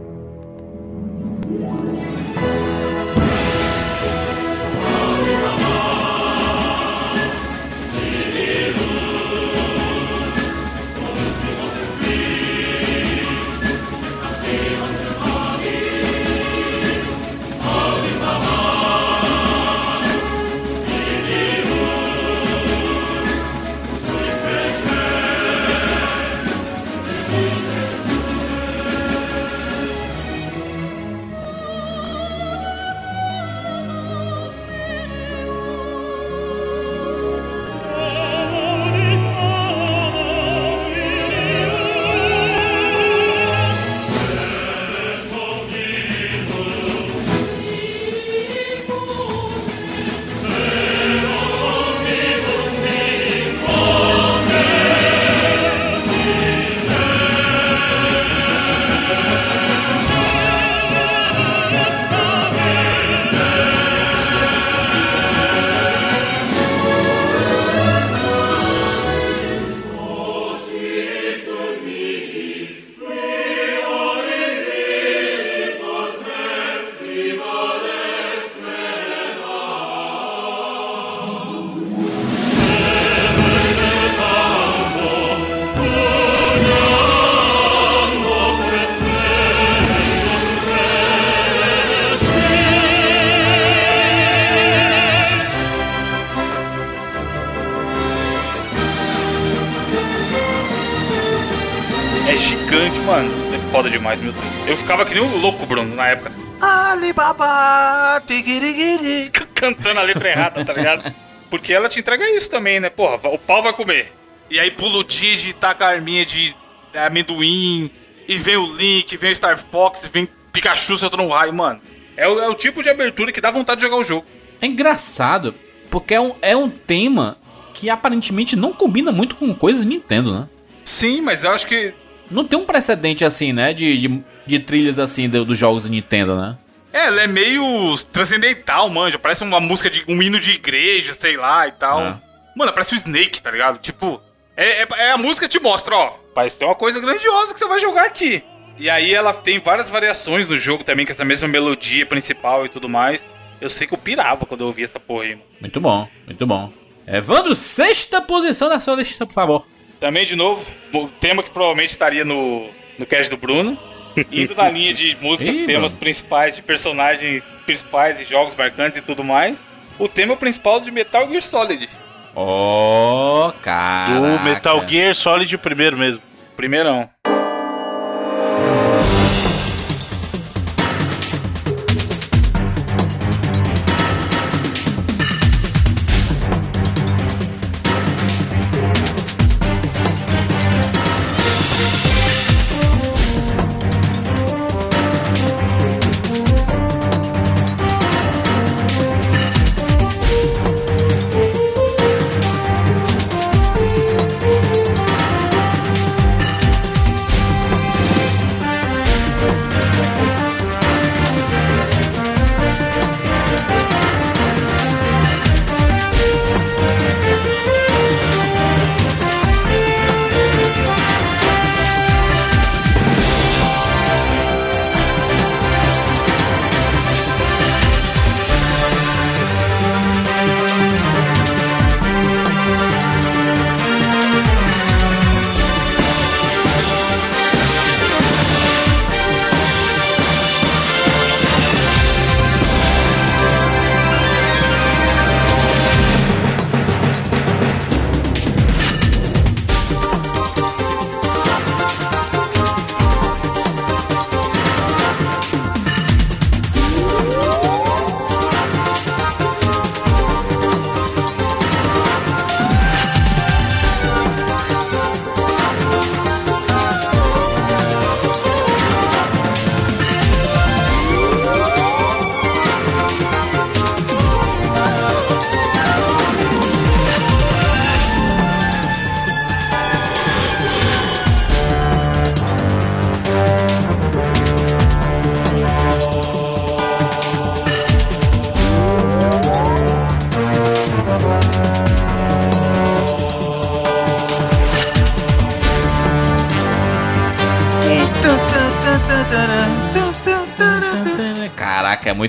Foda 103.73 103.89
demais, 103.89 104.20
meu 104.20 104.33
Deus. 104.33 104.45
Eu 104.68 104.77
ficava 104.77 105.07
que 105.07 105.14
nem 105.14 105.23
um 105.23 105.39
louco, 105.39 105.64
Bruno, 105.64 105.97
na 105.97 106.09
época. 106.09 106.31
Alibaba, 106.61 108.23
tigirigiri. 108.27 109.31
cantando 109.57 109.99
a 109.99 110.03
letra 110.03 110.29
errada, 110.29 110.62
tá 110.62 110.75
ligado? 110.75 111.12
Porque 111.49 111.73
ela 111.73 111.89
te 111.89 111.99
entrega 111.99 112.29
isso 112.37 112.51
também, 112.51 112.79
né? 112.79 112.91
Porra, 112.91 113.18
o 113.31 113.39
pau 113.39 113.62
vai 113.62 113.73
comer. 113.73 114.12
E 114.51 114.61
aí 114.61 114.70
pula 114.70 114.99
o 114.99 115.05
Didi, 115.05 115.55
taca 115.55 115.87
a 115.87 115.89
arminha 115.89 116.27
de 116.27 116.55
amendoim, 116.95 117.91
e 118.29 118.37
vem 118.37 118.59
o 118.59 118.77
Link, 118.77 119.16
vem 119.16 119.33
o 119.33 119.37
Star 119.37 119.59
Fox, 119.59 120.09
vem 120.12 120.29
Pikachu 120.53 120.99
soltando 120.99 121.23
um 121.23 121.31
raio, 121.31 121.55
mano. 121.55 121.81
É 122.14 122.29
o, 122.29 122.39
é 122.41 122.49
o 122.49 122.55
tipo 122.55 122.83
de 122.83 122.91
abertura 122.91 123.33
que 123.33 123.41
dá 123.41 123.51
vontade 123.51 123.81
de 123.81 123.87
jogar 123.87 123.97
o 123.97 124.05
jogo. 124.05 124.27
É 124.61 124.66
engraçado, 124.66 125.55
porque 125.91 126.12
é 126.12 126.20
um, 126.20 126.35
é 126.43 126.55
um 126.55 126.68
tema 126.68 127.39
que 127.73 127.89
aparentemente 127.89 128.55
não 128.55 128.75
combina 128.75 129.11
muito 129.11 129.35
com 129.35 129.55
coisas 129.55 129.87
Nintendo, 129.87 130.41
né? 130.41 130.49
Sim, 130.85 131.23
mas 131.23 131.43
eu 131.45 131.53
acho 131.53 131.66
que. 131.66 131.95
Não 132.33 132.45
tem 132.45 132.59
um 132.59 132.64
precedente 132.64 133.24
assim, 133.24 133.53
né? 133.53 133.72
De, 133.72 133.97
de, 133.99 134.22
de 134.47 134.59
trilhas 134.61 134.99
assim 134.99 135.28
do- 135.28 135.45
dos 135.45 135.59
jogos 135.59 135.85
de 135.85 135.91
Nintendo, 135.91 136.35
né? 136.37 136.57
É, 136.93 137.07
ela 137.07 137.22
é 137.22 137.26
meio 137.26 137.97
transcendental, 138.12 138.89
manja. 138.89 139.18
Parece 139.18 139.43
uma 139.43 139.61
música 139.61 139.89
de 139.91 140.05
um 140.09 140.22
hino 140.22 140.39
de 140.41 140.53
igreja, 140.53 141.14
sei 141.14 141.37
lá 141.37 141.66
e 141.68 141.72
tal. 141.72 142.01
É. 142.07 142.16
Mano, 142.57 142.72
parece 142.72 142.95
o 142.95 142.97
Snake, 142.97 143.41
tá 143.43 143.51
ligado? 143.51 143.78
Tipo, 143.78 144.20
é, 144.57 144.83
é- 144.83 144.89
é 144.99 145.11
a 145.12 145.16
música 145.18 145.49
que 145.49 145.59
te 145.59 145.62
mostra, 145.62 145.95
ó. 145.97 146.11
Parece 146.35 146.59
ter 146.59 146.64
uma 146.64 146.74
coisa 146.74 147.01
grandiosa 147.01 147.53
que 147.55 147.59
você 147.59 147.66
vai 147.66 147.78
jogar 147.78 148.05
aqui. 148.05 148.43
E 148.78 148.89
aí 148.91 149.14
ela 149.14 149.33
tem 149.35 149.59
várias 149.59 149.89
variações 149.89 150.49
no 150.49 150.57
jogo 150.57 150.83
também, 150.85 151.05
com 151.07 151.12
essa 151.12 151.24
mesma 151.24 151.47
melodia 151.49 152.05
principal 152.07 152.64
e 152.64 152.68
tudo 152.68 152.89
mais. 152.89 153.22
Eu 153.61 153.68
sei 153.68 153.87
que 153.87 153.95
eu 153.95 153.99
pirava 153.99 154.45
quando 154.45 154.62
eu 154.62 154.66
ouvia 154.66 154.85
essa 154.85 154.99
porra 154.99 155.24
aí, 155.24 155.30
mano. 155.30 155.43
Muito 155.61 155.80
bom, 155.80 156.09
muito 156.26 156.47
bom. 156.47 156.72
Evandro, 157.07 157.55
sexta 157.55 158.20
posição 158.20 158.68
na 158.68 158.80
sua 158.80 158.97
lista, 158.97 159.26
por 159.26 159.33
favor. 159.35 159.66
Também, 160.03 160.27
de 160.27 160.35
novo, 160.35 160.67
o 160.93 161.07
tema 161.07 161.45
que 161.45 161.51
provavelmente 161.51 161.91
estaria 161.91 162.25
no, 162.25 162.69
no 162.99 163.07
cast 163.07 163.31
do 163.31 163.37
Bruno. 163.37 163.79
Indo 164.33 164.53
na 164.53 164.69
linha 164.69 164.93
de 164.93 165.17
músicas, 165.21 165.55
Ih, 165.55 165.65
temas 165.65 165.93
mano. 165.93 166.01
principais, 166.01 166.57
de 166.57 166.63
personagens 166.63 167.45
principais 167.65 168.21
e 168.21 168.25
jogos 168.25 168.57
marcantes 168.57 168.99
e 168.99 169.01
tudo 169.01 169.23
mais. 169.23 169.63
O 170.01 170.09
tema 170.09 170.37
principal 170.37 170.81
de 170.81 170.91
Metal 170.91 171.29
Gear 171.29 171.41
Solid. 171.41 171.89
Oh, 172.35 173.53
cara. 173.63 174.19
Do 174.19 174.43
Metal 174.43 174.89
Gear 174.89 175.15
Solid 175.15 175.55
o 175.55 175.59
primeiro 175.61 175.97
mesmo. 175.97 176.21
Primeirão. 176.57 177.09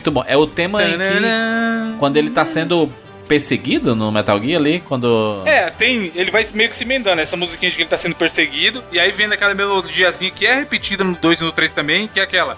Muito 0.04 0.12
bom. 0.12 0.24
É 0.28 0.36
o 0.36 0.45
tema 0.45 0.84
em 0.84 0.97
que 0.97 1.97
quando 1.97 2.18
ele 2.18 2.30
tá 2.30 2.43
sendo 2.43 2.91
perseguido 3.28 3.95
no 3.95 4.12
Metal 4.12 4.38
Gear 4.38 4.60
ali, 4.60 4.82
quando 4.82 5.41
É, 5.45 5.70
tem. 5.70 6.12
Ele 6.14 6.30
vai 6.30 6.45
meio 6.54 6.70
que 6.70 6.76
se 6.76 6.84
emendando 6.84 7.22
essa 7.22 7.38
musiquinha 7.38 7.72
de 7.72 7.78
que 7.78 7.84
ele 7.84 7.89
tá 7.89 7.97
sendo 7.97 8.16
perseguido. 8.16 8.84
E 8.91 8.99
aí 8.99 9.12
vem 9.12 9.28
aquela 9.28 9.54
melodiazinha 9.56 10.30
que 10.30 10.45
é 10.45 10.56
repetida 10.56 11.04
no 11.04 11.16
2 11.16 11.39
e 11.39 11.43
no 11.43 11.51
3 11.51 11.72
também, 11.72 12.08
que 12.08 12.20
é 12.20 12.24
aquela. 12.24 12.58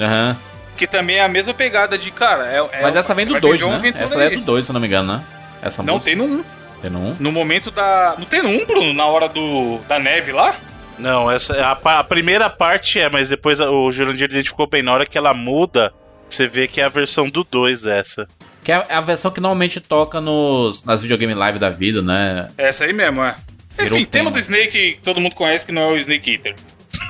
Aham. 0.00 0.36
Que 0.76 0.86
também 0.86 1.16
é 1.16 1.20
a 1.20 1.28
mesma 1.28 1.52
pegada 1.52 1.96
de, 1.98 2.10
cara. 2.10 2.46
É, 2.46 2.78
é- 2.78 2.82
Mas 2.82 2.96
essa 2.96 3.14
vem 3.14 3.26
do 3.26 3.32
vai 3.32 3.40
2, 3.40 3.60
viver 3.60 3.70
uma 3.70 3.78
né? 3.78 3.94
Essa 3.96 4.20
é 4.24 4.30
do 4.30 4.40
2, 4.40 4.64
se 4.64 4.70
eu 4.70 4.74
não 4.74 4.80
me 4.80 4.86
engano, 4.86 5.12
né? 5.12 5.22
Essa 5.60 5.82
Não, 5.82 5.94
música. 5.94 6.10
tem 6.10 6.18
no 6.18 6.24
1. 6.40 6.44
Tem 6.80 6.90
no 6.90 6.98
1. 6.98 7.16
No 7.20 7.30
momento 7.30 7.70
da. 7.70 8.16
Não 8.18 8.24
tem 8.26 8.42
no 8.42 8.48
1, 8.48 8.66
Bruno? 8.66 8.92
Na 8.94 9.04
hora 9.06 9.28
do 9.28 9.78
da 9.86 9.98
neve 10.00 10.32
lá? 10.32 10.54
Não, 10.98 11.30
essa 11.30 11.54
a, 11.64 11.72
a 11.98 12.04
primeira 12.04 12.48
parte 12.50 13.00
é, 13.00 13.08
mas 13.08 13.28
depois 13.28 13.58
o 13.60 13.90
Jurandir 13.90 14.24
identificou 14.30 14.66
bem. 14.66 14.82
Na 14.82 14.92
hora 14.92 15.06
que 15.06 15.16
ela 15.18 15.34
muda, 15.34 15.92
você 16.28 16.46
vê 16.46 16.68
que 16.68 16.80
é 16.80 16.84
a 16.84 16.88
versão 16.88 17.28
do 17.28 17.44
2 17.44 17.86
essa. 17.86 18.28
Que 18.62 18.70
é 18.72 18.84
a 18.88 19.00
versão 19.00 19.30
que 19.30 19.40
normalmente 19.40 19.80
toca 19.80 20.20
nos, 20.20 20.84
nas 20.84 21.02
videogame 21.02 21.34
live 21.34 21.58
da 21.58 21.68
vida, 21.70 22.00
né? 22.00 22.48
Essa 22.56 22.84
aí 22.84 22.92
mesmo, 22.92 23.22
é. 23.24 23.34
Virou 23.76 23.98
Enfim, 23.98 24.06
tema 24.06 24.24
tema. 24.26 24.30
do 24.30 24.38
Snake 24.38 24.70
que 24.94 24.98
todo 25.02 25.20
mundo 25.20 25.34
conhece 25.34 25.66
que 25.66 25.72
não 25.72 25.82
é 25.82 25.88
o 25.88 25.96
Snake 25.96 26.30
Eater. 26.32 26.54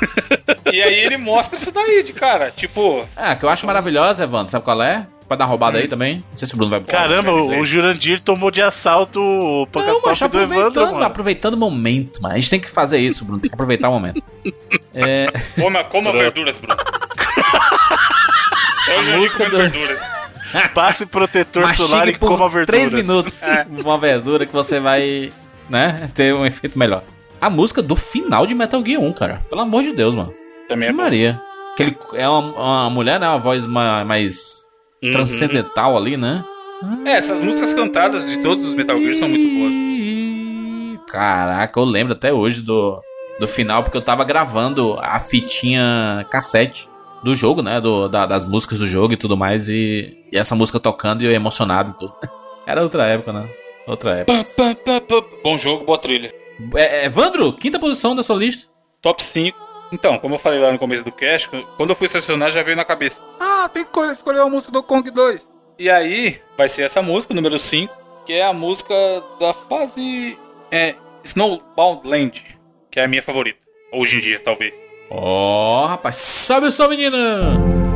e 0.72 0.80
aí 0.80 0.94
ele 1.00 1.16
mostra 1.16 1.58
isso 1.58 1.70
daí, 1.70 2.02
de 2.02 2.12
cara. 2.12 2.50
Tipo, 2.50 3.06
Ah, 3.16 3.34
que 3.36 3.44
eu 3.44 3.48
acho 3.48 3.66
maravilhosa, 3.66 4.24
Evandro. 4.24 4.50
Sabe 4.50 4.64
qual 4.64 4.82
é? 4.82 5.06
Pode 5.32 5.38
dar 5.38 5.46
roubada 5.46 5.78
aí 5.78 5.88
também? 5.88 6.22
Não 6.30 6.36
sei 6.36 6.46
se 6.46 6.52
o 6.52 6.58
Bruno 6.58 6.72
vai 6.72 6.80
Caramba, 6.80 7.32
o, 7.32 7.60
o 7.60 7.64
Jurandir 7.64 8.20
tomou 8.20 8.50
de 8.50 8.60
assalto 8.60 9.18
o 9.18 9.66
Não, 9.74 10.00
mas 10.04 10.18
Pancatop 10.18 10.30
do 10.30 10.40
Evandro, 10.42 10.60
aproveitando, 10.66 10.92
mano. 10.92 11.04
aproveitando 11.06 11.54
o 11.54 11.56
momento, 11.56 12.20
mano. 12.22 12.34
A 12.34 12.38
gente 12.38 12.50
tem 12.50 12.60
que 12.60 12.68
fazer 12.68 12.98
isso, 12.98 13.24
Bruno. 13.24 13.40
Tem 13.40 13.48
que 13.48 13.54
aproveitar 13.54 13.88
o 13.88 13.92
momento. 13.92 14.22
É, 14.94 15.32
coma, 15.58 15.82
coma 15.84 16.12
verduras, 16.12 16.58
Bruno. 16.58 16.76
Só 18.84 19.02
música 19.16 19.44
comendo 19.46 19.56
do- 19.56 19.70
verduras. 19.70 20.00
Passe 20.74 21.06
protetor 21.06 21.66
solar 21.74 22.06
e 22.08 22.14
coma 22.14 22.46
verduras. 22.50 22.90
3 22.90 22.92
minutos 22.92 23.40
uma 23.70 23.96
verdura 23.96 24.44
que 24.44 24.52
você 24.52 24.78
vai, 24.78 25.30
né, 25.70 26.10
ter 26.14 26.34
um 26.34 26.44
efeito 26.44 26.78
melhor. 26.78 27.02
A 27.40 27.48
música 27.48 27.80
do 27.80 27.96
final 27.96 28.46
de 28.46 28.54
Metal 28.54 28.84
Gear 28.84 29.00
1, 29.00 29.12
cara. 29.14 29.40
Pelo 29.48 29.62
amor 29.62 29.82
de 29.82 29.92
Deus, 29.92 30.14
mano. 30.14 30.34
Também 30.68 30.90
é. 30.90 30.92
Maria. 30.92 31.40
Que 31.76 31.84
ele 31.84 31.96
é 32.14 32.28
uma, 32.28 32.82
uma 32.84 32.90
mulher, 32.90 33.18
né? 33.18 33.26
Uma 33.26 33.38
voz 33.38 33.64
ma- 33.64 34.04
mais 34.04 34.61
Uhum. 35.02 35.12
transcendental 35.12 35.96
ali, 35.96 36.16
né? 36.16 36.44
É, 37.04 37.12
essas 37.12 37.40
músicas 37.40 37.72
cantadas 37.74 38.26
de 38.26 38.38
todos 38.38 38.66
os 38.66 38.74
Metal 38.74 38.98
Gear 38.98 39.16
são 39.16 39.28
muito 39.28 39.48
boas. 39.58 39.72
Caraca, 41.08 41.78
eu 41.78 41.84
lembro 41.84 42.12
até 42.14 42.32
hoje 42.32 42.60
do, 42.60 43.00
do 43.38 43.46
final, 43.46 43.82
porque 43.82 43.96
eu 43.96 44.02
tava 44.02 44.24
gravando 44.24 44.96
a 45.00 45.18
fitinha 45.20 46.26
cassete 46.30 46.88
do 47.22 47.34
jogo, 47.34 47.62
né? 47.62 47.80
Do, 47.80 48.08
da- 48.08 48.26
das 48.26 48.44
músicas 48.44 48.78
do 48.78 48.86
jogo 48.86 49.12
e 49.12 49.16
tudo 49.16 49.36
mais. 49.36 49.68
E, 49.68 50.16
e 50.32 50.36
essa 50.38 50.54
música 50.54 50.80
tocando 50.80 51.22
e 51.22 51.26
eu 51.26 51.32
emocionado 51.32 51.90
e 51.90 51.98
tudo. 51.98 52.14
Era 52.66 52.82
outra 52.82 53.04
época, 53.06 53.32
né? 53.32 53.48
Outra 53.86 54.18
época. 54.18 54.32
Bom 55.42 55.58
jogo, 55.58 55.84
boa 55.84 55.98
trilha. 55.98 56.32
É, 56.76 57.02
é, 57.02 57.04
Evandro, 57.06 57.52
quinta 57.52 57.78
posição 57.78 58.14
da 58.14 58.22
sua 58.22 58.36
lista. 58.36 58.66
Top 59.00 59.22
5. 59.22 59.56
Então, 59.92 60.18
como 60.18 60.34
eu 60.34 60.38
falei 60.38 60.58
lá 60.58 60.72
no 60.72 60.78
começo 60.78 61.04
do 61.04 61.12
cast, 61.12 61.48
quando 61.76 61.90
eu 61.90 61.96
fui 61.96 62.08
selecionar 62.08 62.50
já 62.50 62.62
veio 62.62 62.76
na 62.76 62.84
cabeça. 62.84 63.20
Ah, 63.38 63.68
tem 63.72 63.84
que 63.84 64.00
escolher- 64.12 64.40
a 64.40 64.48
música 64.48 64.72
do 64.72 64.82
Kong 64.82 65.10
2. 65.10 65.46
E 65.78 65.90
aí, 65.90 66.40
vai 66.56 66.68
ser 66.68 66.82
essa 66.82 67.02
música, 67.02 67.34
número 67.34 67.58
5, 67.58 67.94
que 68.24 68.32
é 68.32 68.44
a 68.44 68.52
música 68.52 68.94
da 69.38 69.52
fase 69.52 70.38
é, 70.70 70.94
Snowbound 71.22 72.08
Land, 72.08 72.44
que 72.90 72.98
é 72.98 73.04
a 73.04 73.08
minha 73.08 73.22
favorita. 73.22 73.58
Hoje 73.92 74.16
em 74.16 74.20
dia, 74.20 74.40
talvez. 74.40 74.74
Ó, 75.10 75.84
rapaz, 75.86 76.16
sobe 76.16 76.68
o 76.68 76.88
menina! 76.88 77.91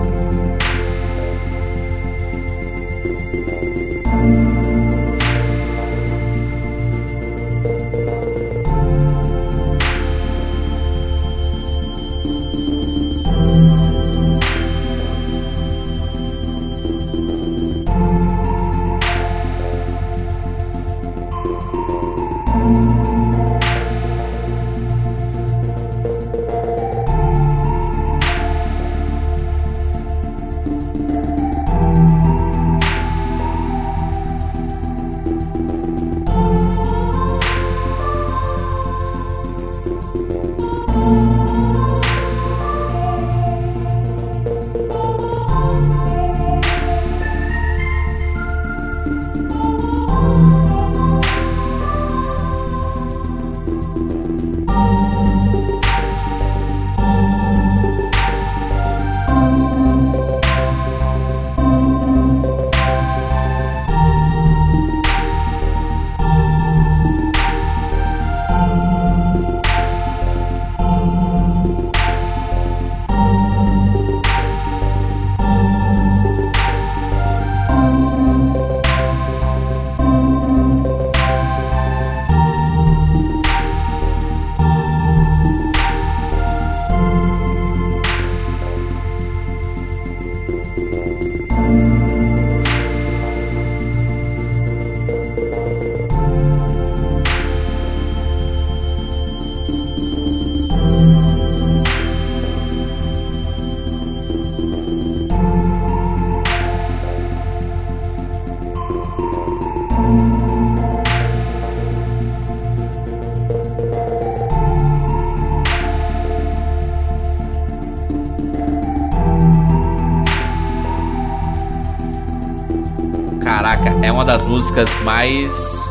Das 124.27 124.45
músicas 124.45 124.93
mais 125.03 125.85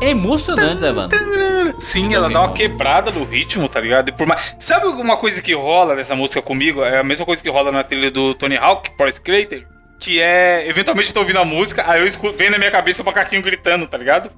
emocionantes, 0.00 0.82
Evandro. 0.82 1.18
Sim, 1.80 2.14
ela 2.14 2.28
dá 2.30 2.40
uma 2.42 2.52
quebrada 2.52 3.10
no 3.10 3.24
ritmo, 3.24 3.68
tá 3.68 3.80
ligado? 3.80 4.08
E 4.08 4.12
por 4.12 4.26
mais... 4.26 4.56
Sabe 4.58 4.86
uma 4.86 5.16
coisa 5.16 5.40
que 5.42 5.54
rola 5.54 5.94
nessa 5.94 6.14
música 6.14 6.40
comigo? 6.42 6.82
É 6.84 6.98
a 6.98 7.04
mesma 7.04 7.24
coisa 7.24 7.42
que 7.42 7.48
rola 7.48 7.72
na 7.72 7.82
trilha 7.82 8.10
do 8.10 8.34
Tony 8.34 8.56
Hawk, 8.56 8.90
Pro 8.96 9.08
Skater. 9.08 9.66
Que 10.00 10.20
é, 10.20 10.68
eventualmente 10.68 11.08
eu 11.08 11.14
tô 11.14 11.20
ouvindo 11.20 11.38
a 11.38 11.44
música, 11.44 11.84
aí 11.86 12.00
eu 12.00 12.06
escuto, 12.06 12.36
vem 12.36 12.50
na 12.50 12.58
minha 12.58 12.70
cabeça 12.70 13.02
o 13.02 13.06
macaquinho 13.06 13.42
gritando, 13.42 13.86
tá 13.86 13.96
ligado? 13.98 14.30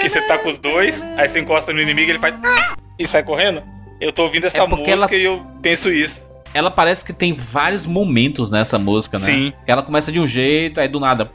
Que 0.00 0.08
você 0.08 0.20
tá 0.22 0.38
com 0.38 0.48
os 0.48 0.58
dois, 0.58 1.02
aí 1.16 1.26
você 1.26 1.40
encosta 1.40 1.72
no 1.72 1.80
inimigo 1.80 2.10
ele 2.12 2.18
faz. 2.18 2.36
"Ah!" 2.44 2.74
E 2.98 3.06
sai 3.06 3.22
correndo. 3.22 3.62
Eu 4.00 4.12
tô 4.12 4.22
ouvindo 4.24 4.46
essa 4.46 4.58
É 4.58 4.66
música 4.66 4.90
ela- 4.90 5.14
e 5.14 5.24
eu 5.24 5.44
penso 5.62 5.90
isso. 5.90 6.24
Ela 6.54 6.70
parece 6.70 7.04
que 7.04 7.12
tem 7.12 7.32
vários 7.32 7.84
momentos 7.84 8.48
nessa 8.48 8.78
música, 8.78 9.18
né? 9.18 9.24
Sim. 9.24 9.52
Ela 9.66 9.82
começa 9.82 10.12
de 10.12 10.20
um 10.20 10.26
jeito, 10.26 10.80
aí 10.80 10.86
do 10.86 11.00
nada. 11.00 11.30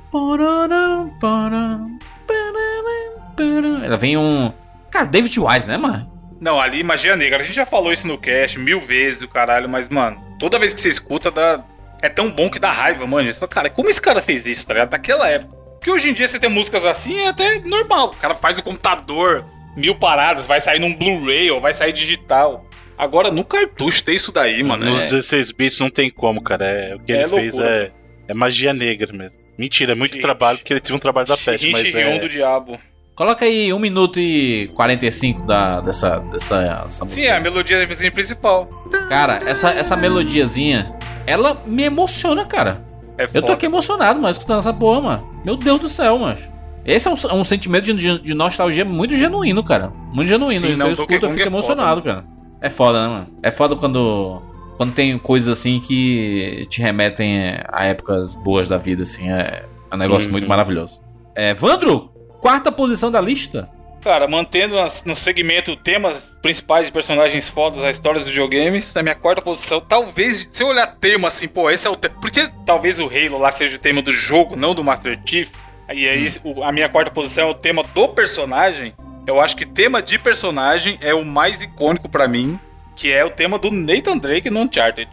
Ela 3.83 3.97
vem 3.97 4.17
um. 4.17 4.51
Cara, 4.89 5.05
David 5.05 5.37
Wise, 5.37 5.67
né, 5.67 5.77
mano? 5.77 6.09
Não, 6.39 6.59
ali, 6.59 6.83
magia 6.83 7.17
negra. 7.17 7.39
A 7.39 7.43
gente 7.43 7.55
já 7.55 7.65
falou 7.65 7.91
isso 7.91 8.07
no 8.07 8.17
cast 8.17 8.57
mil 8.57 8.79
vezes, 8.79 9.21
o 9.21 9.27
caralho, 9.27 9.67
mas, 9.67 9.89
mano, 9.89 10.17
toda 10.39 10.57
vez 10.57 10.73
que 10.73 10.79
você 10.79 10.87
escuta, 10.87 11.29
dá... 11.29 11.61
é 12.01 12.07
tão 12.07 12.31
bom 12.31 12.49
que 12.49 12.57
dá 12.57 12.71
raiva, 12.71 13.05
mano. 13.05 13.31
Você 13.31 13.37
fala, 13.37 13.49
cara, 13.49 13.69
como 13.69 13.89
esse 13.89 14.01
cara 14.01 14.21
fez 14.21 14.45
isso, 14.45 14.65
tá 14.65 14.73
ligado? 14.73 14.91
Naquela 14.91 15.27
época. 15.29 15.53
Porque 15.75 15.91
hoje 15.91 16.09
em 16.09 16.13
dia 16.13 16.27
você 16.27 16.39
tem 16.39 16.49
músicas 16.49 16.85
assim, 16.85 17.17
é 17.19 17.27
até 17.27 17.59
normal. 17.59 18.07
O 18.07 18.15
cara 18.15 18.35
faz 18.35 18.55
no 18.55 18.63
computador, 18.63 19.45
mil 19.75 19.95
paradas, 19.95 20.45
vai 20.45 20.59
sair 20.59 20.79
num 20.79 20.93
Blu-ray 20.93 21.51
ou 21.51 21.59
vai 21.59 21.73
sair 21.73 21.93
digital. 21.93 22.65
Agora, 22.99 23.31
no 23.31 23.45
cartucho 23.45 24.03
tem 24.03 24.15
isso 24.15 24.29
daí, 24.31 24.61
mano. 24.61 24.85
Nos 24.85 25.01
é- 25.01 25.05
16 25.05 25.51
bits 25.53 25.79
não 25.79 25.89
tem 25.89 26.09
como, 26.09 26.41
cara. 26.41 26.65
É, 26.65 26.95
o 26.95 26.99
que 26.99 27.13
É 27.13 27.21
ele 27.21 27.29
fez 27.29 27.53
loucura. 27.53 27.69
é, 27.75 27.91
é 28.27 28.33
magia 28.33 28.73
negra 28.73 29.13
mesmo. 29.13 29.37
Mentira, 29.57 29.93
é 29.93 29.95
muito 29.95 30.13
Gente. 30.15 30.21
trabalho, 30.21 30.57
porque 30.57 30.73
ele 30.73 30.81
teve 30.81 30.93
um 30.95 30.99
trabalho 30.99 31.25
da 31.27 31.37
peste, 31.37 31.71
mas 31.71 31.95
é... 31.95 32.19
do 32.19 32.27
diabo. 32.27 32.77
Coloca 33.15 33.43
aí 33.45 33.71
1 33.73 33.79
minuto 33.79 34.19
e 34.19 34.67
45 34.75 35.45
da, 35.45 35.79
dessa, 35.81 36.19
dessa 36.31 36.85
essa 36.89 37.03
música. 37.05 37.21
Sim, 37.21 37.27
é 37.27 37.35
a 37.35 37.39
melodia 37.39 37.85
principal. 38.11 38.67
Cara, 39.09 39.41
essa, 39.45 39.71
essa 39.71 39.95
melodiazinha, 39.97 40.93
ela 41.25 41.61
me 41.65 41.83
emociona, 41.83 42.45
cara. 42.45 42.85
É 43.17 43.23
Eu 43.23 43.27
tô 43.27 43.41
foda. 43.41 43.53
aqui 43.53 43.65
emocionado, 43.65 44.19
mano, 44.19 44.31
escutando 44.31 44.59
essa 44.59 44.73
porra, 44.73 45.01
mano. 45.01 45.29
Meu 45.43 45.57
Deus 45.57 45.79
do 45.81 45.89
céu, 45.89 46.17
mano. 46.19 46.37
Esse 46.85 47.07
é 47.07 47.11
um, 47.11 47.39
um 47.39 47.43
sentimento 47.43 47.85
de, 47.85 47.93
de- 47.93 48.19
de 48.23 48.33
nostalgia 48.33 48.85
muito 48.85 49.15
genuíno, 49.17 49.61
cara. 49.63 49.91
Muito 50.13 50.29
genuíno. 50.29 50.61
Sim, 50.61 50.69
Isso 50.69 50.79
não, 50.79 50.87
eu 50.87 50.93
escuto, 50.93 51.13
eu 51.13 51.19
fico 51.19 51.31
é 51.33 51.35
foda, 51.43 51.47
emocionado, 51.47 52.01
cara. 52.01 52.23
É 52.61 52.69
foda, 52.69 53.01
né, 53.01 53.07
mano? 53.07 53.27
É 53.43 53.51
foda 53.51 53.75
quando, 53.75 54.41
quando 54.77 54.93
tem 54.93 55.17
coisas 55.17 55.57
assim 55.57 55.79
que 55.79 56.67
te 56.69 56.81
remetem 56.81 57.57
a 57.67 57.85
épocas 57.85 58.35
boas 58.35 58.67
da 58.67 58.77
vida, 58.77 59.03
assim. 59.03 59.31
É, 59.31 59.63
é 59.91 59.95
um 59.95 59.97
negócio 59.97 60.27
Uhum. 60.27 60.33
muito 60.33 60.47
maravilhoso. 60.47 60.99
É, 61.35 61.53
Vandro, 61.53 62.11
quarta 62.41 62.71
posição 62.71 63.09
da 63.11 63.21
lista. 63.21 63.69
Cara, 64.01 64.27
mantendo 64.29 64.75
no 65.05 65.13
segmento 65.13 65.75
temas 65.75 66.19
principais 66.41 66.85
de 66.85 66.91
personagens 66.91 67.49
fodas, 67.49 67.83
as 67.83 67.97
histórias 67.97 68.23
dos 68.23 68.31
videogames, 68.31 68.93
na 68.93 69.03
minha 69.03 69.15
quarta 69.15 69.41
posição, 69.41 69.81
talvez, 69.81 70.49
se 70.53 70.63
eu 70.63 70.67
olhar 70.69 70.87
tema 70.87 71.27
assim, 71.27 71.49
pô, 71.49 71.69
esse 71.69 71.85
é 71.85 71.89
o 71.89 71.97
tema. 71.97 72.15
Porque 72.21 72.47
talvez 72.65 72.97
o 72.99 73.07
Halo 73.07 73.37
lá 73.37 73.51
seja 73.51 73.75
o 73.75 73.79
tema 73.79 74.01
do 74.01 74.11
jogo, 74.11 74.55
não 74.55 74.73
do 74.73 74.83
Master 74.83 75.19
Chief. 75.25 75.49
E 75.93 76.07
aí, 76.07 76.29
o- 76.45 76.63
a 76.63 76.71
minha 76.71 76.87
quarta 76.87 77.11
posição 77.11 77.47
é 77.47 77.51
o 77.51 77.53
tema 77.53 77.83
do 77.93 78.07
personagem. 78.07 78.93
Eu 79.29 79.39
acho 79.39 79.55
que 79.55 79.63
tema 79.63 80.01
de 80.01 80.17
personagem 80.17 80.97
é 81.01 81.13
o 81.13 81.23
mais 81.23 81.61
icônico 81.61 82.09
pra 82.09 82.27
mim, 82.27 82.59
que 82.95 83.11
é 83.11 83.23
o 83.23 83.29
tema 83.29 83.59
do 83.59 83.69
Nathan 83.69 84.17
Drake 84.17 84.49
no 84.49 84.61
Uncharted, 84.61 85.07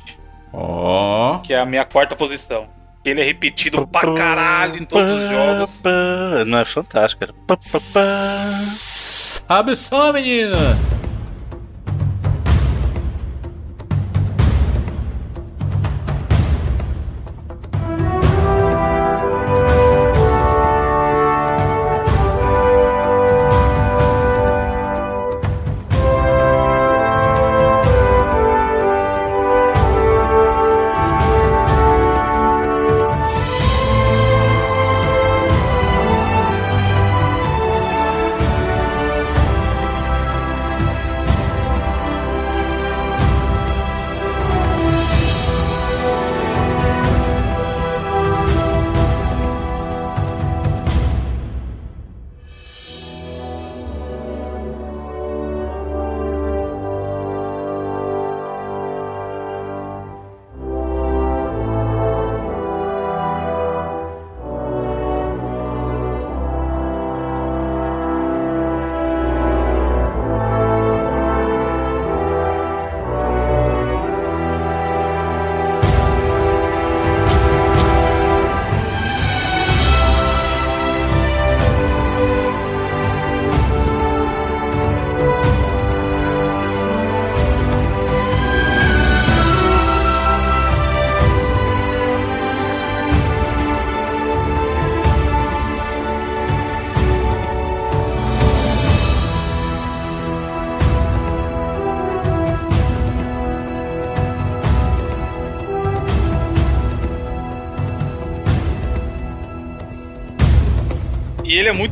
Ó. 0.55 1.41
que 1.41 1.53
é 1.53 1.59
a 1.61 1.67
minha 1.67 1.85
quarta 1.85 2.17
posição. 2.17 2.67
Ele 3.05 3.21
é 3.21 3.25
repetido 3.25 3.87
pra 3.87 4.14
caralho 4.14 4.81
em 4.81 4.87
todos 4.87 5.12
os 5.12 5.29
jogos. 5.29 5.83
Não 6.47 6.59
é 6.59 6.64
fantástico, 6.64 7.21
cara. 7.21 7.35
Sabe 9.47 9.77
só, 9.77 10.11
menina! 10.14 10.57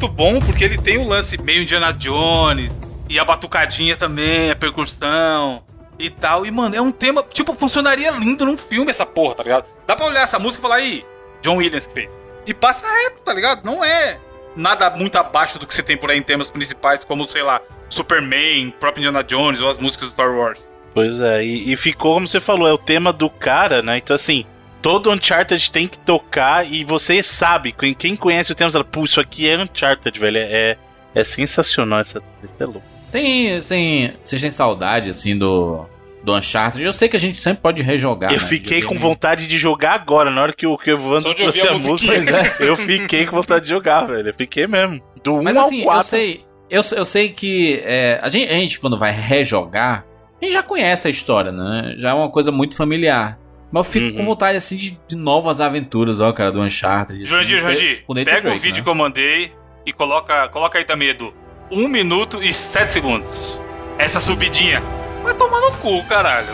Muito 0.04 0.08
bom 0.08 0.38
porque 0.38 0.64
ele 0.64 0.76
tem 0.76 0.98
o 0.98 1.08
lance 1.08 1.40
meio 1.40 1.62
Indiana 1.62 1.92
Jones 1.92 2.70
e 3.08 3.18
a 3.18 3.24
batucadinha 3.24 3.96
também, 3.96 4.50
a 4.50 4.56
percussão 4.56 5.62
e 5.98 6.10
tal. 6.10 6.44
E, 6.44 6.50
mano, 6.50 6.76
é 6.76 6.80
um 6.80 6.92
tema, 6.92 7.24
tipo, 7.32 7.54
funcionaria 7.54 8.10
lindo 8.10 8.44
num 8.44 8.56
filme 8.56 8.90
essa 8.90 9.06
porra, 9.06 9.36
tá 9.36 9.42
ligado? 9.42 9.66
Dá 9.86 9.96
pra 9.96 10.06
olhar 10.06 10.22
essa 10.22 10.38
música 10.38 10.60
e 10.60 10.62
falar, 10.62 10.76
aí, 10.76 11.04
John 11.40 11.56
Williams 11.56 11.86
que 11.86 11.94
fez. 11.94 12.10
E 12.46 12.52
passa 12.52 12.86
reto, 12.86 13.22
tá 13.24 13.32
ligado? 13.32 13.64
Não 13.64 13.82
é 13.82 14.18
nada 14.54 14.90
muito 14.90 15.16
abaixo 15.16 15.58
do 15.58 15.66
que 15.66 15.74
você 15.74 15.82
tem 15.82 15.96
por 15.96 16.10
aí 16.10 16.18
em 16.18 16.22
temas 16.22 16.50
principais, 16.50 17.02
como, 17.02 17.24
sei 17.26 17.42
lá, 17.42 17.60
Superman, 17.88 18.74
próprio 18.78 19.00
Indiana 19.00 19.24
Jones 19.24 19.60
ou 19.60 19.70
as 19.70 19.78
músicas 19.78 20.08
do 20.08 20.12
Star 20.12 20.34
Wars. 20.34 20.60
Pois 20.92 21.18
é, 21.18 21.42
e, 21.42 21.72
e 21.72 21.76
ficou, 21.76 22.14
como 22.14 22.28
você 22.28 22.40
falou, 22.40 22.68
é 22.68 22.72
o 22.72 22.78
tema 22.78 23.12
do 23.12 23.30
cara, 23.30 23.82
né? 23.82 23.96
Então, 23.96 24.14
assim, 24.14 24.44
todo 24.84 25.10
Uncharted 25.10 25.70
tem 25.70 25.88
que 25.88 25.98
tocar 25.98 26.70
e 26.70 26.84
você 26.84 27.22
sabe, 27.22 27.72
quem, 27.72 28.14
conhece 28.14 28.52
o 28.52 28.54
tema, 28.54 28.70
fala, 28.70 28.84
pô, 28.84 29.02
isso 29.02 29.18
aqui 29.18 29.48
é 29.48 29.56
Uncharted, 29.56 30.20
velho. 30.20 30.36
É, 30.36 30.76
é 31.14 31.24
sensacional 31.24 32.00
essa 32.00 32.20
trilha, 32.20 32.52
é 32.60 32.64
louco. 32.66 32.82
Tem, 33.10 33.58
tem. 33.62 34.12
Vocês 34.22 34.42
têm 34.42 34.50
saudade, 34.50 35.08
assim, 35.08 35.38
do. 35.38 35.86
Do 36.22 36.34
Uncharted? 36.34 36.84
Eu 36.84 36.92
sei 36.92 37.08
que 37.08 37.16
a 37.16 37.20
gente 37.20 37.40
sempre 37.40 37.62
pode 37.62 37.82
rejogar. 37.82 38.30
eu 38.30 38.40
né? 38.40 38.46
fiquei 38.46 38.82
com 38.82 38.98
vontade 38.98 39.46
de 39.46 39.56
jogar 39.56 39.94
agora, 39.94 40.30
na 40.30 40.42
hora 40.42 40.52
que 40.52 40.66
o, 40.66 40.76
que 40.76 40.90
o 40.90 40.94
Evandro 40.94 41.34
trouxe 41.34 41.66
a 41.66 41.72
a 41.72 41.78
música, 41.78 42.12
musiquinha. 42.12 42.54
eu 42.60 42.76
fiquei 42.76 43.24
com 43.26 43.36
vontade 43.36 43.64
de 43.64 43.70
jogar, 43.70 44.06
velho. 44.06 44.28
Eu 44.28 44.34
fiquei 44.34 44.66
mesmo. 44.66 45.02
Do 45.22 45.36
1 45.36 45.42
Mas 45.42 45.56
ao 45.56 45.64
assim, 45.66 45.78
eu 45.78 45.84
4. 45.84 46.04
sei. 46.04 46.44
Eu, 46.68 46.82
eu 46.96 47.04
sei 47.04 47.30
que 47.30 47.80
é, 47.84 48.18
a, 48.22 48.28
gente, 48.28 48.50
a 48.50 48.54
gente, 48.54 48.80
quando 48.80 48.98
vai 48.98 49.12
rejogar, 49.12 50.04
a 50.40 50.44
gente 50.44 50.52
já 50.52 50.62
conhece 50.62 51.08
a 51.08 51.10
história, 51.10 51.52
né? 51.52 51.94
Já 51.96 52.10
é 52.10 52.14
uma 52.14 52.30
coisa 52.30 52.50
muito 52.50 52.76
familiar. 52.76 53.38
Mas 53.74 53.86
eu 53.86 53.92
fico 53.92 54.06
Uhum. 54.06 54.14
com 54.18 54.24
vontade, 54.24 54.56
assim, 54.56 54.76
de, 54.76 55.00
de 55.08 55.16
novas 55.16 55.60
aventuras, 55.60 56.20
ó, 56.20 56.30
cara, 56.32 56.52
do 56.52 56.60
Uncharted. 56.60 57.16
assim, 57.24 57.26
Jurandir, 57.26 57.58
Jurandir, 57.58 58.04
com 58.06 58.14
Nathan 58.14 58.24
pega 58.26 58.38
o 58.38 58.42
Drake, 58.50 58.58
vídeo 58.60 58.76
né? 58.78 58.82
que 58.84 58.88
eu 58.88 58.94
mandei 58.94 59.52
e 59.84 59.92
coloca, 59.92 60.48
coloca 60.48 60.78
aí 60.78 60.84
também, 60.84 61.08
Edu. 61.08 61.34
1 61.72 61.88
minuto 61.88 62.40
e 62.40 62.52
7 62.52 62.92
segundos. 62.92 63.60
Essa 63.98 64.20
subidinha. 64.20 64.80
Vai 65.24 65.34
tomar 65.34 65.60
no 65.60 65.72
cu, 65.78 66.04
caralho. 66.04 66.46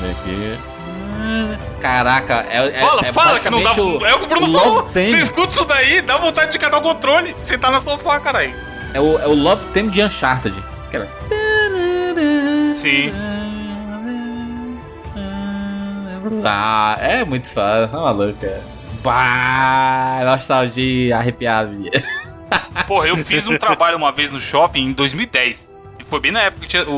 Vem 0.00 0.10
aqui. 0.12 0.58
Caraca, 1.80 2.46
é, 2.48 2.68
é, 2.68 2.80
Fala, 2.80 3.00
é 3.06 3.12
fala 3.12 3.40
que 3.40 3.50
não 3.50 3.60
dá. 3.62 3.72
o, 3.72 4.06
é 4.06 4.14
o 4.14 4.18
que 4.18 4.24
o 4.24 4.28
Bruno 4.28 4.46
o 4.48 4.52
falou. 4.52 4.74
Love 4.76 4.92
Theme. 4.92 5.10
Você 5.10 5.16
escuta 5.18 5.52
isso 5.52 5.64
daí, 5.64 6.00
dá 6.00 6.16
vontade 6.16 6.52
de 6.52 6.58
catar 6.60 6.78
o 6.78 6.82
controle. 6.82 7.34
Você 7.42 7.58
tá 7.58 7.70
na 7.72 7.80
sofá, 7.80 8.20
caralho. 8.20 8.54
É 8.94 9.00
o, 9.00 9.18
é 9.18 9.26
o 9.26 9.34
Love 9.34 9.66
Theme 9.72 9.90
de 9.90 10.00
Uncharted. 10.00 10.54
Era- 10.92 11.08
Sim. 12.74 13.10
Ah, 16.44 16.96
é 17.00 17.24
muito 17.24 17.46
foda, 17.48 17.88
tá 17.88 17.98
maluco, 17.98 18.44
é. 18.44 18.60
Bah, 19.02 20.20
nostalgia, 20.24 21.16
arrepiado. 21.16 21.72
Porra, 22.86 23.08
eu 23.08 23.16
fiz 23.16 23.46
um 23.46 23.56
trabalho 23.56 23.96
uma 23.96 24.10
vez 24.12 24.30
no 24.32 24.40
shopping 24.40 24.86
em 24.86 24.92
2010. 24.92 25.70
E 25.98 26.04
foi 26.04 26.20
bem 26.20 26.32
na 26.32 26.42
época 26.42 26.66
que 26.66 26.78
o, 26.78 26.92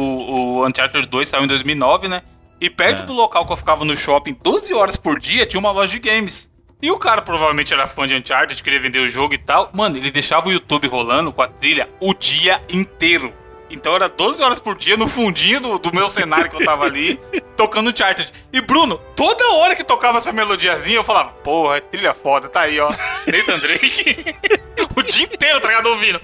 o 0.60 0.66
Uncharted 0.66 1.06
2 1.06 1.28
saiu 1.28 1.44
em 1.44 1.46
2009, 1.46 2.08
né? 2.08 2.22
E 2.60 2.68
perto 2.70 3.02
É. 3.02 3.06
do 3.06 3.12
local 3.12 3.46
que 3.46 3.52
eu 3.52 3.56
ficava 3.56 3.84
no 3.84 3.96
shopping, 3.96 4.36
12 4.42 4.72
horas 4.74 4.96
por 4.96 5.18
dia, 5.18 5.46
tinha 5.46 5.58
uma 5.58 5.70
loja 5.72 5.92
de 5.92 5.98
games. 5.98 6.48
E 6.82 6.90
o 6.90 6.98
cara 6.98 7.20
provavelmente 7.22 7.72
era 7.74 7.86
fã 7.86 8.06
de 8.06 8.14
Uncharted, 8.14 8.62
queria 8.62 8.80
vender 8.80 9.00
o 9.00 9.08
jogo 9.08 9.34
e 9.34 9.38
tal. 9.38 9.68
Mano, 9.72 9.96
ele 9.98 10.10
deixava 10.10 10.48
o 10.48 10.52
YouTube 10.52 10.86
rolando 10.88 11.32
com 11.32 11.42
a 11.42 11.48
trilha 11.48 11.88
o 12.00 12.14
dia 12.14 12.60
inteiro. 12.68 13.32
Então 13.70 13.94
era 13.94 14.08
12 14.08 14.42
horas 14.42 14.58
por 14.58 14.76
dia 14.76 14.96
no 14.96 15.06
fundinho 15.06 15.60
do, 15.60 15.78
do 15.78 15.94
meu 15.94 16.08
cenário 16.08 16.50
que 16.50 16.56
eu 16.56 16.64
tava 16.64 16.84
ali, 16.84 17.20
tocando 17.56 17.90
Uncharted. 17.90 18.32
E 18.52 18.60
Bruno, 18.60 18.98
toda 19.14 19.52
hora 19.52 19.76
que 19.76 19.84
tocava 19.84 20.18
essa 20.18 20.32
melodiazinha, 20.32 20.96
eu 20.96 21.04
falava, 21.04 21.30
porra, 21.44 21.76
é 21.76 21.80
trilha 21.80 22.12
foda, 22.12 22.48
tá 22.48 22.62
aí, 22.62 22.80
ó. 22.80 22.90
Nathan 23.26 23.58
Drake. 23.60 24.34
o 24.96 25.02
dia 25.02 25.24
inteiro, 25.24 25.60
tá 25.60 25.68
ligado? 25.68 25.86
Ouvindo. 25.86 26.20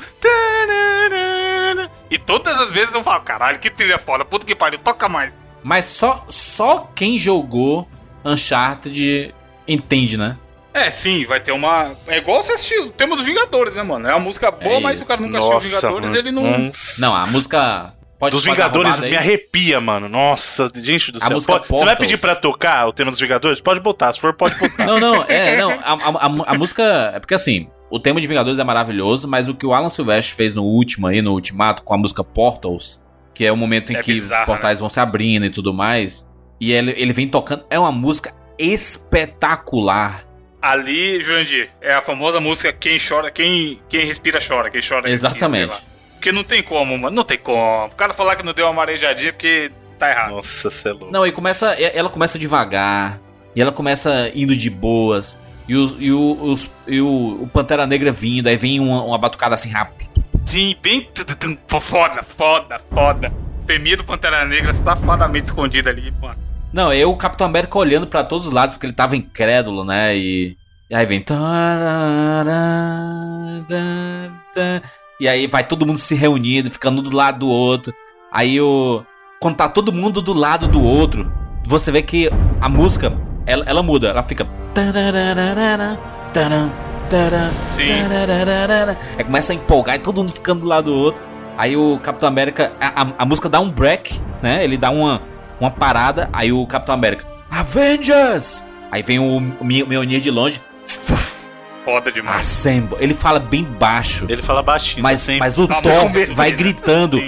E 2.11 2.19
todas 2.19 2.61
as 2.61 2.71
vezes 2.71 2.95
eu 2.95 3.03
falo, 3.03 3.23
caralho, 3.23 3.59
que 3.59 3.71
trilha 3.71 3.99
foda, 3.99 4.25
puta 4.25 4.45
que 4.45 4.55
pariu, 4.55 4.79
toca 4.79 5.09
mais. 5.09 5.33
Mas 5.63 5.85
só, 5.85 6.25
só 6.29 6.91
quem 6.95 7.19
jogou 7.19 7.89
Uncharted 8.25 9.35
entende, 9.67 10.17
né? 10.17 10.37
É, 10.77 10.91
sim, 10.91 11.25
vai 11.25 11.41
ter 11.41 11.53
uma. 11.53 11.93
É 12.07 12.19
igual 12.19 12.43
você 12.43 12.53
assistir 12.53 12.79
o 12.81 12.91
tema 12.91 13.17
dos 13.17 13.25
Vingadores, 13.25 13.75
né, 13.75 13.83
mano? 13.83 14.07
É 14.07 14.11
uma 14.13 14.21
música 14.21 14.51
boa, 14.51 14.77
É 14.77 14.81
mas 14.81 14.99
se 14.99 15.05
o 15.05 15.07
cara 15.07 15.21
nunca 15.21 15.39
assistiu 15.39 15.57
os 15.59 15.65
Vingadores, 15.65 16.07
mano. 16.11 16.17
ele 16.19 16.31
não. 16.31 16.43
Nossa. 16.59 17.01
Não, 17.01 17.15
a 17.15 17.27
música. 17.27 17.93
Pode 18.19 18.35
Dos 18.35 18.45
Vingadores 18.45 18.99
me 19.01 19.15
arrepia, 19.15 19.79
mano. 19.79 20.09
Nossa, 20.09 20.73
gente 20.75 21.13
do 21.13 21.19
A 21.19 21.27
céu. 21.27 21.31
música 21.33 21.53
Pode- 21.61 21.69
você 21.69 21.85
vai 21.85 21.97
pedir 21.97 22.17
pra 22.19 22.35
tocar 22.35 22.87
o 22.89 22.93
tema 22.93 23.11
dos 23.11 23.21
Vingadores? 23.21 23.61
Pode 23.61 23.79
botar, 23.81 24.11
se 24.15 24.19
for, 24.21 24.33
pode 24.33 24.55
botar. 24.59 24.87
Não, 24.87 24.99
não, 24.99 25.23
é, 25.25 25.55
não. 25.59 25.71
A, 25.73 25.77
a, 25.93 26.27
a- 26.27 26.45
a 26.47 26.55
música. 26.59 27.13
É 27.15 27.21
porque 27.21 27.35
assim, 27.35 27.69
o 27.91 27.99
tema 28.01 28.19
de 28.21 28.27
Vingadores 28.27 28.59
é 28.59 28.65
maravilhoso, 28.65 29.29
mas 29.29 29.49
o 29.49 29.55
que 29.55 29.67
o 29.67 29.75
Alan 29.75 29.91
Silvestre 29.91 30.35
fez 30.35 30.55
no 30.55 30.63
último 30.65 31.07
aí, 31.07 31.21
no 31.21 31.33
Ultimato, 31.33 31.83
com 31.83 31.93
a 31.93 31.99
música 31.99 32.25
Portals, 32.25 33.03
que 33.35 33.45
é 33.45 33.53
o 33.53 33.57
momento 33.57 33.93
em 33.93 33.97
É 33.97 34.03
que 34.03 34.15
bizarra, 34.15 34.41
os 34.43 34.47
portais 34.47 34.81
vão 34.81 34.89
se 34.89 34.99
abrindo 34.99 35.45
e 35.45 35.51
tudo 35.51 35.75
mais, 35.75 36.27
e 36.59 36.73
ele, 36.73 36.95
ele 36.97 37.13
vem 37.13 37.29
tocando. 37.29 37.67
É 37.69 37.79
uma 37.79 37.93
música 37.93 38.33
espetacular. 38.59 40.25
Ali, 40.71 41.21
Jurandir, 41.21 41.71
é 41.81 41.95
a 41.95 42.01
famosa 42.01 42.41
música 42.41 42.73
Quem 42.73 42.99
chora, 42.99 43.31
quem, 43.31 43.81
quem 43.89 44.05
respira 44.05 44.41
chora, 44.47 44.71
quem 44.71 44.81
chora. 44.87 45.09
Exatamente. 45.11 45.69
respira. 45.71 45.91
Porque 46.15 46.33
não 46.33 46.43
tem 46.43 46.63
como, 46.63 46.97
mano. 46.99 47.15
Não 47.15 47.23
tem 47.23 47.39
como. 47.39 47.87
O 47.87 47.95
cara 47.95 48.13
falar 48.15 48.37
que 48.37 48.43
não 48.43 48.53
deu 48.53 48.67
uma 48.67 48.73
marejadinha 48.73 49.29
é 49.29 49.33
porque 49.33 49.71
tá 49.99 50.11
errado. 50.11 50.31
Nossa, 50.31 50.71
você 50.71 50.89
é 50.89 50.93
louco. 50.93 51.13
Não, 51.13 51.27
e 51.27 51.31
começa. 51.31 51.75
Ela 51.81 52.09
começa 52.11 52.39
devagar. 52.39 53.21
E 53.55 53.61
ela 53.63 53.71
começa 53.71 54.31
indo 54.35 54.57
de 54.57 54.69
boas. 54.69 55.39
E, 55.69 55.75
os, 55.77 55.97
e, 56.01 56.11
o, 56.11 56.33
os- 56.43 56.71
e 56.87 57.01
o, 57.01 57.43
o 57.43 57.49
Pantera 57.53 57.87
Negra 57.87 58.11
vindo. 58.13 58.49
Aí 58.49 58.57
vem 58.57 58.81
uma, 58.81 59.03
uma 59.05 59.19
batucada 59.19 59.55
assim 59.55 59.71
rápida. 59.71 60.11
Sim, 60.45 60.75
bem. 60.83 61.09
Foda, 61.81 62.23
foda, 62.23 62.81
foda. 62.93 63.33
Temido 63.67 64.03
Pantera 64.05 64.45
Negra 64.45 64.73
safadamente 64.75 65.47
escondido 65.47 65.89
ali, 65.89 66.13
mano. 66.21 66.46
Não, 66.73 66.93
eu 66.93 67.11
o 67.11 67.17
Capitão 67.17 67.47
América 67.47 67.79
olhando 67.79 68.07
pra 68.07 68.23
todos 68.25 68.47
os 68.49 68.53
lados 68.53 68.75
porque 68.75 68.87
ele 68.87 68.93
tava 68.93 69.17
incrédulo, 69.17 69.85
né? 69.85 70.17
E, 70.17 70.57
e 70.91 70.95
aí 70.95 71.07
vem. 71.07 71.21
E 75.19 75.27
aí 75.29 75.47
vai 75.47 75.65
todo 75.67 75.87
mundo 75.87 75.99
se 75.99 76.15
reunindo, 76.15 76.71
ficando 76.71 77.01
um 77.01 77.03
do 77.03 77.15
lado 77.17 77.39
do 77.41 77.49
outro. 77.49 77.95
Aí 78.33 78.61
o. 78.61 79.03
Quando 79.41 79.57
tá 79.57 79.69
todo 79.69 79.93
mundo 79.93 80.21
do 80.21 80.33
lado 80.35 80.67
do 80.67 80.83
outro, 80.83 81.31
você 81.65 81.91
vê 81.91 82.03
que 82.03 82.31
a 82.61 82.69
música 82.69 83.13
ela, 83.47 83.65
ela 83.67 83.83
muda, 83.83 84.09
ela 84.09 84.23
fica. 84.23 84.47
Sim. 87.77 87.83
Aí 89.17 89.25
começa 89.25 89.53
a 89.53 89.57
empolgar 89.57 89.97
e 89.97 89.99
todo 90.01 90.19
mundo 90.19 90.33
ficando 90.33 90.61
do 90.63 90.67
lado 90.67 90.85
do 90.91 90.95
outro. 90.95 91.23
Aí 91.57 91.77
o 91.77 91.99
Capitão 92.01 92.29
América. 92.29 92.73
A, 92.81 93.03
a- 93.03 93.13
a 93.19 93.25
música 93.25 93.49
dá 93.49 93.61
um 93.61 93.71
break, 93.71 94.21
né? 94.43 94.63
Ele 94.65 94.77
dá 94.77 94.91
uma, 94.91 95.21
uma 95.61 95.71
parada. 95.71 96.29
Aí 96.33 96.53
o 96.53 96.67
Capitão 96.67 96.95
América. 96.95 97.25
Avengers! 97.51 98.65
Aí 98.91 99.03
vem 99.03 99.19
o, 99.19 99.39
o 99.61 99.65
Mjolnir 99.65 100.21
de 100.21 100.31
longe. 100.31 100.61
Foda 101.85 102.11
demais. 102.11 102.39
Assemble. 102.41 102.97
Ele 103.01 103.15
fala 103.15 103.39
bem 103.39 103.63
baixo. 103.65 104.27
Ele 104.29 104.43
fala 104.43 104.61
baixinho, 104.63 105.03
Mas, 105.03 105.21
sempre. 105.21 105.41
mas 105.41 105.57
o 105.59 105.69
Tá 105.69 105.81
Thor 105.81 106.11
vai 106.35 106.51
sim. 106.51 106.57
gritando. 106.57 107.23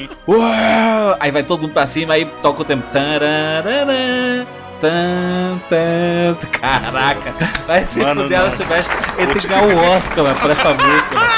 Aí 1.20 1.30
vai 1.30 1.42
todo 1.44 1.62
mundo 1.62 1.72
pra 1.72 1.86
cima, 1.86 2.14
aí 2.14 2.24
toca 2.42 2.62
o 2.62 2.64
tempo. 2.64 2.82
Tararara, 2.92 4.46
tan, 4.80 5.58
tan. 5.68 6.34
Caraca, 6.60 7.32
vai 7.66 7.84
se 7.84 8.00
Mano, 8.00 8.22
fuder, 8.22 8.38
ela 8.38 8.48
não. 8.48 8.56
Silvestre. 8.56 8.96
Ele 9.16 9.32
tem 9.32 9.42
que 9.42 9.46
ganhar 9.48 9.64
o 9.64 9.76
Oscar, 9.96 10.24
mano, 10.24 10.36
por 10.40 10.50
essa 10.50 10.74
música, 10.74 11.14
mano. 11.14 11.32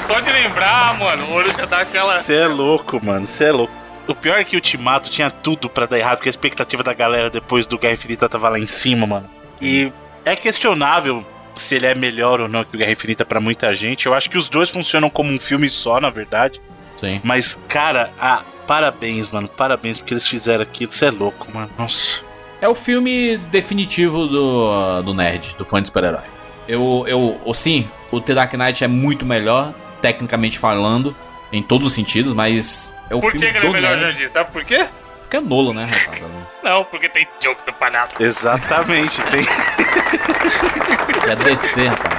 Só 0.00 0.20
de 0.20 0.32
lembrar, 0.32 0.98
mano, 0.98 1.26
o 1.26 1.32
olho 1.32 1.54
já 1.54 1.66
dá 1.66 1.80
aquela. 1.80 2.20
Você 2.20 2.34
é 2.36 2.46
louco, 2.46 3.04
mano. 3.04 3.26
Você 3.26 3.44
é 3.44 3.52
louco. 3.52 3.72
O 4.06 4.14
pior 4.14 4.38
é 4.38 4.44
que 4.44 4.56
o 4.56 4.58
Ultimato 4.58 5.10
tinha 5.10 5.30
tudo 5.30 5.68
pra 5.68 5.86
dar 5.86 5.98
errado, 5.98 6.16
porque 6.16 6.28
a 6.28 6.30
expectativa 6.30 6.82
da 6.82 6.92
galera 6.92 7.30
depois 7.30 7.66
do 7.66 7.78
Guerra 7.78 7.94
Infinita 7.94 8.28
tava 8.28 8.48
lá 8.48 8.58
em 8.58 8.66
cima, 8.66 9.06
mano. 9.06 9.30
E 9.60 9.92
é 10.24 10.34
questionável 10.34 11.24
se 11.54 11.76
ele 11.76 11.86
é 11.86 11.94
melhor 11.94 12.40
ou 12.40 12.48
não 12.48 12.64
que 12.64 12.74
o 12.74 12.78
Guerra 12.78 12.92
Infinita 12.92 13.24
pra 13.24 13.40
muita 13.40 13.74
gente. 13.74 14.06
Eu 14.06 14.14
acho 14.14 14.28
que 14.28 14.38
os 14.38 14.48
dois 14.48 14.70
funcionam 14.70 15.08
como 15.08 15.30
um 15.30 15.38
filme 15.38 15.68
só, 15.68 16.00
na 16.00 16.10
verdade. 16.10 16.60
Sim. 16.96 17.20
Mas, 17.22 17.58
cara, 17.68 18.12
ah, 18.20 18.42
parabéns, 18.66 19.28
mano. 19.28 19.48
Parabéns 19.48 19.98
porque 19.98 20.14
eles 20.14 20.26
fizeram 20.26 20.62
aquilo. 20.62 20.90
Você 20.90 21.06
é 21.06 21.10
louco, 21.10 21.48
mano. 21.52 21.70
Nossa. 21.78 22.22
É 22.60 22.68
o 22.68 22.74
filme 22.74 23.36
definitivo 23.50 24.26
do, 24.26 25.02
do 25.02 25.14
nerd, 25.14 25.54
do 25.58 25.64
fã 25.64 25.80
de 25.80 25.88
super-herói. 25.88 26.22
Eu, 26.68 27.04
eu, 27.08 27.54
sim, 27.54 27.88
o 28.10 28.20
The 28.20 28.34
Dark 28.34 28.54
Knight 28.54 28.84
é 28.84 28.88
muito 28.88 29.26
melhor, 29.26 29.74
tecnicamente 30.00 30.60
falando, 30.60 31.14
em 31.52 31.60
todos 31.60 31.88
os 31.88 31.92
sentidos, 31.92 32.32
mas 32.34 32.94
é 33.12 33.14
o 33.14 33.20
Por 33.20 33.30
filme 33.32 33.46
que, 33.46 33.52
que 33.52 33.58
ele 33.58 33.66
é 33.66 33.70
melhor, 33.70 33.96
nerd. 33.96 34.12
Jandir? 34.12 34.30
Sabe 34.30 34.50
por 34.50 34.64
quê? 34.64 34.86
Porque 35.22 35.36
é 35.36 35.40
Nolo, 35.40 35.72
né, 35.72 35.84
rapaz? 35.84 36.22
Não, 36.62 36.84
porque 36.84 37.08
tem 37.08 37.26
joke 37.42 37.64
do 37.66 37.72
palhaço. 37.74 38.10
Exatamente. 38.20 39.22
Tem... 39.24 39.42
É 41.28 41.36
DC, 41.36 41.86
rapaz. 41.86 42.14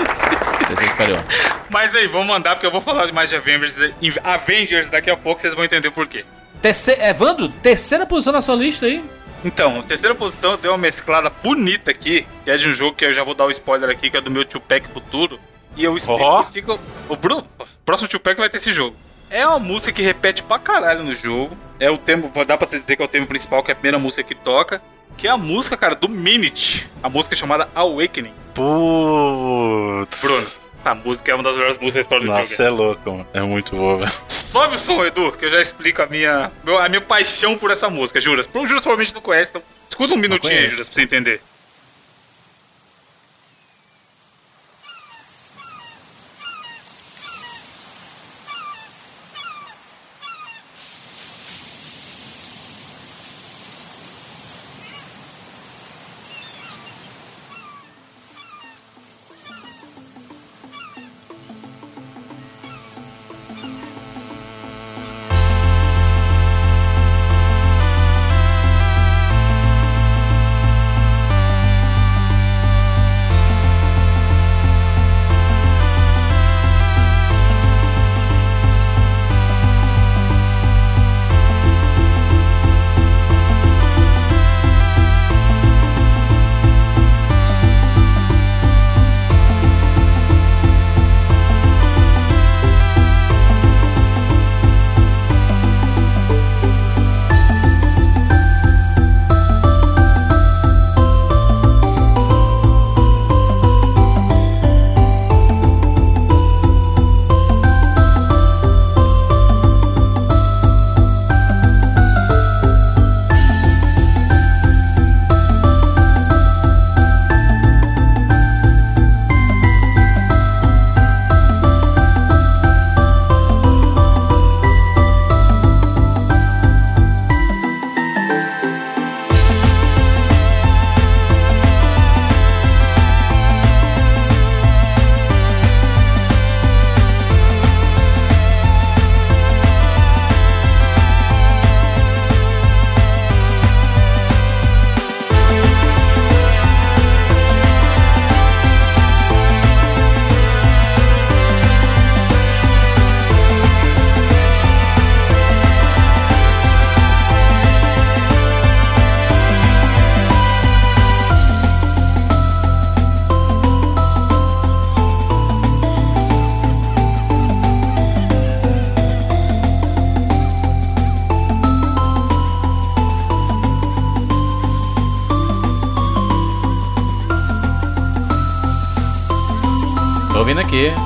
Superior. 0.91 1.21
Mas 1.69 1.93
aí, 1.93 2.07
vamos 2.07 2.27
mandar, 2.27 2.55
porque 2.55 2.65
eu 2.65 2.71
vou 2.71 2.79
falar 2.81 3.11
mais 3.11 3.29
de 3.29 3.35
Avengers, 3.35 3.75
Avengers 4.23 4.89
daqui 4.89 5.09
a 5.09 5.17
pouco, 5.17 5.41
vocês 5.41 5.53
vão 5.53 5.63
entender 5.65 5.91
por 5.91 6.07
quê. 6.07 6.23
Terceira, 6.61 7.09
Evandro, 7.09 7.49
terceira 7.49 8.05
posição 8.05 8.31
na 8.31 8.41
sua 8.41 8.55
lista 8.55 8.85
aí. 8.85 9.03
Então, 9.43 9.81
terceira 9.83 10.15
posição 10.15 10.57
deu 10.57 10.71
uma 10.71 10.77
mesclada 10.77 11.29
bonita 11.29 11.91
aqui, 11.91 12.25
que 12.45 12.49
é 12.49 12.55
de 12.55 12.69
um 12.69 12.71
jogo 12.71 12.95
que 12.95 13.03
eu 13.03 13.11
já 13.13 13.23
vou 13.23 13.33
dar 13.35 13.45
o 13.45 13.51
spoiler 13.51 13.89
aqui, 13.89 14.09
que 14.09 14.15
é 14.15 14.21
do 14.21 14.31
meu 14.31 14.45
Tupac 14.45 14.87
Futuro. 14.87 15.37
E 15.75 15.83
eu 15.83 15.97
explico 15.97 16.21
Ó. 16.23 16.43
que 16.43 16.59
eu- 16.65 16.79
o 17.09 17.15
Bruno, 17.17 17.45
próximo 17.85 18.07
Tupac 18.07 18.39
vai 18.39 18.49
ter 18.49 18.57
esse 18.57 18.71
jogo. 18.71 18.95
É 19.33 19.47
uma 19.47 19.57
música 19.57 19.91
que 19.91 20.03
repete 20.03 20.43
pra 20.43 20.59
caralho 20.59 21.03
no 21.03 21.15
jogo. 21.15 21.57
É 21.79 21.89
o 21.89 21.97
tema, 21.97 22.29
dá 22.45 22.55
pra 22.55 22.67
você 22.67 22.79
dizer 22.79 22.95
que 22.95 23.01
é 23.01 23.05
o 23.05 23.07
tema 23.07 23.25
principal, 23.25 23.63
que 23.63 23.71
é 23.71 23.73
a 23.73 23.75
primeira 23.75 23.97
música 23.97 24.21
que 24.21 24.35
toca. 24.35 24.79
Que 25.17 25.27
é 25.27 25.31
a 25.31 25.37
música, 25.37 25.75
cara, 25.75 25.95
do 25.95 26.07
Minute. 26.07 26.87
A 27.01 27.09
música 27.09 27.35
chamada 27.35 27.67
Awakening. 27.73 28.31
Putz. 28.53 30.21
Bruno, 30.21 30.47
a 30.85 30.93
música 30.93 31.31
é 31.31 31.33
uma 31.33 31.43
das 31.43 31.55
melhores 31.55 31.79
músicas 31.79 31.93
da 31.95 32.01
história 32.01 32.23
do 32.25 32.27
jogo. 32.27 32.39
Nossa, 32.41 32.63
é 32.63 32.69
louco, 32.69 33.11
mano. 33.11 33.27
É 33.33 33.41
muito 33.41 33.75
boa, 33.75 33.97
velho. 34.05 34.11
Sobe 34.27 34.75
o 34.75 34.77
som, 34.77 35.03
Edu, 35.03 35.31
que 35.31 35.45
eu 35.45 35.49
já 35.49 35.59
explico 35.59 36.03
a 36.03 36.05
minha, 36.05 36.51
a 36.79 36.89
minha 36.89 37.01
paixão 37.01 37.57
por 37.57 37.71
essa 37.71 37.89
música, 37.89 38.21
Juras. 38.21 38.45
Pro 38.45 38.67
Juras 38.67 38.83
provavelmente 38.83 39.15
não 39.15 39.21
conhece, 39.21 39.49
então 39.49 39.63
escuta 39.89 40.13
um 40.13 40.17
minutinho 40.17 40.53
aí. 40.53 40.67
Juras, 40.67 40.87
pra 40.87 40.93
você 40.93 41.01
entender. 41.01 41.41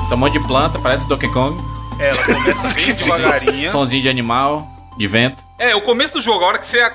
Tem 0.08 0.16
um 0.16 0.20
monte 0.20 0.38
de 0.38 0.46
planta, 0.46 0.78
parece 0.78 1.06
Donkey 1.06 1.28
Kong. 1.28 1.54
É, 2.00 2.08
Ela 2.08 2.24
começa 2.24 2.74
bem 2.74 2.94
devagarinho. 2.96 3.70
Sonzinho 3.70 4.02
de 4.02 4.08
animal, 4.08 4.66
de 4.96 5.06
vento. 5.06 5.44
É, 5.58 5.74
o 5.76 5.82
começo 5.82 6.14
do 6.14 6.20
jogo, 6.22 6.44
a 6.44 6.48
hora 6.48 6.58
que 6.58 6.66
você 6.66 6.90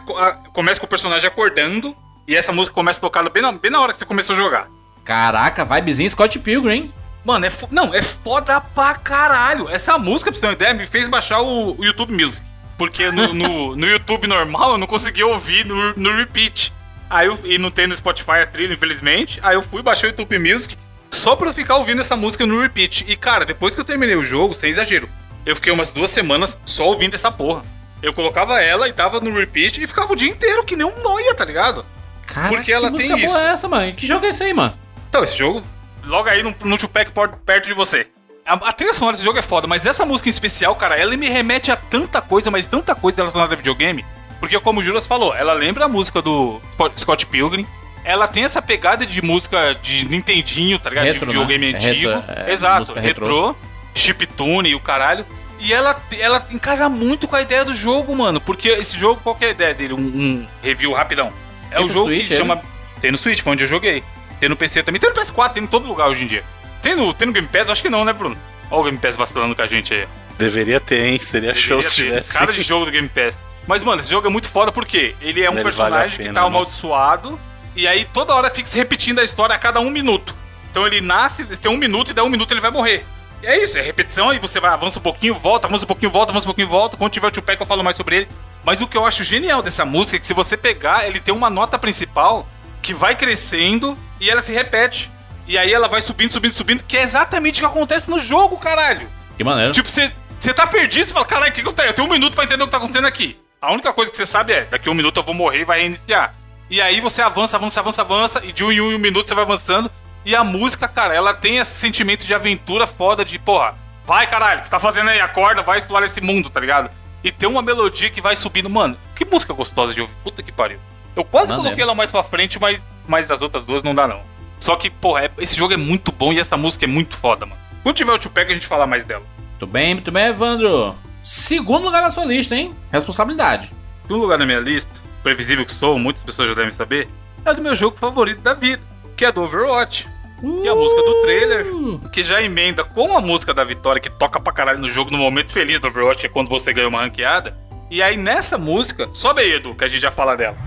começa 0.52 0.80
com 0.80 0.88
o 0.88 0.90
personagem 0.90 1.28
acordando 1.28 1.96
e 2.28 2.36
essa 2.36 2.52
música 2.52 2.74
começa 2.74 3.00
a 3.00 3.02
tocar 3.02 3.30
bem 3.30 3.44
na, 3.44 3.52
bem 3.52 3.70
na 3.70 3.80
hora 3.80 3.92
que 3.94 4.00
você 4.00 4.06
começou 4.06 4.34
a 4.34 4.38
jogar. 4.38 4.68
Caraca, 5.06 5.64
vibezinho 5.64 6.10
Scott 6.10 6.40
Pilgrim. 6.40 6.92
Mano, 7.24 7.46
é 7.46 7.52
não, 7.70 7.94
é 7.94 8.02
foda 8.02 8.60
pra 8.60 8.96
caralho. 8.96 9.70
Essa 9.70 9.98
música, 10.00 10.32
pra 10.32 10.36
você 10.36 10.42
ter 10.42 10.48
uma 10.48 10.54
ideia, 10.54 10.74
me 10.74 10.88
fez 10.88 11.08
baixar 11.08 11.42
o, 11.42 11.80
o 11.80 11.86
YouTube 11.86 12.12
Music. 12.14 12.44
Porque 12.80 13.12
no, 13.12 13.32
no, 13.32 13.76
no 13.78 13.86
YouTube 13.86 14.26
normal 14.26 14.72
eu 14.72 14.78
não 14.80 14.88
conseguia 14.88 15.28
ouvir 15.28 15.66
no, 15.66 15.94
no 15.94 16.16
repeat. 16.16 16.74
Aí 17.10 17.28
eu, 17.28 17.38
e 17.44 17.60
não 17.60 17.70
tem 17.70 17.86
no 17.86 17.96
Spotify 17.96 18.40
a 18.42 18.48
trilha, 18.48 18.74
infelizmente. 18.74 19.40
Aí 19.44 19.56
eu 19.56 19.62
fui 19.62 19.84
baixar 19.84 20.08
o 20.08 20.10
YouTube 20.10 20.40
Music 20.40 20.76
só 21.14 21.36
pra 21.36 21.50
eu 21.50 21.54
ficar 21.54 21.76
ouvindo 21.76 22.02
essa 22.02 22.16
música 22.16 22.46
no 22.46 22.62
repeat. 22.62 23.06
E 23.08 23.16
cara, 23.16 23.46
depois 23.46 23.74
que 23.74 23.82
eu 23.82 23.86
terminei 23.86 24.16
o 24.16 24.24
jogo, 24.24 24.54
sem 24.54 24.70
exagero, 24.70 25.08
eu 25.46 25.56
fiquei 25.56 25.72
umas 25.72 25.92
duas 25.92 26.10
semanas 26.10 26.58
só 26.66 26.88
ouvindo 26.88 27.16
essa 27.16 27.32
porra. 27.32 27.64
Eu 28.02 28.14
colocava 28.14 28.62
ela 28.62 28.88
e 28.88 28.94
tava 28.94 29.20
no 29.22 29.34
repeat 29.34 29.82
e 29.82 29.88
ficava 29.88 30.12
o 30.12 30.16
dia 30.16 30.30
inteiro, 30.30 30.64
que 30.64 30.76
nem 30.76 30.86
um 30.86 31.02
noia, 31.02 31.34
tá 31.34 31.46
ligado? 31.46 31.86
Caraca, 32.26 32.56
Porque 32.56 32.72
ela 32.72 32.92
que 32.92 32.98
tem 32.98 33.10
música 33.10 33.28
boa 33.28 33.40
isso. 33.40 33.48
é 33.48 33.52
essa, 33.52 33.68
mano? 33.68 33.94
Que 33.94 34.06
jogo 34.06 34.26
é 34.26 34.30
esse 34.30 34.44
aí, 34.44 34.54
mano? 34.54 34.74
Então, 35.10 35.24
esse 35.24 35.38
jogo, 35.38 35.64
logo 36.06 36.28
aí 36.28 36.44
no, 36.44 36.54
no 36.64 36.78
Tupac 36.78 37.12
perto 37.46 37.68
de 37.68 37.74
você. 37.74 38.08
A, 38.46 38.54
a 38.56 38.74
trilha 38.74 38.94
sonora 38.94 39.14
desse 39.14 39.24
jogo 39.24 39.40
é 39.40 39.42
foda, 39.42 39.68
mas 39.68 39.86
essa 39.86 40.06
música 40.06 40.28
em 40.28 40.32
especial, 40.32 40.76
cara, 40.76 40.98
ela 40.98 41.16
me 41.16 41.30
remete 41.30 41.72
a 41.72 41.78
tanta 41.78 42.22
coisa, 42.22 42.52
mas 42.52 42.66
tanta 42.66 42.94
coisa 42.94 43.18
relacionada 43.18 43.54
a 43.54 43.58
videogame. 43.58 44.04
Porque, 44.40 44.60
como 44.60 44.82
o 44.82 44.84
Juras 44.84 45.06
falou, 45.06 45.34
ela 45.34 45.54
lembra 45.54 45.86
a 45.86 45.88
música 45.88 46.22
do 46.22 46.60
Scott 46.98 47.26
Pilgrim. 47.26 47.66
Ela 48.04 48.28
tem 48.28 48.44
essa 48.44 48.62
pegada 48.62 49.06
de 49.06 49.22
música 49.22 49.76
de 49.82 50.06
Nintendinho, 50.06 50.78
tá 50.78 50.90
ligado? 50.90 51.06
Retro, 51.06 51.20
de 51.22 51.26
videogame 51.28 51.72
né? 51.72 51.78
antigo. 51.78 52.10
Retro, 52.10 52.34
é, 52.48 52.52
Exato, 52.52 52.94
retrô, 52.94 53.56
chiptune 53.96 54.70
e 54.70 54.76
o 54.76 54.80
caralho. 54.80 55.26
E 55.60 55.72
ela, 55.74 55.96
ela 56.20 56.46
encasa 56.52 56.90
muito 56.90 57.28
com 57.28 57.36
a 57.38 57.42
ideia 57.42 57.64
do 57.64 57.74
jogo, 57.74 58.14
mano. 58.16 58.42
Porque 58.42 58.68
esse 58.70 58.98
jogo, 58.98 59.22
qual 59.24 59.34
que 59.36 59.46
é 59.46 59.50
a 59.50 59.52
ideia 59.52 59.74
dele? 59.74 59.94
Um, 59.94 59.98
um 60.00 60.48
review 60.62 60.92
rapidão. 60.92 61.32
É 61.72 61.78
Tem 61.78 61.86
o 61.86 61.90
jogo 61.90 62.08
Switch, 62.08 62.28
que 62.28 62.34
ele? 62.34 62.42
chama. 62.42 62.62
Tem 63.00 63.12
no 63.12 63.18
Switch, 63.18 63.40
foi 63.42 63.54
onde 63.54 63.64
eu 63.64 63.68
joguei. 63.68 64.04
Tem 64.40 64.50
no 64.50 64.58
PC 64.58 64.84
também. 64.84 65.00
Tem 65.00 65.10
no 65.10 65.16
PS4, 65.16 65.54
tem 65.54 65.64
em 65.64 65.68
todo 65.68 65.88
lugar 65.88 66.10
hoje 66.10 66.26
em 66.26 66.28
dia. 66.28 66.44
Tem 66.82 66.96
no, 66.96 67.14
tem 67.14 67.28
no 67.28 67.34
Game 67.34 67.48
Pass? 67.48 67.70
Acho 67.70 67.82
que 67.82 67.90
não, 67.90 68.04
né, 68.04 68.12
Bruno? 68.12 68.36
Olha 68.70 68.82
o 68.82 68.84
Game 68.84 68.98
Pass 68.98 69.16
vacilando 69.16 69.56
com 69.56 69.62
a 69.62 69.68
gente 69.68 69.94
aí. 69.94 70.06
Deveria 70.38 70.82
ter, 70.82 71.06
hein? 71.06 71.20
Seria 71.22 71.56
show 71.56 71.78
Deveria 71.78 71.90
se 71.92 71.96
ter. 71.96 72.04
tivesse. 72.10 72.34
Cara 72.34 72.52
de 72.52 72.62
jogo 72.62 72.84
do 72.86 72.92
Game 72.92 73.08
Pass. 73.08 73.40
Mas, 73.66 73.82
mano, 73.84 74.02
esse 74.02 74.10
jogo 74.10 74.28
é 74.28 74.30
muito 74.30 74.50
foda 74.50 74.70
porque 74.72 75.16
ele 75.22 75.42
é 75.42 75.50
um 75.50 75.54
Ele 75.54 75.64
personagem 75.64 75.98
vale 75.98 76.08
a 76.08 76.10
que 76.10 76.18
pena, 76.18 76.34
tá 76.34 76.42
né? 76.42 76.48
amaldiçoado 76.48 77.40
e 77.76 77.88
aí 77.88 78.06
toda 78.14 78.34
hora 78.34 78.50
fica 78.50 78.68
se 78.68 78.78
repetindo 78.78 79.20
a 79.20 79.24
história 79.24 79.56
a 79.56 79.60
cada 79.60 79.80
um 79.80 79.90
minuto. 79.90 80.36
Então 80.72 80.86
ele 80.88 81.02
nasce, 81.02 81.46
tem 81.58 81.72
um 81.72 81.78
minuto 81.78 82.12
e 82.12 82.14
dá 82.14 82.24
um 82.24 82.30
minuto 82.30 82.52
ele 82.52 82.62
vai 82.62 82.72
morrer. 82.72 83.06
E 83.42 83.46
é 83.46 83.62
isso, 83.62 83.78
é 83.78 83.82
repetição, 83.82 84.30
aí 84.30 84.40
você 84.40 84.60
vai, 84.60 84.72
avança 84.72 85.00
um 85.00 85.02
pouquinho, 85.02 85.36
volta, 85.36 85.68
avança 85.68 85.84
um 85.84 85.88
pouquinho, 85.88 86.12
volta, 86.12 86.32
avança 86.32 86.46
um 86.46 86.48
pouquinho, 86.48 86.68
volta. 86.68 86.98
Quando 86.98 87.12
tiver 87.12 87.28
o 87.28 87.32
Tupac 87.32 87.60
eu 87.60 87.68
falo 87.68 87.84
mais 87.84 87.96
sobre 87.96 88.16
ele. 88.18 88.28
Mas 88.64 88.82
o 88.82 88.88
que 88.88 88.98
eu 88.98 89.06
acho 89.06 89.24
genial 89.24 89.62
dessa 89.62 89.84
música 89.84 90.16
é 90.16 90.20
que 90.20 90.26
se 90.26 90.34
você 90.34 90.56
pegar, 90.56 91.06
ele 91.06 91.20
tem 91.20 91.34
uma 91.34 91.50
nota 91.50 91.78
principal 91.78 92.48
que 92.82 92.94
vai 92.94 93.16
crescendo 93.16 93.98
e 94.20 94.30
ela 94.30 94.42
se 94.42 94.54
repete. 94.54 95.12
E 95.46 95.58
aí 95.58 95.74
ela 95.74 95.90
vai 95.90 96.02
subindo, 96.02 96.32
subindo, 96.32 96.54
subindo, 96.54 96.84
que 96.84 96.96
é 96.96 97.04
exatamente 97.04 97.58
o 97.58 97.68
que 97.68 97.72
acontece 97.72 98.10
no 98.10 98.18
jogo, 98.18 98.58
caralho. 98.58 99.10
Que 99.36 99.44
maneiro. 99.44 99.74
Tipo, 99.74 99.90
você, 99.90 100.12
você 100.40 100.54
tá 100.54 100.66
perdido, 100.66 101.06
você 101.06 101.14
fala, 101.14 101.26
caralho, 101.26 101.52
o 101.52 101.54
que 101.54 101.74
tenho? 101.74 101.90
Eu 101.90 101.94
tenho 101.94 102.08
um 102.08 102.12
minuto 102.12 102.36
pra 102.36 102.46
entender 102.46 102.64
o 102.64 102.68
que 102.68 102.72
tá 102.72 102.78
acontecendo 102.78 103.08
aqui. 103.08 103.38
A 103.62 103.72
única 103.72 103.92
coisa 103.92 104.10
que 104.10 104.16
você 104.16 104.26
sabe 104.26 104.54
é, 104.54 104.62
daqui 104.66 104.88
a 104.88 104.92
um 104.92 104.96
minuto 104.96 105.18
eu 105.18 105.24
vou 105.24 105.34
morrer 105.34 105.62
e 105.62 105.66
vai 105.66 105.80
reiniciar. 105.80 106.34
E 106.74 106.82
aí 106.82 107.00
você 107.00 107.22
avança, 107.22 107.56
avança, 107.56 107.80
avança, 107.82 108.02
avança, 108.02 108.42
e 108.44 108.52
de 108.52 108.66
um 108.66 108.72
em 108.72 108.82
um, 108.82 108.92
em 108.94 108.96
um 108.96 108.98
minuto 108.98 109.28
você 109.28 109.36
vai 109.36 109.44
avançando. 109.44 109.92
E 110.26 110.36
a 110.36 110.44
música, 110.44 110.88
cara, 110.88 111.14
ela 111.14 111.32
tem 111.32 111.58
esse 111.60 111.70
sentimento 111.76 112.26
de 112.26 112.34
aventura 112.34 112.88
foda 112.88 113.24
de, 113.24 113.38
porra, 113.38 113.76
vai 114.08 114.26
caralho, 114.26 114.58
o 114.58 114.62
que 114.64 114.68
você 114.70 114.72
tá 114.72 114.80
fazendo 114.80 115.12
aí? 115.12 115.22
Acorda, 115.22 115.62
vai 115.62 115.78
explorar 115.78 116.08
esse 116.08 116.20
mundo, 116.20 116.50
tá 116.50 116.60
ligado? 116.60 116.90
E 117.24 117.32
tem 117.32 117.48
uma 117.48 117.62
melodia 117.62 118.10
que 118.10 118.20
vai 118.20 118.36
subindo. 118.36 118.72
Mano, 118.72 118.98
que 119.16 119.24
música 119.24 119.54
gostosa 119.54 119.94
de 119.94 120.02
ouvir. 120.02 120.14
Puta 120.24 120.42
que 120.42 120.52
pariu. 120.52 120.80
Eu 121.16 121.24
quase 121.24 121.50
Maneiro. 121.50 121.64
coloquei 121.64 121.84
ela 121.84 121.94
mais 121.94 122.10
pra 122.10 122.24
frente, 122.24 122.60
mas, 122.60 122.82
mas 123.08 123.30
as 123.30 123.44
outras 123.44 123.64
duas 123.64 123.84
não 123.84 123.94
dá 123.94 124.08
não. 124.08 124.22
Só 124.60 124.76
que, 124.76 124.90
porra, 124.90 125.26
é- 125.26 125.32
esse 125.38 125.56
jogo 125.56 125.76
é 125.76 125.78
muito 125.78 126.12
bom 126.12 126.34
e 126.34 126.40
essa 126.40 126.58
música 126.58 126.86
é 126.86 126.88
muito 126.88 127.16
foda, 127.18 127.46
mano. 127.46 127.62
Quando 127.84 127.96
tiver 127.96 128.14
o 128.14 128.18
Tupac 128.18 128.50
a 128.50 128.54
gente 128.56 128.66
fala 128.66 128.88
mais 128.88 129.04
dela. 129.04 129.22
Muito 129.52 129.68
bem, 129.68 129.94
muito 129.94 130.12
bem, 130.12 130.26
Evandro. 130.26 130.96
Segundo 131.24 131.84
lugar 131.86 132.02
na 132.02 132.10
sua 132.10 132.26
lista, 132.26 132.56
hein? 132.56 132.74
Responsabilidade. 132.92 133.72
Um 134.10 134.16
lugar 134.16 134.40
na 134.40 134.46
minha 134.48 134.60
lista, 134.60 134.90
previsível 135.24 135.66
que 135.66 135.74
sou, 135.74 135.98
muitas 135.98 136.22
pessoas 136.22 136.50
já 136.50 136.54
devem 136.54 136.72
saber, 136.72 137.08
é 137.46 137.54
do 137.54 137.62
meu 137.62 137.76
jogo 137.76 137.98
favorito 137.98 138.42
da 138.42 138.54
vida, 138.54 138.82
que 139.18 139.26
é 139.26 139.32
do 139.32 139.42
Overwatch. 139.44 140.08
Que 140.40 140.68
é 140.68 140.72
a 140.72 140.76
música 140.76 141.02
do 141.02 141.22
trailer, 141.22 141.66
que 142.12 142.22
já 142.22 142.42
emenda 142.42 142.84
com 142.84 143.16
a 143.16 143.22
música 143.22 143.54
da 143.54 143.64
vitória, 143.64 144.02
que 144.02 144.10
toca 144.10 144.42
pra 144.42 144.52
caralho 144.52 144.80
no 144.80 144.90
jogo 144.90 145.10
no 145.10 145.18
momento 145.18 145.54
feliz 145.54 145.80
do 145.80 145.88
Overwatch, 145.88 146.20
que 146.20 146.28
é 146.28 146.30
quando 146.30 146.50
você 146.50 146.74
ganha 146.74 146.90
uma 146.90 147.02
ranqueada. 147.02 147.58
E 147.90 148.02
aí 148.02 148.18
nessa 148.18 148.58
música, 148.58 149.08
sobe 149.14 149.42
aí, 149.42 149.54
Edu, 149.54 149.74
que 149.74 149.86
a 149.86 149.88
gente 149.88 150.02
já 150.02 150.12
fala 150.12 150.36
dela. 150.36 150.58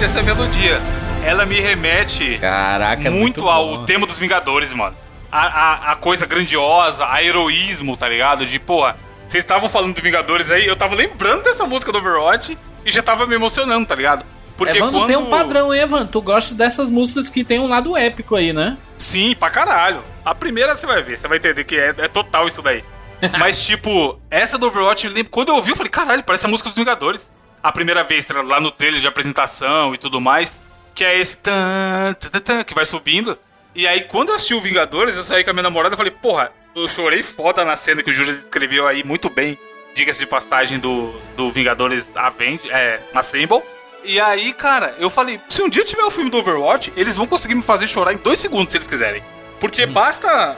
Justamente 0.00 0.04
essa 0.04 0.22
melodia. 0.22 0.80
Ela 1.24 1.44
me 1.44 1.60
remete 1.60 2.38
Caraca, 2.38 3.06
é 3.06 3.10
muito, 3.10 3.40
muito 3.42 3.48
ao 3.48 3.78
bom. 3.78 3.84
tema 3.84 4.06
dos 4.06 4.18
Vingadores, 4.18 4.72
mano. 4.72 4.96
A, 5.30 5.46
a, 5.46 5.92
a 5.92 5.96
coisa 5.96 6.26
grandiosa, 6.26 7.06
a 7.06 7.22
heroísmo, 7.22 7.96
tá 7.96 8.08
ligado? 8.08 8.46
De, 8.46 8.58
porra, 8.58 8.96
vocês 9.28 9.44
estavam 9.44 9.68
falando 9.68 9.94
de 9.94 10.00
Vingadores 10.00 10.50
aí, 10.50 10.66
eu 10.66 10.74
tava 10.74 10.94
lembrando 10.94 11.42
dessa 11.42 11.66
música 11.66 11.92
do 11.92 11.98
Overwatch 11.98 12.56
e 12.84 12.90
já 12.90 13.02
tava 13.02 13.26
me 13.26 13.34
emocionando, 13.34 13.86
tá 13.86 13.94
ligado? 13.94 14.24
Porque 14.56 14.78
Evandro 14.78 15.00
quando... 15.00 15.06
tem 15.06 15.16
um 15.16 15.26
padrão, 15.26 15.72
hein, 15.72 15.82
Evandro? 15.82 16.08
Tu 16.08 16.22
gosta 16.22 16.54
dessas 16.54 16.88
músicas 16.88 17.28
que 17.28 17.44
tem 17.44 17.58
um 17.58 17.68
lado 17.68 17.96
épico 17.96 18.34
aí, 18.34 18.52
né? 18.52 18.78
Sim, 18.98 19.36
pra 19.38 19.50
caralho. 19.50 20.02
A 20.24 20.34
primeira 20.34 20.76
você 20.76 20.86
vai 20.86 21.02
ver, 21.02 21.18
você 21.18 21.28
vai 21.28 21.38
entender 21.38 21.64
que 21.64 21.76
é, 21.76 21.94
é 21.98 22.08
total 22.08 22.48
isso 22.48 22.62
daí. 22.62 22.82
Mas, 23.38 23.62
tipo, 23.62 24.18
essa 24.30 24.56
do 24.56 24.66
Overwatch, 24.66 25.06
eu 25.06 25.12
lembro, 25.12 25.30
quando 25.30 25.50
eu 25.50 25.56
ouvi, 25.56 25.70
eu 25.70 25.76
falei, 25.76 25.90
caralho, 25.90 26.22
parece 26.22 26.46
a 26.46 26.48
música 26.48 26.70
dos 26.70 26.78
Vingadores. 26.78 27.30
A 27.62 27.70
primeira 27.72 28.02
vez, 28.04 28.24
tá 28.26 28.40
lá 28.42 28.58
no 28.60 28.70
trailer 28.70 29.00
de 29.00 29.06
apresentação 29.06 29.94
e 29.94 29.98
tudo 29.98 30.20
mais, 30.20 30.60
que 30.94 31.04
é 31.04 31.18
esse 31.18 31.36
tan, 31.36 32.14
tan, 32.18 32.40
tan, 32.40 32.64
que 32.64 32.74
vai 32.74 32.86
subindo. 32.86 33.38
E 33.74 33.86
aí, 33.86 34.02
quando 34.02 34.30
eu 34.30 34.34
assisti 34.34 34.54
o 34.54 34.60
Vingadores, 34.60 35.16
eu 35.16 35.22
saí 35.22 35.44
com 35.44 35.50
a 35.50 35.52
minha 35.52 35.62
namorada 35.62 35.94
e 35.94 35.96
falei, 35.98 36.10
porra, 36.12 36.50
eu 36.74 36.88
chorei 36.88 37.22
foda 37.22 37.64
na 37.64 37.76
cena 37.76 38.02
que 38.02 38.10
o 38.10 38.12
Júlio 38.12 38.32
escreveu 38.32 38.86
aí 38.86 39.04
muito 39.04 39.28
bem. 39.28 39.58
diga-se 39.94 40.20
de 40.20 40.26
passagem, 40.26 40.78
do, 40.78 41.12
do 41.36 41.50
Vingadores 41.50 42.10
Avenge, 42.16 42.70
é, 42.70 43.00
Assemble. 43.14 43.62
E 44.02 44.18
aí, 44.18 44.52
cara, 44.54 44.94
eu 44.98 45.10
falei, 45.10 45.38
se 45.48 45.60
um 45.62 45.68
dia 45.68 45.84
tiver 45.84 46.02
o 46.04 46.10
filme 46.10 46.30
do 46.30 46.38
Overwatch, 46.38 46.92
eles 46.96 47.16
vão 47.16 47.26
conseguir 47.26 47.54
me 47.54 47.62
fazer 47.62 47.86
chorar 47.86 48.12
em 48.14 48.16
dois 48.16 48.38
segundos, 48.38 48.72
se 48.72 48.78
eles 48.78 48.88
quiserem. 48.88 49.22
Porque 49.60 49.84
basta 49.84 50.56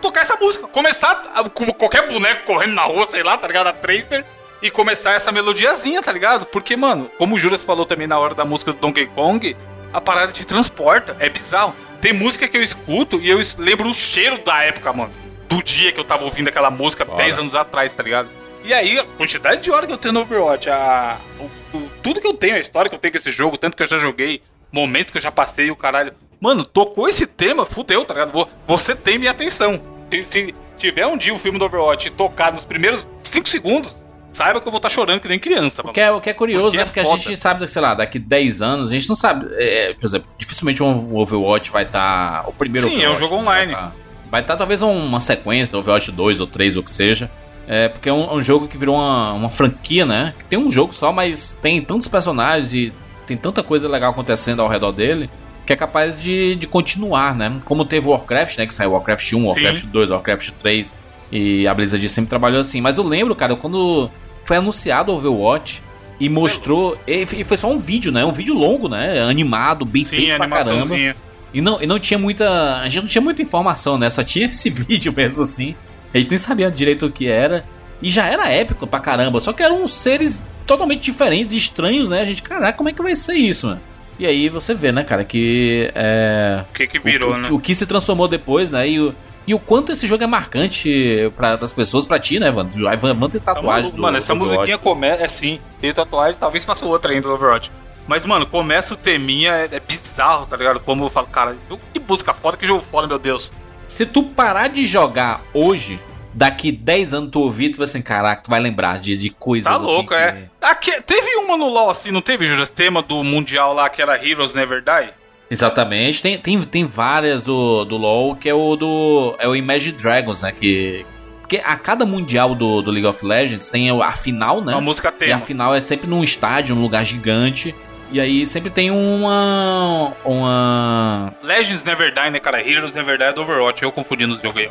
tocar 0.00 0.20
essa 0.20 0.36
música, 0.36 0.68
começar 0.68 1.10
a- 1.34 1.48
com 1.48 1.66
qualquer 1.72 2.06
boneco 2.08 2.44
correndo 2.44 2.74
na 2.74 2.82
rua, 2.84 3.04
sei 3.06 3.22
lá, 3.22 3.36
tá 3.36 3.46
ligado? 3.46 3.66
A 3.68 3.72
Tracer, 3.72 4.24
e 4.64 4.70
começar 4.70 5.12
essa 5.12 5.30
melodiazinha, 5.30 6.02
tá 6.02 6.10
ligado? 6.10 6.46
Porque, 6.46 6.74
mano, 6.76 7.10
como 7.18 7.34
o 7.34 7.38
Juras 7.38 7.62
falou 7.62 7.84
também 7.84 8.06
na 8.06 8.18
hora 8.18 8.34
da 8.34 8.44
música 8.44 8.72
do 8.72 8.78
Donkey 8.78 9.06
Kong, 9.08 9.54
a 9.92 10.00
parada 10.00 10.32
te 10.32 10.44
transporta, 10.44 11.14
é 11.20 11.28
bizarro. 11.28 11.74
Tem 12.00 12.12
música 12.12 12.48
que 12.48 12.56
eu 12.56 12.62
escuto 12.62 13.20
e 13.20 13.28
eu 13.28 13.38
lembro 13.58 13.88
o 13.90 13.94
cheiro 13.94 14.38
da 14.42 14.62
época, 14.64 14.92
mano. 14.92 15.12
Do 15.48 15.62
dia 15.62 15.92
que 15.92 16.00
eu 16.00 16.04
tava 16.04 16.24
ouvindo 16.24 16.48
aquela 16.48 16.70
música 16.70 17.04
10 17.04 17.38
anos 17.38 17.54
atrás, 17.54 17.92
tá 17.92 18.02
ligado? 18.02 18.28
E 18.64 18.72
aí, 18.72 18.98
a 18.98 19.04
quantidade 19.04 19.60
de 19.60 19.70
hora 19.70 19.86
que 19.86 19.92
eu 19.92 19.98
tenho 19.98 20.14
no 20.14 20.20
Overwatch, 20.22 20.70
a, 20.70 21.18
o- 21.38 21.76
o- 21.76 21.90
tudo 22.02 22.20
que 22.20 22.26
eu 22.26 22.32
tenho, 22.34 22.56
a 22.56 22.58
história 22.58 22.88
que 22.88 22.94
eu 22.94 22.98
tenho 22.98 23.12
com 23.12 23.18
esse 23.18 23.30
jogo, 23.30 23.58
tanto 23.58 23.76
que 23.76 23.82
eu 23.82 23.86
já 23.86 23.98
joguei, 23.98 24.42
momentos 24.72 25.10
que 25.12 25.18
eu 25.18 25.22
já 25.22 25.30
passei, 25.30 25.70
o 25.70 25.76
caralho. 25.76 26.14
Mano, 26.40 26.64
tocou 26.64 27.06
esse 27.08 27.26
tema, 27.26 27.66
fudeu, 27.66 28.04
tá 28.06 28.14
ligado? 28.14 28.32
Vo- 28.32 28.48
Você 28.66 28.94
tem 28.96 29.18
minha 29.18 29.30
atenção. 29.30 29.80
Se, 30.10 30.22
se 30.24 30.54
tiver 30.78 31.06
um 31.06 31.16
dia 31.18 31.34
o 31.34 31.38
filme 31.38 31.58
do 31.58 31.66
Overwatch 31.66 32.10
tocar 32.10 32.50
nos 32.52 32.64
primeiros 32.64 33.06
5 33.22 33.48
segundos, 33.48 34.03
saiba 34.34 34.60
que 34.60 34.66
eu 34.66 34.72
vou 34.72 34.78
estar 34.78 34.90
chorando 34.90 35.20
que 35.20 35.28
nem 35.28 35.38
criança. 35.38 35.82
O 35.82 35.92
que 35.92 36.00
é, 36.00 36.10
o 36.10 36.20
que 36.20 36.30
é 36.30 36.34
curioso, 36.34 36.64
Porque 36.64 36.76
né? 36.76 36.82
é 36.82 36.84
Porque 36.86 37.00
a 37.00 37.04
gente 37.04 37.36
sabe, 37.36 37.66
sei 37.68 37.80
lá, 37.82 37.94
daqui 37.94 38.18
10 38.18 38.62
anos, 38.62 38.90
a 38.90 38.92
gente 38.92 39.08
não 39.08 39.16
sabe. 39.16 39.46
é, 39.52 39.94
por 39.94 40.06
exemplo, 40.06 40.30
dificilmente 40.36 40.82
um 40.82 41.16
Overwatch 41.16 41.70
vai 41.70 41.84
estar. 41.84 42.48
o 42.48 42.52
primeiro 42.52 42.88
Sim, 42.88 43.02
é 43.02 43.08
um 43.08 43.12
Overwatch, 43.12 43.20
jogo 43.20 43.36
né, 43.36 43.40
online. 43.40 43.72
Vai 43.72 43.82
estar 43.82 43.94
vai 44.30 44.42
tá, 44.42 44.56
talvez 44.56 44.82
uma 44.82 45.20
sequência 45.20 45.72
do 45.72 45.78
Overwatch 45.78 46.10
2 46.12 46.40
ou 46.40 46.46
3 46.46 46.76
ou 46.76 46.82
o 46.82 46.84
que 46.84 46.90
seja. 46.90 47.30
É, 47.66 47.88
porque 47.88 48.08
é 48.08 48.12
um, 48.12 48.34
um 48.34 48.42
jogo 48.42 48.68
que 48.68 48.76
virou 48.76 48.96
uma, 48.96 49.32
uma 49.32 49.48
franquia, 49.48 50.04
né? 50.04 50.34
Que 50.38 50.44
tem 50.44 50.58
um 50.58 50.70
jogo 50.70 50.92
só, 50.92 51.12
mas 51.12 51.56
tem 51.62 51.80
tantos 51.80 52.08
personagens 52.08 52.74
e 52.74 52.92
tem 53.26 53.36
tanta 53.36 53.62
coisa 53.62 53.88
legal 53.88 54.10
acontecendo 54.10 54.60
ao 54.60 54.68
redor 54.68 54.92
dele 54.92 55.30
que 55.66 55.72
é 55.72 55.76
capaz 55.76 56.16
de, 56.16 56.56
de 56.56 56.66
continuar, 56.66 57.34
né? 57.34 57.60
Como 57.64 57.84
teve 57.84 58.06
Warcraft, 58.06 58.58
né? 58.58 58.66
Que 58.66 58.74
saiu 58.74 58.92
Warcraft 58.92 59.32
1, 59.32 59.46
Warcraft 59.46 59.84
2, 59.86 60.10
Warcraft 60.10 60.50
3 60.60 60.94
e 61.32 61.66
a 61.66 61.74
Blizzard 61.74 62.06
sempre 62.08 62.28
trabalhou 62.28 62.60
assim. 62.60 62.80
Mas 62.80 62.98
eu 62.98 63.04
lembro, 63.04 63.34
cara, 63.34 63.56
quando 63.56 64.10
foi 64.44 64.56
anunciado 64.56 65.12
o 65.12 65.16
Overwatch 65.16 65.82
e 66.20 66.28
mostrou. 66.28 66.98
E 67.06 67.44
foi 67.44 67.56
só 67.56 67.70
um 67.70 67.78
vídeo, 67.78 68.12
né? 68.12 68.24
Um 68.24 68.32
vídeo 68.32 68.54
longo, 68.54 68.88
né? 68.88 69.20
Animado, 69.20 69.84
bem 69.84 70.04
Sim, 70.04 70.16
feito 70.16 70.36
pra 70.36 70.48
caramba. 70.48 71.14
E 71.52 71.60
não, 71.60 71.80
e 71.80 71.86
não 71.86 71.98
tinha 71.98 72.18
muita. 72.18 72.80
A 72.80 72.84
gente 72.88 73.02
não 73.02 73.08
tinha 73.08 73.22
muita 73.22 73.42
informação, 73.42 73.96
né? 73.96 74.10
Só 74.10 74.22
tinha 74.22 74.46
esse 74.50 74.70
vídeo 74.70 75.12
mesmo 75.16 75.44
assim. 75.44 75.74
A 76.12 76.18
gente 76.18 76.30
nem 76.30 76.38
sabia 76.38 76.70
direito 76.70 77.06
o 77.06 77.10
que 77.10 77.28
era. 77.28 77.64
E 78.02 78.10
já 78.10 78.26
era 78.26 78.50
épico 78.50 78.86
pra 78.86 79.00
caramba. 79.00 79.40
Só 79.40 79.52
que 79.52 79.62
eram 79.62 79.86
seres 79.88 80.42
totalmente 80.66 81.02
diferentes 81.02 81.52
estranhos, 81.54 82.10
né? 82.10 82.20
A 82.20 82.24
gente, 82.24 82.42
caraca, 82.42 82.76
como 82.76 82.88
é 82.88 82.92
que 82.92 83.02
vai 83.02 83.16
ser 83.16 83.34
isso, 83.34 83.66
mano? 83.68 83.80
E 84.18 84.26
aí 84.26 84.48
você 84.48 84.74
vê, 84.74 84.92
né, 84.92 85.02
cara, 85.02 85.24
que. 85.24 85.90
É, 85.94 86.62
O 86.70 86.72
que 86.74 86.86
que 86.86 86.98
virou, 86.98 87.32
o, 87.34 87.38
né? 87.38 87.48
o 87.50 87.58
que 87.58 87.74
se 87.74 87.86
transformou 87.86 88.28
depois, 88.28 88.70
né? 88.70 88.88
E 88.88 89.00
o, 89.00 89.14
e 89.46 89.54
o 89.54 89.58
quanto 89.58 89.92
esse 89.92 90.06
jogo 90.06 90.22
é 90.24 90.26
marcante 90.26 91.30
para 91.36 91.54
as 91.54 91.72
pessoas, 91.72 92.06
pra 92.06 92.18
ti, 92.18 92.38
né, 92.40 92.50
Van? 92.50 92.66
Vai 92.68 92.96
Van 92.96 93.28
ter 93.28 93.40
Tá 93.40 93.54
tatuagem 93.54 93.82
maluco, 93.82 93.96
do 93.96 94.02
mano, 94.02 94.16
essa 94.16 94.32
Overwatch. 94.32 94.56
musiquinha 94.56 94.78
começa. 94.78 95.22
É 95.22 95.28
sim, 95.28 95.60
tem 95.80 95.92
tatuagem, 95.92 96.36
talvez 96.38 96.64
faça 96.64 96.86
outra 96.86 97.12
ainda 97.12 97.28
do 97.28 97.34
Overwatch. 97.34 97.70
Mas, 98.06 98.26
mano, 98.26 98.44
começa 98.46 98.92
o 98.94 98.96
teminha, 98.96 99.52
é, 99.52 99.68
é 99.72 99.80
bizarro, 99.80 100.46
tá 100.46 100.56
ligado? 100.56 100.78
Como 100.80 101.04
eu 101.04 101.10
falo, 101.10 101.26
cara, 101.28 101.56
que 101.92 102.00
música 102.00 102.34
foda, 102.34 102.56
que 102.56 102.66
jogo 102.66 102.84
foda, 102.90 103.06
meu 103.06 103.18
Deus. 103.18 103.50
Se 103.88 104.04
tu 104.04 104.22
parar 104.22 104.68
de 104.68 104.86
jogar 104.86 105.40
hoje, 105.54 105.98
daqui 106.34 106.70
10 106.72 107.14
anos 107.14 107.30
tu 107.30 107.40
ouvir, 107.40 107.70
tu 107.70 107.78
vai 107.78 107.84
assim, 107.86 108.02
caraca, 108.02 108.42
tu 108.42 108.50
vai 108.50 108.60
lembrar 108.60 108.98
de, 108.98 109.16
de 109.16 109.30
coisas 109.30 109.64
Tá 109.70 109.76
assim 109.76 109.86
louco, 109.86 110.08
que- 110.10 110.14
é. 110.14 110.48
Aqui, 110.60 111.00
teve 111.02 111.36
uma 111.36 111.56
no 111.56 111.68
LoL 111.68 111.88
assim, 111.90 112.10
não 112.10 112.20
teve, 112.20 112.46
Juras? 112.46 112.68
Tema 112.68 113.00
do 113.02 113.22
Mundial 113.24 113.72
lá, 113.72 113.88
que 113.88 114.02
era 114.02 114.22
Heroes 114.22 114.52
Never 114.52 114.82
Die? 114.82 115.10
Exatamente. 115.50 116.22
Tem, 116.22 116.38
tem, 116.38 116.60
tem 116.62 116.84
várias 116.84 117.44
do, 117.44 117.84
do 117.84 117.96
LoL, 117.96 118.34
que 118.36 118.48
é 118.48 118.54
o 118.54 118.76
do. 118.76 119.34
É 119.38 119.46
o 119.48 119.54
Imagine 119.54 119.96
Dragons, 119.96 120.42
né? 120.42 120.52
Que. 120.52 121.04
Porque 121.40 121.60
a 121.62 121.76
cada 121.76 122.06
mundial 122.06 122.54
do, 122.54 122.80
do 122.80 122.90
League 122.90 123.06
of 123.06 123.24
Legends 123.24 123.68
tem 123.68 123.90
a 123.90 124.12
final, 124.12 124.62
né? 124.62 124.72
Uma 124.72 124.80
música 124.80 125.08
E 125.08 125.10
a 125.10 125.12
tema. 125.12 125.40
final 125.40 125.74
é 125.74 125.80
sempre 125.82 126.08
num 126.08 126.24
estádio, 126.24 126.74
num 126.74 126.80
lugar 126.82 127.04
gigante. 127.04 127.74
E 128.10 128.18
aí 128.20 128.46
sempre 128.46 128.70
tem 128.70 128.90
uma. 128.90 130.12
Uma. 130.24 131.34
Legends 131.42 131.84
Never 131.84 132.12
Die, 132.12 132.30
né, 132.30 132.40
cara? 132.40 132.66
Heroes 132.66 132.94
Never 132.94 133.16
Die 133.18 133.24
é 133.24 133.32
do 133.32 133.42
Overwatch, 133.42 133.82
eu 133.82 133.92
confundindo 133.92 134.34
os 134.34 134.40
jogos 134.40 134.56
aí. 134.62 134.70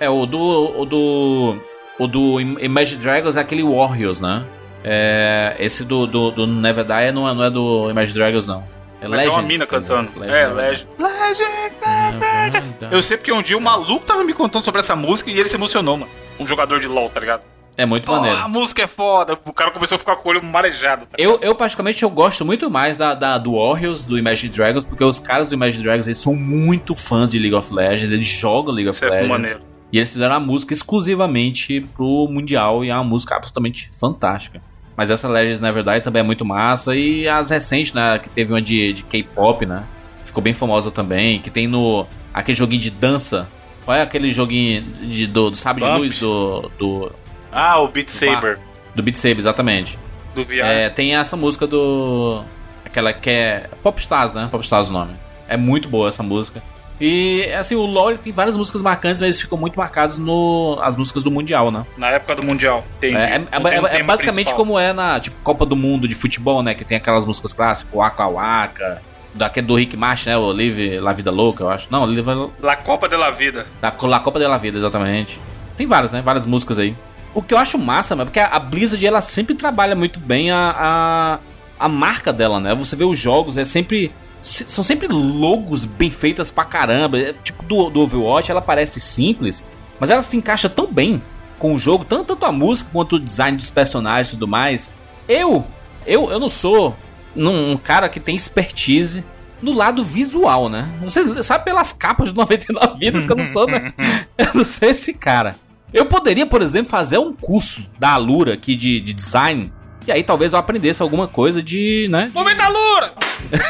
É, 0.00 0.08
o 0.08 0.24
do. 0.24 0.80
O 0.80 0.84
do. 0.86 1.58
O 1.98 2.06
do 2.06 2.40
Im- 2.40 2.56
Imagine 2.60 2.98
Dragons 3.02 3.36
é 3.36 3.40
aquele 3.40 3.62
Warriors, 3.62 4.18
né? 4.20 4.42
É, 4.82 5.54
esse 5.58 5.84
do, 5.84 6.06
do, 6.06 6.30
do 6.30 6.46
Never 6.46 6.82
Die 6.82 7.12
não 7.12 7.28
é, 7.28 7.34
não 7.34 7.44
é 7.44 7.50
do 7.50 7.90
Imagine 7.90 8.14
Dragons, 8.18 8.46
não. 8.46 8.64
É 9.00 9.08
Mas 9.08 9.24
é 9.24 9.28
uma 9.30 9.42
mina 9.42 9.66
cantando. 9.66 10.10
Legends 10.18 10.36
é, 10.36 10.46
Never 10.48 10.56
Legends. 10.56 10.86
Legends 10.98 11.80
Never 11.80 12.50
Die. 12.50 12.60
Die. 12.86 12.94
Eu 12.94 13.02
sei 13.02 13.16
porque 13.16 13.32
um 13.32 13.42
dia 13.42 13.56
o 13.56 13.60
maluco 13.60 14.04
tava 14.04 14.22
me 14.24 14.32
contando 14.34 14.64
sobre 14.64 14.80
essa 14.80 14.94
música 14.94 15.30
e 15.30 15.38
ele 15.38 15.48
se 15.48 15.56
emocionou, 15.56 15.96
mano. 15.96 16.10
Um 16.38 16.46
jogador 16.46 16.80
de 16.80 16.86
LoL, 16.86 17.08
tá 17.08 17.20
ligado? 17.20 17.42
É 17.76 17.86
muito 17.86 18.04
Pô, 18.04 18.16
maneiro. 18.16 18.36
a 18.36 18.48
música 18.48 18.82
é 18.82 18.86
foda. 18.86 19.38
O 19.44 19.52
cara 19.54 19.70
começou 19.70 19.96
a 19.96 19.98
ficar 19.98 20.16
com 20.16 20.28
o 20.28 20.32
olho 20.32 20.42
marejado. 20.42 21.06
Tá 21.06 21.16
Eu, 21.16 21.38
eu, 21.40 21.54
particularmente, 21.54 22.02
eu 22.02 22.10
gosto 22.10 22.44
muito 22.44 22.70
mais 22.70 22.98
da, 22.98 23.14
da- 23.14 23.38
do 23.38 23.54
Warriors, 23.54 24.04
do 24.04 24.18
Imagine 24.18 24.52
Dragons, 24.52 24.84
porque 24.84 25.02
os 25.02 25.18
caras 25.18 25.48
do 25.48 25.54
Imagine 25.54 25.82
Dragons, 25.84 26.06
eles 26.06 26.18
são 26.18 26.34
muito 26.36 26.94
fãs 26.94 27.30
de 27.30 27.38
League 27.38 27.54
of 27.54 27.72
Legends, 27.72 28.12
eles 28.12 28.26
jogam 28.26 28.74
League 28.74 28.88
of 28.90 28.96
Isso 28.96 29.04
é 29.06 29.08
Legends. 29.10 29.30
maneiro. 29.30 29.60
E 29.92 29.96
eles 29.98 30.12
fizeram 30.12 30.34
a 30.34 30.40
música 30.40 30.74
exclusivamente 30.74 31.80
pro 31.96 32.28
Mundial, 32.30 32.84
e 32.84 32.90
é 32.90 32.94
uma 32.94 33.02
música 33.04 33.34
absolutamente 33.36 33.90
fantástica. 33.98 34.60
Mas 35.00 35.08
essa 35.08 35.26
Legends 35.26 35.62
Never 35.62 35.82
Die 35.82 36.02
também 36.02 36.20
é 36.20 36.22
muito 36.22 36.44
massa, 36.44 36.94
e 36.94 37.26
as 37.26 37.48
recentes, 37.48 37.94
né, 37.94 38.18
que 38.18 38.28
teve 38.28 38.52
uma 38.52 38.60
de, 38.60 38.92
de 38.92 39.02
K-pop, 39.02 39.64
né, 39.64 39.82
ficou 40.26 40.42
bem 40.42 40.52
famosa 40.52 40.90
também, 40.90 41.40
que 41.40 41.48
tem 41.48 41.66
no... 41.66 42.06
aquele 42.34 42.54
joguinho 42.54 42.82
de 42.82 42.90
dança, 42.90 43.48
qual 43.86 43.96
é 43.96 44.02
aquele 44.02 44.30
joguinho 44.30 44.82
de, 44.82 45.26
do, 45.26 45.52
do 45.52 45.56
Sabre 45.56 45.82
de 45.82 45.88
Bump. 45.88 46.02
Luz 46.02 46.18
do, 46.20 46.70
do, 46.78 47.12
Ah, 47.50 47.80
o 47.80 47.88
Beat 47.88 48.10
Saber. 48.10 48.58
do 48.94 49.02
Beat 49.02 49.16
Saber, 49.16 49.38
exatamente. 49.38 49.98
Do 50.34 50.44
VR. 50.44 50.66
É, 50.66 50.90
tem 50.90 51.16
essa 51.16 51.34
música 51.34 51.66
do. 51.66 52.44
Aquela 52.84 53.14
que 53.14 53.30
é. 53.30 53.70
Popstars, 53.82 54.34
né? 54.34 54.50
Popstars 54.52 54.90
o 54.90 54.92
nome. 54.92 55.14
É 55.48 55.56
muito 55.56 55.88
boa 55.88 56.10
essa 56.10 56.22
música. 56.22 56.62
E 57.00 57.50
assim, 57.58 57.74
o 57.74 57.86
LoL 57.86 58.18
tem 58.18 58.30
várias 58.32 58.56
músicas 58.56 58.82
marcantes, 58.82 59.20
mas 59.20 59.28
eles 59.28 59.40
ficam 59.40 59.56
muito 59.56 59.74
marcados 59.76 60.18
no 60.18 60.78
as 60.82 60.96
músicas 60.96 61.24
do 61.24 61.30
Mundial, 61.30 61.70
né? 61.70 61.86
Na 61.96 62.08
época 62.10 62.36
do 62.36 62.44
Mundial. 62.46 62.84
Tem, 63.00 63.16
É, 63.16 63.20
é- 63.20 63.34
é- 63.50 63.60
tem 63.60 63.80
um 63.80 63.86
é 63.86 63.90
tema 63.90 64.04
basicamente 64.04 64.34
principal. 64.46 64.56
como 64.56 64.78
é 64.78 64.92
na 64.92 65.18
tipo, 65.18 65.36
Copa 65.42 65.64
do 65.64 65.74
Mundo 65.74 66.06
de 66.06 66.14
futebol, 66.14 66.62
né? 66.62 66.74
Que 66.74 66.84
tem 66.84 66.96
aquelas 66.98 67.24
músicas 67.24 67.54
clássicas, 67.54 67.90
Waka 67.94 68.26
Waka, 68.26 69.02
daquele 69.32 69.66
do 69.66 69.74
Rick 69.76 69.96
Martin, 69.96 70.28
né? 70.28 70.36
O 70.36 70.52
Live 70.52 71.00
La 71.00 71.12
Vida 71.14 71.30
Louca, 71.30 71.64
eu 71.64 71.70
acho. 71.70 71.86
Não, 71.90 72.04
Live 72.04 72.22
La 72.60 72.76
Copa 72.76 73.08
de 73.08 73.16
la 73.16 73.30
Vida. 73.30 73.66
da 73.80 73.94
La 74.02 74.20
Copa 74.20 74.38
de 74.38 74.46
la 74.46 74.58
Vida, 74.58 74.76
exatamente. 74.76 75.40
Tem 75.78 75.86
várias, 75.86 76.12
né? 76.12 76.20
Várias 76.20 76.44
músicas 76.44 76.78
aí. 76.78 76.94
O 77.32 77.40
que 77.40 77.54
eu 77.54 77.58
acho 77.58 77.78
massa, 77.78 78.14
mano, 78.14 78.26
porque 78.30 78.40
a 78.40 78.58
Blizzard 78.58 79.06
ela 79.06 79.20
sempre 79.22 79.54
trabalha 79.54 79.94
muito 79.94 80.18
bem 80.20 80.50
a, 80.50 80.74
a, 80.78 81.38
a 81.86 81.88
marca 81.88 82.30
dela, 82.32 82.60
né? 82.60 82.74
Você 82.74 82.94
vê 82.94 83.04
os 83.04 83.18
jogos, 83.18 83.56
é 83.56 83.64
sempre. 83.64 84.12
São 84.42 84.82
sempre 84.82 85.06
logos 85.08 85.84
bem 85.84 86.10
feitas 86.10 86.50
pra 86.50 86.64
caramba. 86.64 87.18
É, 87.18 87.32
tipo, 87.32 87.62
do, 87.64 87.90
do 87.90 88.00
Overwatch, 88.00 88.50
ela 88.50 88.62
parece 88.62 89.00
simples, 89.00 89.64
mas 89.98 90.10
ela 90.10 90.22
se 90.22 90.36
encaixa 90.36 90.68
tão 90.68 90.86
bem 90.86 91.22
com 91.58 91.74
o 91.74 91.78
jogo, 91.78 92.04
tanto, 92.04 92.24
tanto 92.24 92.46
a 92.46 92.52
música 92.52 92.90
quanto 92.92 93.16
o 93.16 93.20
design 93.20 93.56
dos 93.56 93.70
personagens 93.70 94.28
e 94.28 94.30
tudo 94.32 94.48
mais. 94.48 94.92
Eu, 95.28 95.64
eu, 96.06 96.30
eu 96.30 96.40
não 96.40 96.48
sou 96.48 96.96
um, 97.36 97.72
um 97.72 97.76
cara 97.76 98.08
que 98.08 98.18
tem 98.18 98.34
expertise 98.34 99.24
no 99.62 99.72
lado 99.72 100.04
visual, 100.04 100.68
né? 100.68 100.88
Você 101.02 101.42
sabe 101.42 101.64
pelas 101.64 101.92
capas 101.92 102.30
de 102.30 102.34
99 102.36 102.98
vidas 102.98 103.24
que 103.24 103.32
eu 103.32 103.36
não 103.36 103.44
sou, 103.44 103.66
né? 103.66 103.92
eu 104.38 104.48
não 104.54 104.64
sou 104.64 104.88
esse 104.88 105.12
cara. 105.12 105.54
Eu 105.92 106.06
poderia, 106.06 106.46
por 106.46 106.62
exemplo, 106.62 106.90
fazer 106.90 107.18
um 107.18 107.32
curso 107.32 107.90
da 107.98 108.10
Alura 108.10 108.54
aqui 108.54 108.76
de, 108.76 109.00
de 109.00 109.12
design. 109.12 109.72
E 110.06 110.12
aí 110.12 110.22
talvez 110.22 110.52
eu 110.52 110.58
aprendesse 110.58 111.02
alguma 111.02 111.28
coisa 111.28 111.62
de, 111.62 112.08
né? 112.10 112.30
Momento 112.34 112.62
Lura! 112.62 113.12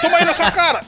Toma 0.02 0.16
aí 0.18 0.24
na 0.24 0.32
sua 0.32 0.50
cara! 0.50 0.82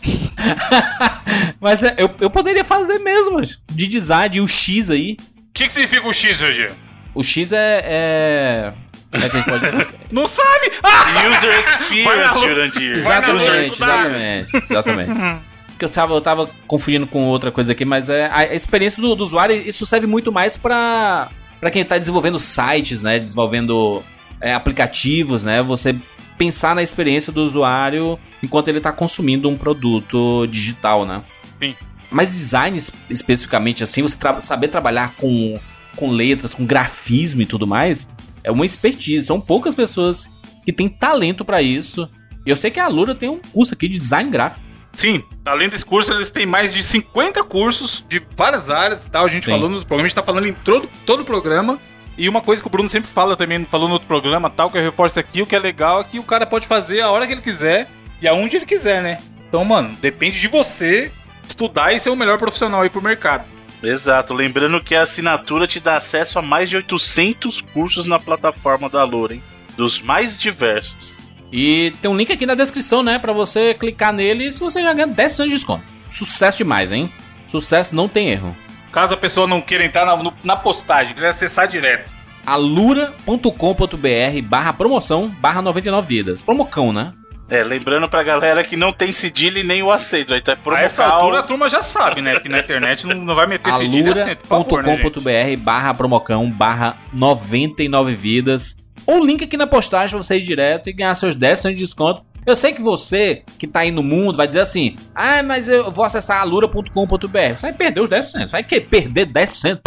Mas 1.60 1.82
é, 1.82 1.94
eu, 1.98 2.10
eu 2.20 2.30
poderia 2.30 2.64
fazer 2.64 2.98
mesmo, 2.98 3.40
de 3.42 3.86
design, 3.86 4.40
o 4.40 4.48
X 4.48 4.90
aí. 4.90 5.16
O 5.38 5.52
que, 5.52 5.64
que 5.64 5.72
significa 5.72 6.06
o 6.06 6.12
X, 6.12 6.38
Jorge? 6.38 6.70
O 7.14 7.22
X 7.22 7.52
é. 7.52 7.82
é... 7.84 8.72
Como 9.10 9.24
é 9.24 9.28
que 9.28 9.36
a 9.36 9.40
gente 9.40 9.50
pode... 9.50 9.88
Não 10.10 10.26
sabe? 10.26 10.72
Ah! 10.82 11.28
User 11.28 11.60
Experience, 11.60 12.40
Jurandir. 12.40 12.96
Exatamente, 12.96 13.74
exatamente, 13.74 14.56
exatamente. 14.70 15.40
Que 15.78 15.84
eu 15.84 15.88
tava, 15.88 16.14
eu 16.14 16.20
tava 16.20 16.50
confundindo 16.66 17.06
com 17.06 17.26
outra 17.26 17.52
coisa 17.52 17.72
aqui, 17.72 17.84
mas 17.84 18.08
é 18.08 18.26
a 18.26 18.38
a 18.38 18.54
experiência 18.54 19.00
do, 19.00 19.14
do 19.14 19.22
usuário, 19.22 19.54
isso 19.56 19.84
serve 19.84 20.06
muito 20.06 20.32
mais 20.32 20.56
pra, 20.56 21.28
pra 21.60 21.70
quem 21.70 21.84
tá 21.84 21.98
desenvolvendo 21.98 22.38
sites, 22.38 23.02
né? 23.02 23.18
Desenvolvendo 23.18 24.02
é, 24.42 24.52
aplicativos, 24.54 25.42
né? 25.44 25.62
Você 25.62 25.94
pensar 26.36 26.74
na 26.74 26.82
experiência 26.82 27.32
do 27.32 27.42
usuário 27.42 28.18
enquanto 28.42 28.68
ele 28.68 28.80
tá 28.80 28.90
consumindo 28.92 29.48
um 29.48 29.56
produto 29.56 30.46
digital, 30.48 31.06
né? 31.06 31.22
Sim. 31.60 31.74
Mas 32.10 32.32
design 32.32 32.76
es- 32.76 32.92
especificamente 33.08 33.82
assim, 33.82 34.02
você 34.02 34.16
tra- 34.16 34.40
saber 34.40 34.68
trabalhar 34.68 35.14
com, 35.16 35.58
com 35.96 36.10
letras, 36.10 36.52
com 36.54 36.66
grafismo 36.66 37.40
e 37.42 37.46
tudo 37.46 37.66
mais, 37.66 38.06
É 38.44 38.50
uma 38.50 38.66
expertise. 38.66 39.24
São 39.26 39.40
poucas 39.40 39.72
pessoas 39.72 40.28
que 40.64 40.72
têm 40.72 40.88
talento 40.88 41.44
pra 41.44 41.62
isso. 41.62 42.08
E 42.44 42.50
eu 42.50 42.56
sei 42.56 42.72
que 42.72 42.80
a 42.80 42.86
Alura 42.86 43.14
tem 43.14 43.28
um 43.28 43.38
curso 43.38 43.72
aqui 43.72 43.86
de 43.86 43.96
design 43.98 44.28
gráfico. 44.28 44.66
Sim, 44.94 45.22
além 45.44 45.68
desse 45.68 45.84
curso, 45.84 46.12
eles 46.12 46.30
têm 46.32 46.44
mais 46.44 46.74
de 46.74 46.82
50 46.82 47.44
cursos 47.44 48.04
de 48.08 48.20
várias 48.36 48.68
áreas 48.68 49.06
e 49.06 49.10
tal. 49.10 49.24
A 49.24 49.28
gente 49.28 49.44
Sim. 49.44 49.52
falou 49.52 49.68
no 49.68 49.76
programa, 49.78 50.02
a 50.02 50.08
gente 50.08 50.14
tá 50.16 50.24
falando 50.24 50.46
em 50.48 50.52
todo, 50.52 50.90
todo 51.06 51.20
o 51.20 51.24
programa. 51.24 51.78
E 52.16 52.28
uma 52.28 52.40
coisa 52.40 52.62
que 52.62 52.68
o 52.68 52.70
Bruno 52.70 52.88
sempre 52.88 53.10
fala 53.10 53.36
também, 53.36 53.64
falou 53.64 53.88
no 53.88 53.94
outro 53.94 54.08
programa, 54.08 54.50
tal, 54.50 54.70
que 54.70 54.76
eu 54.76 54.82
reforço 54.82 55.18
aqui, 55.18 55.40
o 55.40 55.46
que 55.46 55.56
é 55.56 55.58
legal 55.58 56.00
é 56.00 56.04
que 56.04 56.18
o 56.18 56.24
cara 56.24 56.46
pode 56.46 56.66
fazer 56.66 57.00
a 57.00 57.10
hora 57.10 57.26
que 57.26 57.32
ele 57.32 57.40
quiser 57.40 57.88
e 58.20 58.28
aonde 58.28 58.56
ele 58.56 58.66
quiser, 58.66 59.02
né? 59.02 59.18
Então, 59.48 59.64
mano, 59.64 59.96
depende 60.00 60.38
de 60.38 60.48
você 60.48 61.10
estudar 61.48 61.92
e 61.92 62.00
ser 62.00 62.10
o 62.10 62.16
melhor 62.16 62.38
profissional 62.38 62.82
aí 62.82 62.90
pro 62.90 63.02
mercado. 63.02 63.44
Exato, 63.82 64.32
lembrando 64.32 64.82
que 64.82 64.94
a 64.94 65.02
assinatura 65.02 65.66
te 65.66 65.80
dá 65.80 65.96
acesso 65.96 66.38
a 66.38 66.42
mais 66.42 66.70
de 66.70 66.76
800 66.76 67.60
cursos 67.60 68.06
na 68.06 68.18
plataforma 68.18 68.88
da 68.88 69.02
Loura, 69.02 69.34
hein? 69.34 69.42
Dos 69.76 70.00
mais 70.00 70.38
diversos. 70.38 71.14
E 71.50 71.92
tem 72.00 72.10
um 72.10 72.16
link 72.16 72.32
aqui 72.32 72.46
na 72.46 72.54
descrição, 72.54 73.02
né? 73.02 73.18
Pra 73.18 73.32
você 73.32 73.74
clicar 73.74 74.12
nele 74.12 74.46
e 74.46 74.52
se 74.52 74.60
você 74.60 74.80
já 74.80 74.92
ganha 74.92 75.08
10% 75.08 75.44
de 75.44 75.50
desconto. 75.50 75.84
Sucesso 76.10 76.58
demais, 76.58 76.92
hein? 76.92 77.12
Sucesso 77.46 77.94
não 77.94 78.08
tem 78.08 78.30
erro. 78.30 78.56
Caso 78.92 79.14
a 79.14 79.16
pessoa 79.16 79.46
não 79.46 79.60
queira 79.60 79.84
entrar 79.84 80.04
na, 80.04 80.14
no- 80.16 80.34
na 80.44 80.56
postagem, 80.56 81.14
queira 81.14 81.30
acessar 81.30 81.66
direto. 81.66 82.10
alura.com.br 82.46 84.42
barra 84.44 84.72
promoção 84.72 85.28
barra 85.28 85.62
99 85.62 86.06
vidas. 86.06 86.42
Promocão, 86.42 86.92
né? 86.92 87.12
É, 87.48 87.62
lembrando 87.62 88.08
pra 88.08 88.22
galera 88.22 88.64
que 88.64 88.76
não 88.76 88.92
tem 88.92 89.12
cedilha 89.12 89.58
e 89.60 89.62
nem 89.62 89.82
o 89.82 89.90
acento. 89.90 90.34
Então 90.34 90.52
é 90.52 90.56
A 90.56 90.60
promocal. 90.60 90.84
essa 90.86 91.04
altura 91.04 91.38
a 91.40 91.42
turma 91.42 91.68
já 91.68 91.82
sabe, 91.82 92.22
né? 92.22 92.38
Que 92.40 92.48
na 92.48 92.60
internet 92.60 93.06
não, 93.06 93.14
não 93.16 93.34
vai 93.34 93.46
meter 93.46 93.70
cedilha 93.74 94.08
e 94.08 94.20
acento, 94.20 94.46
favor, 94.46 94.82
né, 94.82 94.90
alura.com.br 94.92 95.60
barra 95.60 95.92
promocão 95.92 96.50
barra 96.50 96.96
99 97.12 98.14
vidas. 98.14 98.76
Ou 99.06 99.24
link 99.24 99.44
aqui 99.44 99.56
na 99.56 99.66
postagem 99.66 100.10
pra 100.16 100.22
você 100.22 100.36
ir 100.36 100.44
direto 100.44 100.88
e 100.88 100.92
ganhar 100.92 101.14
seus 101.14 101.36
10% 101.36 101.70
de 101.70 101.74
desconto. 101.80 102.22
Eu 102.44 102.56
sei 102.56 102.72
que 102.72 102.82
você 102.82 103.44
que 103.58 103.66
tá 103.66 103.80
aí 103.80 103.90
no 103.90 104.02
mundo 104.02 104.36
vai 104.36 104.48
dizer 104.48 104.60
assim: 104.60 104.96
Ah, 105.14 105.42
mas 105.42 105.68
eu 105.68 105.90
vou 105.90 106.04
acessar 106.04 106.40
alura.com.br. 106.40 106.88
Você 106.90 107.62
vai 107.62 107.72
perder 107.72 108.00
os 108.00 108.10
10%. 108.10 108.24
Você 108.24 108.46
vai 108.46 108.64
que 108.64 108.80
perder 108.80 109.26
10%. 109.26 109.80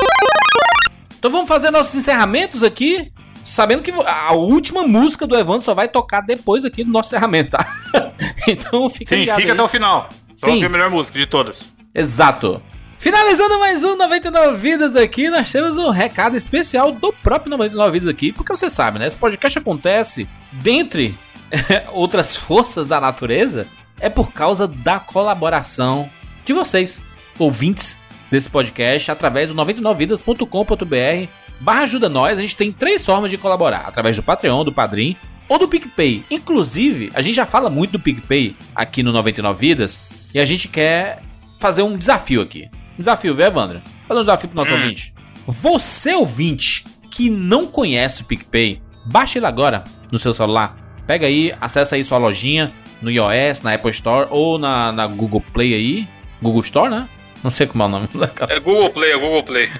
Então 1.17 1.31
vamos 1.31 1.47
fazer 1.47 1.71
nossos 1.71 1.93
encerramentos 1.95 2.63
aqui. 2.63 3.11
Sabendo 3.43 3.83
que 3.83 3.91
a 3.91 4.33
última 4.33 4.87
música 4.87 5.27
do 5.27 5.37
Evandro 5.37 5.61
só 5.61 5.75
vai 5.75 5.87
tocar 5.87 6.21
depois 6.21 6.65
aqui 6.65 6.83
do 6.83 6.91
nosso 6.91 7.09
encerramento, 7.09 7.51
tá? 7.51 7.67
então 8.47 8.89
fica 8.89 9.15
Sim, 9.15 9.21
fica 9.21 9.35
aí. 9.35 9.51
até 9.51 9.61
o 9.61 9.67
final. 9.67 10.09
Sim. 10.35 10.51
ouvir 10.51 10.65
a 10.65 10.69
melhor 10.69 10.89
música 10.89 11.19
de 11.19 11.27
todas. 11.27 11.59
Exato. 11.93 12.59
Finalizando 12.97 13.59
mais 13.59 13.83
um 13.83 13.95
99 13.95 14.57
Vidas 14.57 14.95
aqui, 14.95 15.29
nós 15.29 15.51
temos 15.51 15.77
um 15.77 15.91
recado 15.91 16.35
especial 16.35 16.91
do 16.91 17.13
próprio 17.13 17.51
99 17.51 17.91
Vidas 17.91 18.07
aqui, 18.07 18.31
porque 18.31 18.51
você 18.51 18.67
sabe, 18.67 18.97
né? 18.97 19.05
Esse 19.05 19.17
podcast 19.17 19.59
acontece 19.59 20.27
dentre 20.51 21.15
outras 21.93 22.35
forças 22.35 22.87
da 22.87 22.99
natureza, 22.99 23.67
é 23.99 24.09
por 24.09 24.31
causa 24.31 24.67
da 24.67 24.99
colaboração 24.99 26.09
de 26.43 26.53
vocês, 26.53 27.01
ouvintes 27.39 27.95
desse 28.29 28.49
podcast, 28.49 29.11
através 29.11 29.49
do 29.49 29.55
99vidas.com.br 29.55 31.29
barra 31.59 31.81
ajuda 31.83 32.09
nós. 32.09 32.37
A 32.37 32.41
gente 32.41 32.55
tem 32.55 32.71
três 32.71 33.05
formas 33.05 33.31
de 33.31 33.37
colaborar, 33.37 33.85
através 33.87 34.15
do 34.15 34.23
Patreon, 34.23 34.63
do 34.63 34.71
Padrim 34.71 35.15
ou 35.47 35.59
do 35.59 35.67
PicPay. 35.67 36.23
Inclusive, 36.29 37.11
a 37.13 37.21
gente 37.21 37.35
já 37.35 37.45
fala 37.45 37.69
muito 37.69 37.91
do 37.91 37.99
PicPay 37.99 38.55
aqui 38.73 39.03
no 39.03 39.11
99 39.11 39.59
Vidas, 39.59 39.99
e 40.33 40.39
a 40.39 40.45
gente 40.45 40.67
quer 40.67 41.21
fazer 41.59 41.81
um 41.81 41.95
desafio 41.95 42.41
aqui. 42.41 42.69
Um 42.97 43.01
desafio, 43.01 43.35
viu, 43.35 43.45
Evandro? 43.45 43.81
Fazer 44.07 44.19
um 44.19 44.23
desafio 44.23 44.49
pro 44.49 44.57
nosso 44.57 44.73
ouvinte. 44.73 45.13
Você, 45.47 46.13
ouvinte, 46.13 46.85
que 47.11 47.29
não 47.29 47.67
conhece 47.67 48.21
o 48.21 48.25
PicPay, 48.25 48.81
baixa 49.05 49.39
ele 49.39 49.45
agora 49.45 49.83
no 50.11 50.19
seu 50.19 50.33
celular. 50.33 50.84
Pega 51.07 51.27
aí, 51.27 51.53
acessa 51.61 51.95
aí 51.95 52.03
sua 52.03 52.17
lojinha 52.17 52.73
no 53.01 53.11
iOS, 53.11 53.61
na 53.61 53.73
Apple 53.73 53.91
Store 53.91 54.27
ou 54.31 54.57
na, 54.57 54.91
na 54.91 55.07
Google 55.07 55.43
Play 55.53 55.73
aí. 55.73 56.07
Google 56.41 56.61
Store, 56.61 56.89
né? 56.89 57.07
Não 57.43 57.51
sei 57.51 57.67
como 57.67 57.83
é 57.83 57.85
o 57.85 57.89
nome 57.89 58.07
daquela. 58.13 58.51
É 58.51 58.59
Google 58.59 58.89
Play, 58.89 59.11
é 59.11 59.17
Google 59.17 59.43
Play. 59.43 59.69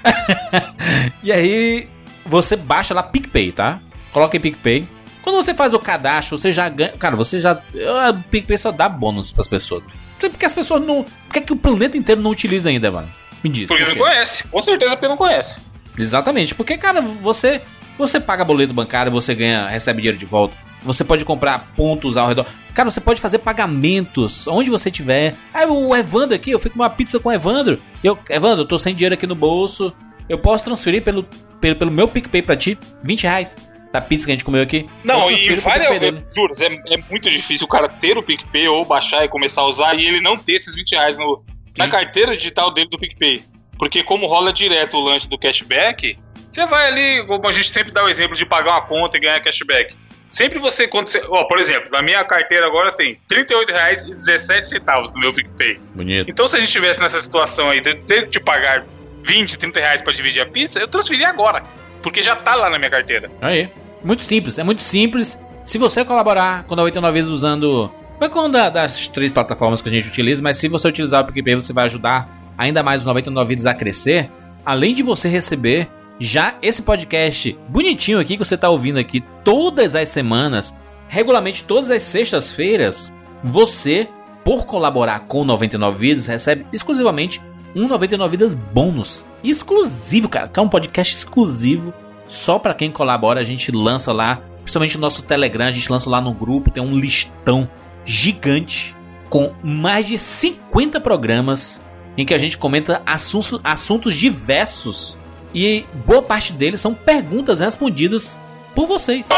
E 1.22 1.32
aí, 1.32 1.88
você 2.24 2.54
baixa 2.54 2.94
lá 2.94 3.02
PicPay, 3.02 3.50
tá? 3.50 3.80
Coloca 4.12 4.36
em 4.36 4.40
PicPay. 4.40 4.86
Quando 5.22 5.36
você 5.36 5.52
faz 5.52 5.74
o 5.74 5.78
cadastro, 5.80 6.38
você 6.38 6.52
já 6.52 6.68
ganha. 6.68 6.92
Cara, 6.92 7.16
você 7.16 7.40
já. 7.40 7.54
O 7.54 8.22
PicPay 8.30 8.56
só 8.56 8.70
dá 8.70 8.88
bônus 8.88 9.32
pras 9.32 9.48
pessoas. 9.48 9.82
Porque 10.20 10.46
as 10.46 10.54
pessoas 10.54 10.80
não. 10.82 11.02
Por 11.02 11.32
que, 11.32 11.40
que 11.40 11.52
o 11.52 11.56
planeta 11.56 11.96
inteiro 11.96 12.20
não 12.20 12.30
utiliza 12.30 12.68
ainda, 12.68 12.92
mano? 12.92 13.08
Me 13.42 13.50
diz. 13.50 13.66
Porque 13.66 13.84
por 13.84 13.96
não 13.96 14.04
conhece. 14.04 14.46
Com 14.46 14.60
certeza 14.60 14.92
porque 14.92 15.08
não 15.08 15.16
conhece. 15.16 15.60
Exatamente, 15.98 16.54
porque, 16.54 16.78
cara, 16.78 17.00
você 17.00 17.60
você 17.98 18.20
paga 18.20 18.44
boleto 18.44 18.74
bancário, 18.74 19.10
você 19.10 19.34
ganha, 19.34 19.66
recebe 19.66 20.00
dinheiro 20.00 20.18
de 20.18 20.26
volta. 20.26 20.54
Você 20.82 21.02
pode 21.04 21.24
comprar 21.24 21.72
pontos 21.76 22.16
ao 22.16 22.28
redor. 22.28 22.46
Cara, 22.74 22.90
você 22.90 23.00
pode 23.00 23.20
fazer 23.20 23.38
pagamentos 23.38 24.46
onde 24.46 24.70
você 24.70 24.90
tiver. 24.90 25.34
Ah, 25.52 25.66
o 25.66 25.94
Evandro 25.94 26.34
aqui, 26.34 26.50
eu 26.50 26.60
fico 26.60 26.76
uma 26.76 26.90
pizza 26.90 27.18
com 27.18 27.28
o 27.28 27.32
Evandro. 27.32 27.80
Eu, 28.04 28.18
Evandro, 28.30 28.62
eu 28.62 28.68
tô 28.68 28.78
sem 28.78 28.94
dinheiro 28.94 29.14
aqui 29.14 29.26
no 29.26 29.34
bolso. 29.34 29.94
Eu 30.28 30.38
posso 30.38 30.64
transferir 30.64 31.02
pelo, 31.02 31.24
pelo, 31.60 31.76
pelo 31.76 31.90
meu 31.90 32.06
PicPay 32.06 32.42
pra 32.42 32.56
ti 32.56 32.78
20 33.02 33.22
reais 33.24 33.56
da 33.92 34.00
pizza 34.00 34.26
que 34.26 34.32
a 34.32 34.34
gente 34.34 34.44
comeu 34.44 34.62
aqui. 34.62 34.86
Não, 35.02 35.30
e 35.30 35.54
vale, 35.56 35.86
eu, 35.86 35.98
dele. 35.98 36.18
juros, 36.34 36.60
é, 36.60 36.66
é 36.66 36.96
muito 37.08 37.30
difícil 37.30 37.64
o 37.64 37.68
cara 37.68 37.88
ter 37.88 38.18
o 38.18 38.22
PicPay 38.22 38.68
ou 38.68 38.84
baixar 38.84 39.24
e 39.24 39.28
começar 39.28 39.62
a 39.62 39.66
usar 39.66 39.94
e 39.94 40.04
ele 40.04 40.20
não 40.20 40.36
ter 40.36 40.52
esses 40.52 40.74
20 40.74 40.92
reais 40.92 41.16
no, 41.16 41.42
na 41.78 41.88
carteira 41.88 42.36
digital 42.36 42.70
dele 42.70 42.88
do 42.88 42.98
PicPay. 42.98 43.42
Porque 43.78 44.02
como 44.02 44.26
rola 44.26 44.52
direto 44.52 44.96
o 44.96 45.00
lanche 45.00 45.28
do 45.28 45.38
cashback, 45.38 46.18
você 46.50 46.66
vai 46.66 46.88
ali, 46.88 47.26
como 47.26 47.46
a 47.46 47.52
gente 47.52 47.68
sempre 47.68 47.92
dá 47.92 48.04
o 48.04 48.08
exemplo 48.08 48.36
de 48.36 48.44
pagar 48.46 48.72
uma 48.72 48.82
conta 48.82 49.16
e 49.16 49.20
ganhar 49.20 49.40
cashback. 49.40 49.94
Sempre 50.28 50.58
você, 50.58 50.88
quando 50.88 51.08
você, 51.08 51.22
ó, 51.28 51.44
por 51.44 51.58
exemplo, 51.58 51.88
na 51.90 52.02
minha 52.02 52.22
carteira 52.24 52.66
agora 52.66 52.90
tem 52.92 53.18
R$ 53.30 53.44
38,17 53.44 55.12
no 55.14 55.20
meu 55.20 55.32
PicPay. 55.32 55.78
Bonito. 55.94 56.30
Então, 56.30 56.48
se 56.48 56.56
a 56.56 56.58
gente 56.58 56.68
estivesse 56.68 57.00
nessa 57.00 57.20
situação 57.22 57.70
aí 57.70 57.80
de 57.80 57.94
ter 57.94 58.28
que 58.28 58.40
pagar 58.40 58.84
20, 59.24 59.58
30 59.58 59.80
reais 59.80 60.02
pra 60.02 60.12
dividir 60.12 60.40
a 60.42 60.46
pizza, 60.46 60.78
eu 60.78 60.88
transferi 60.88 61.24
agora. 61.24 61.62
Porque 62.02 62.22
já 62.22 62.36
tá 62.36 62.54
lá 62.54 62.70
na 62.70 62.78
minha 62.78 62.90
carteira. 62.90 63.30
Aí. 63.40 63.68
Muito 64.04 64.22
simples, 64.22 64.58
é 64.58 64.62
muito 64.62 64.82
simples. 64.82 65.38
Se 65.64 65.78
você 65.78 66.04
colaborar 66.04 66.64
com 66.64 66.74
a 66.78 66.82
89 66.82 67.12
vezes 67.18 67.32
usando 67.32 67.90
qualquer 68.18 68.38
uma 68.38 68.48
da- 68.48 68.70
das 68.70 69.08
três 69.08 69.32
plataformas 69.32 69.82
que 69.82 69.88
a 69.88 69.92
gente 69.92 70.06
utiliza, 70.06 70.40
mas 70.42 70.58
se 70.58 70.68
você 70.68 70.86
utilizar 70.88 71.22
o 71.22 71.26
PicPay, 71.26 71.54
você 71.56 71.72
vai 71.72 71.86
ajudar 71.86 72.28
ainda 72.56 72.82
mais 72.82 73.00
os 73.02 73.06
99 73.06 73.48
vidas 73.48 73.66
a 73.66 73.74
crescer. 73.74 74.30
Além 74.64 74.94
de 74.94 75.02
você 75.02 75.28
receber 75.28 75.88
já 76.18 76.54
esse 76.62 76.82
podcast 76.82 77.58
bonitinho 77.68 78.18
aqui 78.18 78.36
que 78.36 78.44
você 78.44 78.56
tá 78.56 78.68
ouvindo 78.68 78.98
aqui 78.98 79.22
todas 79.44 79.94
as 79.94 80.08
semanas, 80.08 80.74
regularmente 81.08 81.64
todas 81.64 81.90
as 81.90 82.02
sextas-feiras, 82.02 83.12
você, 83.44 84.08
por 84.44 84.64
colaborar 84.64 85.20
com 85.20 85.44
99 85.44 85.98
vidas, 85.98 86.26
recebe 86.26 86.66
exclusivamente 86.72 87.40
um 87.74 87.86
99 87.86 88.30
vidas 88.30 88.54
bônus. 88.54 89.24
Exclusivo, 89.44 90.28
cara, 90.28 90.48
que 90.48 90.58
é 90.58 90.62
um 90.62 90.68
podcast 90.68 91.14
exclusivo 91.14 91.92
só 92.26 92.58
pra 92.58 92.74
quem 92.74 92.90
colabora, 92.90 93.40
a 93.40 93.44
gente 93.44 93.70
lança 93.70 94.12
lá, 94.12 94.40
principalmente 94.62 94.96
no 94.96 95.02
nosso 95.02 95.22
Telegram, 95.22 95.66
a 95.66 95.72
gente 95.72 95.90
lança 95.92 96.10
lá 96.10 96.20
no 96.20 96.32
grupo, 96.32 96.70
tem 96.70 96.82
um 96.82 96.96
listão 96.96 97.68
gigante 98.04 98.94
com 99.28 99.52
mais 99.62 100.06
de 100.06 100.16
50 100.16 101.00
programas 101.00 101.80
em 102.16 102.24
que 102.24 102.32
a 102.32 102.38
gente 102.38 102.56
comenta 102.56 103.02
assuntos, 103.04 103.60
assuntos 103.62 104.14
diversos 104.14 105.16
e 105.54 105.84
boa 106.04 106.22
parte 106.22 106.52
deles 106.52 106.80
são 106.80 106.94
perguntas 106.94 107.60
respondidas 107.60 108.40
por 108.74 108.86
vocês. 108.86 109.28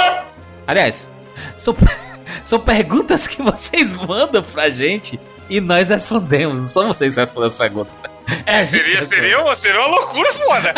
Aliás, 0.66 1.09
são, 1.56 1.76
são 2.44 2.59
perguntas 2.60 3.26
que 3.26 3.40
vocês 3.43 3.94
mandam 3.94 4.43
pra 4.43 4.68
gente 4.68 5.18
e 5.48 5.60
nós 5.60 5.89
respondemos, 5.89 6.60
não 6.60 6.66
são 6.66 6.89
vocês 6.89 7.14
que 7.14 7.20
respondem 7.20 7.48
as 7.48 7.56
perguntas. 7.56 7.97
É, 8.44 8.64
Seria, 8.66 9.01
seria, 9.02 9.40
uma, 9.40 9.55
seria 9.56 9.80
uma 9.80 9.89
loucura 9.89 10.32
foda. 10.35 10.74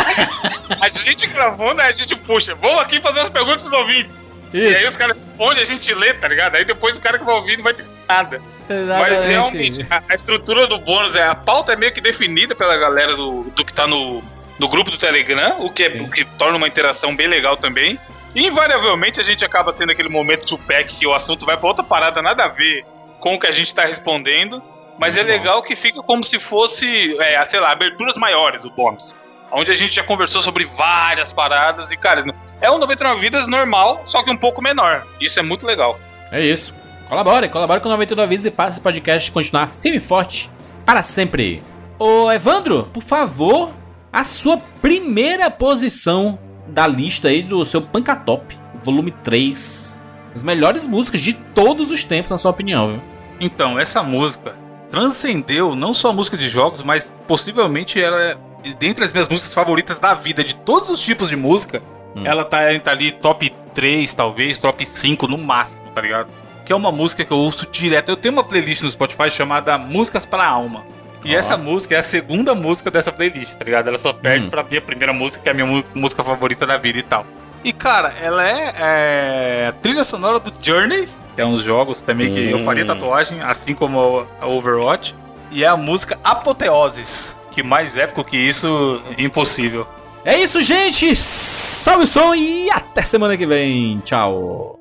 A 0.81 0.89
gente 0.89 1.27
gravou, 1.27 1.75
né? 1.75 1.85
A 1.85 1.93
gente 1.93 2.15
puxa. 2.15 2.55
Vamos 2.55 2.81
aqui 2.81 3.01
fazer 3.01 3.21
as 3.21 3.29
perguntas 3.29 3.63
pros 3.63 3.73
ouvintes. 3.73 4.31
E 4.53 4.67
aí 4.67 4.81
Isso, 4.81 4.91
os 4.91 4.97
caras 4.97 5.17
respondem, 5.17 5.63
a 5.63 5.67
gente 5.67 5.93
lê, 5.95 6.15
tá 6.15 6.29
ligado? 6.29 6.57
Aí 6.57 6.65
depois 6.65 6.97
o 6.97 7.01
cara 7.01 7.19
que 7.19 7.25
vai 7.25 7.35
ouvir 7.35 7.57
não 7.57 7.65
vai 7.65 7.75
ter 7.75 7.87
nada. 8.09 8.41
Mas 8.69 8.79
exatamente. 8.79 9.29
realmente, 9.29 9.87
a, 9.91 10.03
a 10.09 10.15
estrutura 10.15 10.67
do 10.67 10.79
bônus 10.79 11.17
é. 11.17 11.25
A 11.25 11.35
pauta 11.35 11.73
é 11.73 11.77
meio 11.77 11.93
que 11.93 12.01
definida 12.01 12.55
pela 12.55 12.77
galera 12.77 13.17
do, 13.17 13.45
do 13.45 13.65
que 13.65 13.73
tá 13.73 13.87
no, 13.87 14.23
no 14.61 14.69
grupo 14.69 14.91
do 14.91 14.99
Telegram, 14.99 15.57
o 15.61 15.71
que, 15.71 15.85
é, 15.85 15.89
o 16.03 16.11
que 16.11 16.23
torna 16.23 16.59
uma 16.59 16.69
interação 16.69 17.17
bem 17.17 17.27
legal 17.27 17.57
também. 17.57 17.99
E 18.35 18.47
invariavelmente 18.47 19.19
a 19.19 19.25
gente 19.25 19.43
acaba 19.43 19.73
tendo 19.73 19.91
aquele 19.91 20.11
momento 20.11 20.45
de 20.45 20.57
pack 20.63 20.97
que 20.97 21.07
o 21.07 21.15
assunto 21.15 21.47
vai 21.47 21.57
pra 21.57 21.67
outra 21.67 21.83
parada, 21.83 22.21
nada 22.21 22.45
a 22.45 22.49
ver 22.49 22.85
com 23.21 23.35
o 23.35 23.41
que 23.41 23.47
a 23.47 23.53
gente 23.53 23.75
tá 23.75 23.87
respondendo. 23.87 24.63
Mas 24.99 25.17
é 25.17 25.23
legal 25.23 25.63
que 25.63 25.75
fica 25.75 26.03
como 26.03 26.23
se 26.23 26.39
fosse, 26.39 27.17
é, 27.21 27.43
sei 27.45 27.59
lá, 27.59 27.73
aberturas 27.73 28.19
maiores 28.19 28.67
o 28.67 28.71
bônus. 28.71 29.17
Onde 29.51 29.71
a 29.71 29.75
gente 29.75 29.95
já 29.95 30.05
conversou 30.05 30.43
sobre 30.43 30.67
várias 30.67 31.33
paradas 31.33 31.91
e, 31.91 31.97
cara, 31.97 32.23
é 32.61 32.71
um 32.71 32.77
99 32.77 33.19
vidas 33.19 33.49
normal, 33.49 34.03
só 34.05 34.23
que 34.23 34.31
um 34.31 34.37
pouco 34.37 34.61
menor. 34.61 35.07
Isso 35.19 35.41
é 35.41 35.43
muito 35.43 35.65
legal. 35.65 35.99
É 36.31 36.45
isso. 36.45 36.75
Colabore, 37.09 37.49
colabore 37.49 37.81
com 37.81 37.89
99 37.89 38.29
Vidas 38.29 38.45
e 38.45 38.51
faça 38.51 38.73
esse 38.73 38.81
podcast 38.81 39.33
continuar 39.33 39.69
firme 39.69 39.97
e 39.97 40.01
forte 40.01 40.51
para 40.85 41.03
sempre. 41.03 41.63
Ô 41.99 42.31
Evandro, 42.31 42.89
por 42.93 43.03
favor, 43.03 43.73
a 44.13 44.25
sua 44.25 44.59
primeira 44.81 45.51
posição 45.51 46.39
da 46.67 46.87
lista 46.87 47.29
aí 47.29 47.43
do 47.43 47.65
seu 47.65 47.81
Pancatop, 47.83 48.57
volume 48.83 49.11
3. 49.11 50.01
As 50.35 50.43
melhores 50.43 50.87
músicas 50.87 51.21
de 51.21 51.33
todos 51.33 51.91
os 51.91 52.05
tempos, 52.05 52.31
na 52.31 52.39
sua 52.39 52.51
opinião, 52.51 52.89
viu? 52.89 53.03
Então, 53.41 53.79
essa 53.79 54.03
música 54.03 54.55
transcendeu 54.91 55.75
não 55.75 55.95
só 55.95 56.11
a 56.11 56.13
música 56.13 56.37
de 56.37 56.49
jogos, 56.49 56.83
mas 56.83 57.13
possivelmente 57.27 58.01
ela 58.01 58.21
é 58.23 58.37
dentre 58.79 59.05
as 59.05 59.13
minhas 59.13 59.29
músicas 59.29 59.55
favoritas 59.55 59.99
da 59.99 60.15
vida, 60.15 60.45
de 60.45 60.55
todos 60.55 60.91
os 60.91 61.01
tipos 61.01 61.31
de 61.31 61.37
música. 61.37 61.83
Hum. 62.15 62.27
Ela 62.27 62.45
tá, 62.45 62.59
tá 62.83 62.91
ali 62.91 63.13
top 63.13 63.51
3, 63.73 64.13
talvez, 64.13 64.59
top 64.59 64.85
5 64.85 65.27
no 65.27 65.39
máximo, 65.39 65.81
tá 65.95 66.01
ligado? 66.01 66.29
Que 66.67 66.73
é 66.73 66.77
uma 66.77 66.93
música 66.93 67.25
que 67.25 67.33
eu 67.33 67.39
ouço 67.39 67.67
direto. 67.71 68.11
Eu 68.11 68.17
tenho 68.17 68.35
uma 68.35 68.45
playlist 68.45 68.83
no 68.83 68.91
Spotify 68.91 69.31
chamada 69.31 69.79
Músicas 69.79 70.27
para 70.27 70.45
a 70.45 70.49
Alma. 70.49 70.85
E 71.25 71.35
Ó. 71.35 71.39
essa 71.39 71.57
música 71.57 71.95
é 71.95 71.99
a 71.99 72.03
segunda 72.03 72.55
música 72.55 72.91
dessa 72.91 73.13
playlist, 73.13 73.55
tá 73.55 73.65
ligado? 73.65 73.89
Ela 73.89 73.99
só 73.99 74.13
perde 74.13 74.47
Hum. 74.47 74.51
pra 74.51 74.63
minha 74.63 74.81
primeira 74.81 75.13
música, 75.13 75.43
que 75.43 75.49
é 75.49 75.53
a 75.53 75.55
minha 75.55 75.85
música 75.95 76.23
favorita 76.23 76.67
da 76.67 76.77
vida 76.77 76.99
e 76.99 77.03
tal. 77.03 77.27
E 77.63 77.73
cara, 77.73 78.15
ela 78.23 78.47
é, 78.49 78.75
é 78.79 79.73
trilha 79.83 80.03
sonora 80.03 80.39
do 80.41 80.51
Journey, 80.63 81.07
que 81.37 81.43
é 81.43 81.45
uns 81.45 81.63
jogos 81.63 82.01
também 82.01 82.33
que 82.33 82.51
eu 82.51 82.59
Hum. 82.59 82.65
faria 82.65 82.87
tatuagem, 82.87 83.41
assim 83.43 83.75
como 83.75 84.27
a 84.41 84.47
Overwatch. 84.47 85.15
E 85.51 85.63
é 85.63 85.67
a 85.67 85.77
música 85.77 86.19
Apoteoses, 86.25 87.37
que 87.53 87.63
mais 87.63 87.97
épico 87.97 88.25
que 88.25 88.37
isso, 88.39 89.03
impossível. 89.19 89.87
É 90.25 90.39
isso, 90.39 90.63
gente! 90.63 91.15
Salve 91.17 92.05
o 92.05 92.07
som 92.07 92.35
e 92.35 92.71
até 92.71 93.03
semana 93.03 93.37
que 93.37 93.47
vem. 93.47 94.01
Tchau. 94.05 94.80